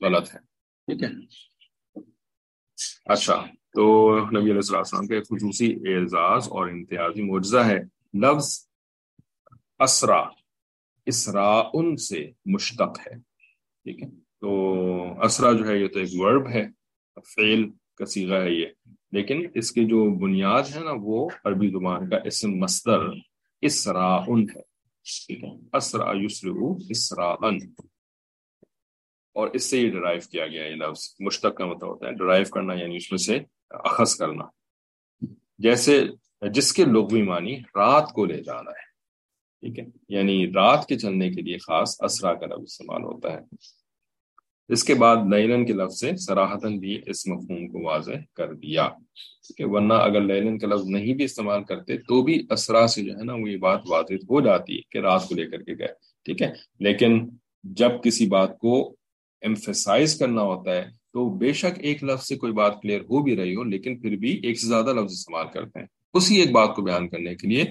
غلط 0.00 0.34
ہے۔ 0.34 0.38
ٹھیک 0.86 1.02
ہے۔ 1.02 1.08
اچھا 3.04 3.46
تو 3.74 4.16
نبی 4.30 4.50
علیہ 4.50 4.54
السلام 4.54 5.06
کا 5.06 5.20
خصوصی 5.20 5.74
اعزاز 5.86 6.48
اور 6.48 6.68
امتیازی 6.68 7.22
معجزہ 7.22 7.58
ہے۔ 7.58 7.78
لفظ 8.14 8.68
اسرا 9.78 10.22
اسرا 11.06 11.62
ان 11.74 11.96
سے 11.96 12.30
مشتق 12.44 12.98
ہے۔ 13.00 13.14
ٹھیک 13.84 14.02
ہے۔ 14.02 14.08
تو 14.40 15.22
اسرا 15.22 15.52
جو 15.52 15.68
ہے 15.68 15.78
یہ 15.78 15.88
تو 15.88 15.98
ایک 15.98 16.08
ورب 16.12 16.48
ہے، 16.48 16.66
فعل 17.34 17.70
کا 17.94 18.06
سیغہ 18.06 18.34
ہے 18.34 18.50
یہ۔ 18.50 18.66
لیکن 19.12 19.46
اس 19.54 19.72
کی 19.72 19.84
جو 19.84 20.10
بنیاد 20.18 20.62
ہے 20.74 20.80
نا 20.80 20.90
وہ 20.94 21.28
عربی 21.44 21.68
زبان 21.68 22.10
کا 22.10 22.16
اسم 22.24 22.50
مصدر 22.52 22.98
اسرا 23.60 24.14
ان 24.26 24.42
ہے، 24.42 24.62
ٹھیک 25.26 25.44
ہے؟ 25.44 25.76
اسرا 25.76 26.12
یسرو 26.14 26.76
اسرا 26.88 27.34
ان 27.42 27.58
اور 29.34 29.48
اس 29.48 29.62
سے 29.62 29.78
یہ 29.78 29.90
ڈرائیو 29.90 30.20
کیا 30.30 30.46
گیا 30.46 30.64
یہ 30.64 30.74
لفظ 30.74 31.14
مشتق 31.20 31.56
کا 31.56 31.66
مطلب 31.66 31.88
ہوتا 31.88 32.06
ہے 32.06 32.12
ڈرائیو 32.12 32.46
کرنا 32.54 32.74
یعنی 32.74 32.96
اس 32.96 33.12
میں 33.12 33.18
سے 33.18 33.38
اخذ 33.70 34.14
کرنا۔ 34.14 34.44
جیسے 35.58 36.04
جس 36.52 36.72
کے 36.72 36.84
لغوی 36.84 37.22
معنی 37.22 37.58
رات 37.58 38.12
کو 38.12 38.24
لے 38.24 38.42
جانا 38.42 38.70
ہے، 38.70 38.84
ٹھیک 39.60 39.78
ہے؟ 39.78 39.84
یعنی 40.08 40.52
رات 40.52 40.86
کے 40.86 40.98
چلنے 40.98 41.30
کے 41.30 41.42
لیے 41.42 41.58
خاص 41.58 42.02
اسرا 42.02 42.34
کا 42.34 42.46
لفظ 42.46 42.62
استعمال 42.62 43.02
ہوتا 43.02 43.32
ہے۔ 43.32 43.40
اس 44.68 44.84
کے 44.84 44.94
بعد 44.94 45.16
لیلن 45.30 45.66
کے 45.66 45.72
لفظ 45.72 46.00
سے 46.00 46.16
سراہتاً 46.16 46.78
بھی 46.78 47.00
اس 47.06 47.26
مفہوم 47.26 47.68
کو 47.68 47.82
واضح 47.82 48.10
کر 48.34 48.54
دیا۔ 48.54 48.88
کہ 49.56 49.64
ورنہ 49.64 49.92
اگر 49.92 50.20
لیلن 50.20 50.58
کا 50.58 50.66
لفظ 50.66 50.84
نہیں 50.86 51.14
بھی 51.14 51.24
استعمال 51.24 51.64
کرتے 51.64 51.98
تو 51.98 52.22
بھی 52.22 52.46
اسرا 52.50 52.86
سے 52.86 53.02
جو 53.02 53.12
ہے 53.12 53.24
نا 53.24 53.34
وہ 53.34 53.50
یہ 53.50 53.56
بات 53.56 53.80
واضح 53.88 54.14
ہو 54.14 54.40
جاتی 54.40 54.76
ہے 54.76 54.80
کہ 54.90 54.98
رات 54.98 55.28
کو 55.28 55.34
لے 55.34 55.46
کر 55.46 55.62
کے 55.62 55.78
گئے۔ 55.78 55.88
ٹھیک 56.24 56.42
ہے، 56.42 56.52
لیکن 56.80 57.28
جب 57.64 57.90
کسی 58.04 58.26
بات 58.26 58.58
کو 58.58 58.94
ایمفیسائز 59.40 60.18
کرنا 60.18 60.42
ہوتا 60.42 60.74
ہے 60.74 60.82
تو 61.12 61.30
بے 61.38 61.52
شک 61.52 61.78
ایک 61.78 62.04
لفظ 62.04 62.26
سے 62.26 62.36
کوئی 62.36 62.52
بات 62.52 62.82
کلیئر 62.82 63.00
ہو 63.00 63.22
بھی 63.22 63.36
رہی 63.36 63.56
ہو، 63.56 63.64
لیکن 63.64 64.00
پھر 64.00 64.16
بھی 64.16 64.40
ایک 64.42 64.60
سے 64.60 64.66
زیادہ 64.66 64.92
لفظ 64.92 65.12
استعمال 65.12 65.46
کرتے 65.54 65.78
ہیں۔ 65.78 65.86
اسی 66.14 66.36
ایک 66.36 66.52
بات 66.52 66.74
کو 66.74 66.82
بیان 66.82 67.08
کرنے 67.08 67.34
کے 67.34 67.48
لیے 67.48 67.64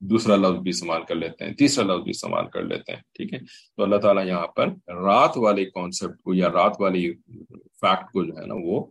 دوسرا 0.00 0.36
لفظ 0.36 0.60
بھی 0.60 0.70
استعمال 0.70 1.02
کر 1.04 1.14
لیتے 1.14 1.44
ہیں، 1.44 1.54
تیسرا 1.54 1.84
لفظ 1.84 2.02
بھی 2.02 2.10
استعمال 2.10 2.46
کر 2.46 2.62
لیتے 2.62 2.92
ہیں، 2.92 3.00
ٹھیک 3.14 3.34
ہے؟ 3.34 3.38
تو 3.76 3.82
اللہ 3.82 3.96
تعالیٰ 3.96 4.26
یہاں 4.26 4.46
پر 4.46 4.68
رات 4.88 5.36
والے 5.36 5.64
کانسیپٹ 5.64 6.22
کو 6.22 6.34
یا 6.34 6.48
رات 6.48 6.80
والی 6.80 7.12
فیکٹ 7.80 8.12
کو 8.12 8.24
جو 8.24 8.32
ہے 8.40 8.46
نا 8.46 8.54
وہ 8.62 8.84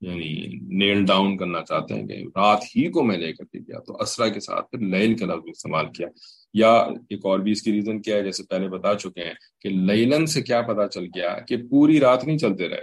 یعنی 0.00 0.46
نیل 0.76 1.04
ڈاؤن 1.04 1.36
کرنا 1.36 1.62
چاہتے 1.62 1.94
ہیں 1.94 2.06
کہ 2.06 2.14
رات 2.14 2.62
ہی 2.76 2.90
کو 2.90 3.02
میں 3.02 3.18
لے 3.18 3.32
کر 3.32 3.44
کے 3.44 3.58
گیا، 3.58 3.78
تو 3.78 3.96
اسرا 4.00 4.28
کے 4.28 4.40
ساتھ 4.40 4.70
پھر 4.70 4.78
لیل 4.78 5.16
کا 5.16 5.26
لفظ 5.26 5.48
استعمال 5.48 5.86
کیا۔ 5.92 6.08
یا 6.54 6.72
ایک 7.10 7.26
اور 7.26 7.38
بھی 7.38 7.52
اس 7.52 7.62
کی 7.62 7.72
ریزن 7.72 8.02
کیا 8.02 8.16
ہے، 8.16 8.22
جیسے 8.22 8.42
پہلے 8.42 8.68
بتا 8.68 8.94
چکے 8.94 9.24
ہیں 9.24 9.34
کہ 9.60 9.68
لیلن 9.68 10.26
سے 10.26 10.42
کیا 10.42 10.62
پتا 10.62 10.88
چل 10.88 11.04
گیا 11.04 11.38
کہ 11.40 11.56
پوری 11.70 12.00
رات 12.00 12.24
نہیں 12.24 12.38
چلتے 12.38 12.68
رہے، 12.68 12.82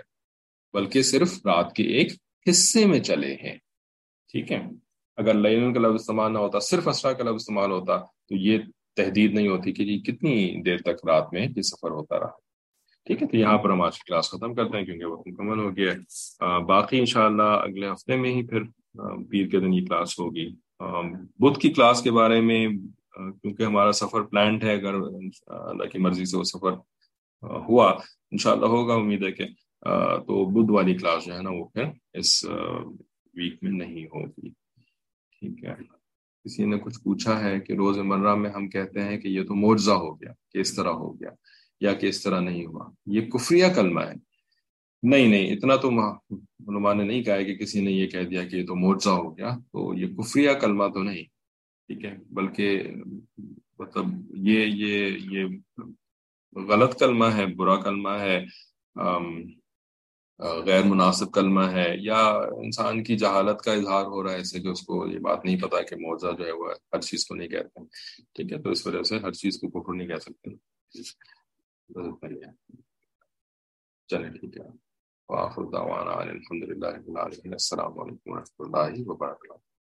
بلکہ 0.74 1.01
صرف 1.01 1.34
رات 1.45 1.74
کے 1.74 1.84
ایک 1.84 2.12
حصے 2.49 2.86
میں 2.86 2.99
چلے 2.99 3.36
ہیں، 3.36 3.58
ٹھیک 4.32 4.51
ہے؟ 4.51 4.62
اگر 5.18 5.34
لین 5.34 5.74
کا 5.74 5.80
لفظ 5.80 5.95
استعمال 5.95 6.34
نہ 6.34 6.38
ہوتا، 6.38 6.59
صرف 6.59 6.88
اسرا 6.88 7.11
کا 7.14 7.24
لفظ 7.24 7.36
استعمال 7.36 7.72
ہوتا، 7.72 7.97
تو 7.97 8.36
یہ 8.36 8.57
تحدید 8.95 9.34
نہیں 9.34 9.47
ہوتی 9.47 9.72
کہ 9.74 9.86
جی 9.86 9.97
کتنی 10.01 10.61
دیر 10.64 10.78
تک 10.86 11.05
رات 11.07 11.34
میں 11.34 11.47
یہ 11.55 11.61
سفر 11.61 11.91
ہوتا 11.91 12.20
رہا۔ 12.20 12.41
ٹھیک 13.07 13.22
ہے، 13.22 13.28
تو 13.28 13.38
یہاں 13.38 13.57
پر 13.57 13.70
ہم 13.70 13.82
آج 13.82 13.97
کی 13.97 14.03
کلاس 14.07 14.30
ختم 14.32 14.53
کرتے 14.55 14.78
ہیں 14.78 14.86
کیونکہ 14.86 15.05
وہ 15.05 15.18
مکمل 15.26 15.59
ہو 15.59 15.76
گیا 15.78 15.91
ہے۔ 15.91 16.64
باقی 16.66 16.99
انشاءاللہ 16.99 17.49
اگلے 17.64 17.89
ہفتے 17.91 18.16
میں 18.18 18.34
ہی 18.36 18.45
پھر 18.47 18.64
پیر 19.30 19.47
کے 19.49 19.59
دن 19.59 19.74
یہ 19.74 19.86
کلاس 19.86 20.20
ہوگی۔ 20.20 20.47
بدھ 21.39 21.59
کی 21.59 21.70
کلاس 21.74 22.01
کے 22.03 22.11
بارے 22.11 22.39
میں 22.41 22.68
کیونکہ 23.41 23.64
ہمارا 23.64 23.91
سفر 23.91 24.22
پلانڈ 24.22 24.64
ہے، 24.64 24.74
اگر 24.74 24.93
اللہ 24.93 25.89
کی 25.91 25.99
مرضی 25.99 26.26
سے 26.26 26.38
وہ 26.38 26.43
سفر 26.53 26.74
ہوا، 27.68 27.89
انشاءاللہ 28.32 28.66
ہوگا، 28.66 28.93
امید 28.93 29.24
ہے 29.24 29.32
کہ 29.32 29.45
تو 30.28 30.43
بدھ 30.53 30.72
والی 30.72 30.97
کلاس 30.97 31.26
جو 31.26 31.34
ہے 31.36 31.41
نا، 31.41 31.49
وہ 31.49 31.66
پھر 31.74 31.86
اس 32.14 32.43
ویک 32.45 33.64
میں 33.64 33.72
نہیں 33.72 34.05
ہوگی۔ 34.05 34.49
ٹھیک 35.44 35.66
ہے۔ 35.66 35.74
کسی 36.46 36.66
نے 36.66 36.78
کچھ 36.80 37.00
پوچھا 37.04 37.44
ہے 37.44 37.60
کہ 37.60 37.74
روز 37.74 37.98
مرہ 37.98 38.36
میں 38.36 38.50
ہم 38.50 38.70
کہتے 38.70 39.02
ہیں 39.02 39.18
کہ 39.18 39.28
یہ 39.28 39.44
تو 39.44 39.56
معجزہ 39.56 39.91
ہو 39.91 40.22
گیا 40.22 40.32
کہ 40.52 40.58
اس 40.58 40.76
طرح 40.76 40.89
ہو 40.89 41.20
گیا 41.20 41.30
یا 41.82 41.94
کہ 41.94 42.08
اس 42.08 42.24
طرح 42.24 42.39
نہیں 42.39 42.66
ہوا۔ 42.66 42.89
یہ 43.06 43.22
کفریہ 43.22 43.66
کلمہ 43.76 44.00
ہے۔ 44.00 44.14
نہیں 45.04 45.28
نہیں، 45.28 45.52
اتنا 45.52 45.76
تو 45.76 45.89
علماء 46.70 46.94
نے 46.94 47.04
نہیں 47.04 47.24
کہا 47.24 47.36
ہے 47.36 47.46
کہ 47.46 47.56
کسی 47.56 47.82
نے 47.82 47.91
یہ 47.91 48.08
کہہ 48.08 48.24
دیا 48.24 48.44
کہ 48.44 48.56
یہ 48.56 48.66
تو 48.66 48.76
معجزہ 48.76 49.10
ہو 49.10 49.38
گیا۔ 49.38 49.58
تو 49.72 49.94
یہ 49.94 50.16
کفریہ 50.16 50.52
کلمہ 50.52 50.84
تو 50.94 51.04
نہیں، 51.04 51.24
ٹھیک 51.88 52.06
ہے۔ 52.06 52.18
بلکہ 52.30 52.84
مطلب 53.80 54.06
یہ 54.36 54.66
یہ 54.66 55.18
یہ 55.32 55.44
غلط 56.56 57.00
کلمہ 57.00 57.26
ہے، 57.26 57.46
برا 57.46 57.76
کلمہ 57.76 58.10
ہے۔ 58.10 58.46
غیر 60.39 60.84
مناسب 60.84 61.34
کلمہ 61.34 61.61
ہے 61.61 61.93
یا 61.97 62.25
انسان 62.57 63.03
کی 63.03 63.17
جہالت 63.17 63.61
کا 63.61 63.73
اظہار 63.73 64.05
ہو 64.05 64.23
رہا 64.23 64.31
ہے 64.31 64.36
ایسے 64.36 64.59
کہ 64.59 64.67
اس 64.67 64.81
کو 64.81 65.07
یہ 65.07 65.19
بات 65.19 65.45
نہیں 65.45 65.61
پتا 65.61 65.81
کہ 65.81 65.95
موضاء 65.95 66.31
جو 66.31 66.45
ہے 66.45 66.51
وہ 66.51 66.71
ہر 66.93 67.01
چیز 67.01 67.25
کو 67.25 67.36
نہیں 67.36 67.47
کہتے 67.47 67.86
ٹھیک 68.34 68.51
ہے، 68.51 68.61
تو 68.61 68.69
اس 68.69 68.88
وجہ 68.88 69.03
سے 69.03 69.17
ہر 69.17 69.31
چیز 69.31 69.59
کو 69.61 69.69
کفر 69.69 69.93
نہیں 69.93 70.07
کہہ 70.07 70.19
سکتے۔ 70.19 70.49
چلے 74.07 74.29
ٹھیک 74.29 74.57
ہے۔ 74.57 74.67
الحمد 75.29 76.63
للہ 76.63 76.88
السلام 76.88 77.99
علیکم 77.99 78.31
و 78.31 78.36
رحمۃ 78.36 78.59
اللہ 78.59 79.09
وبرکاتہ۔ 79.09 79.72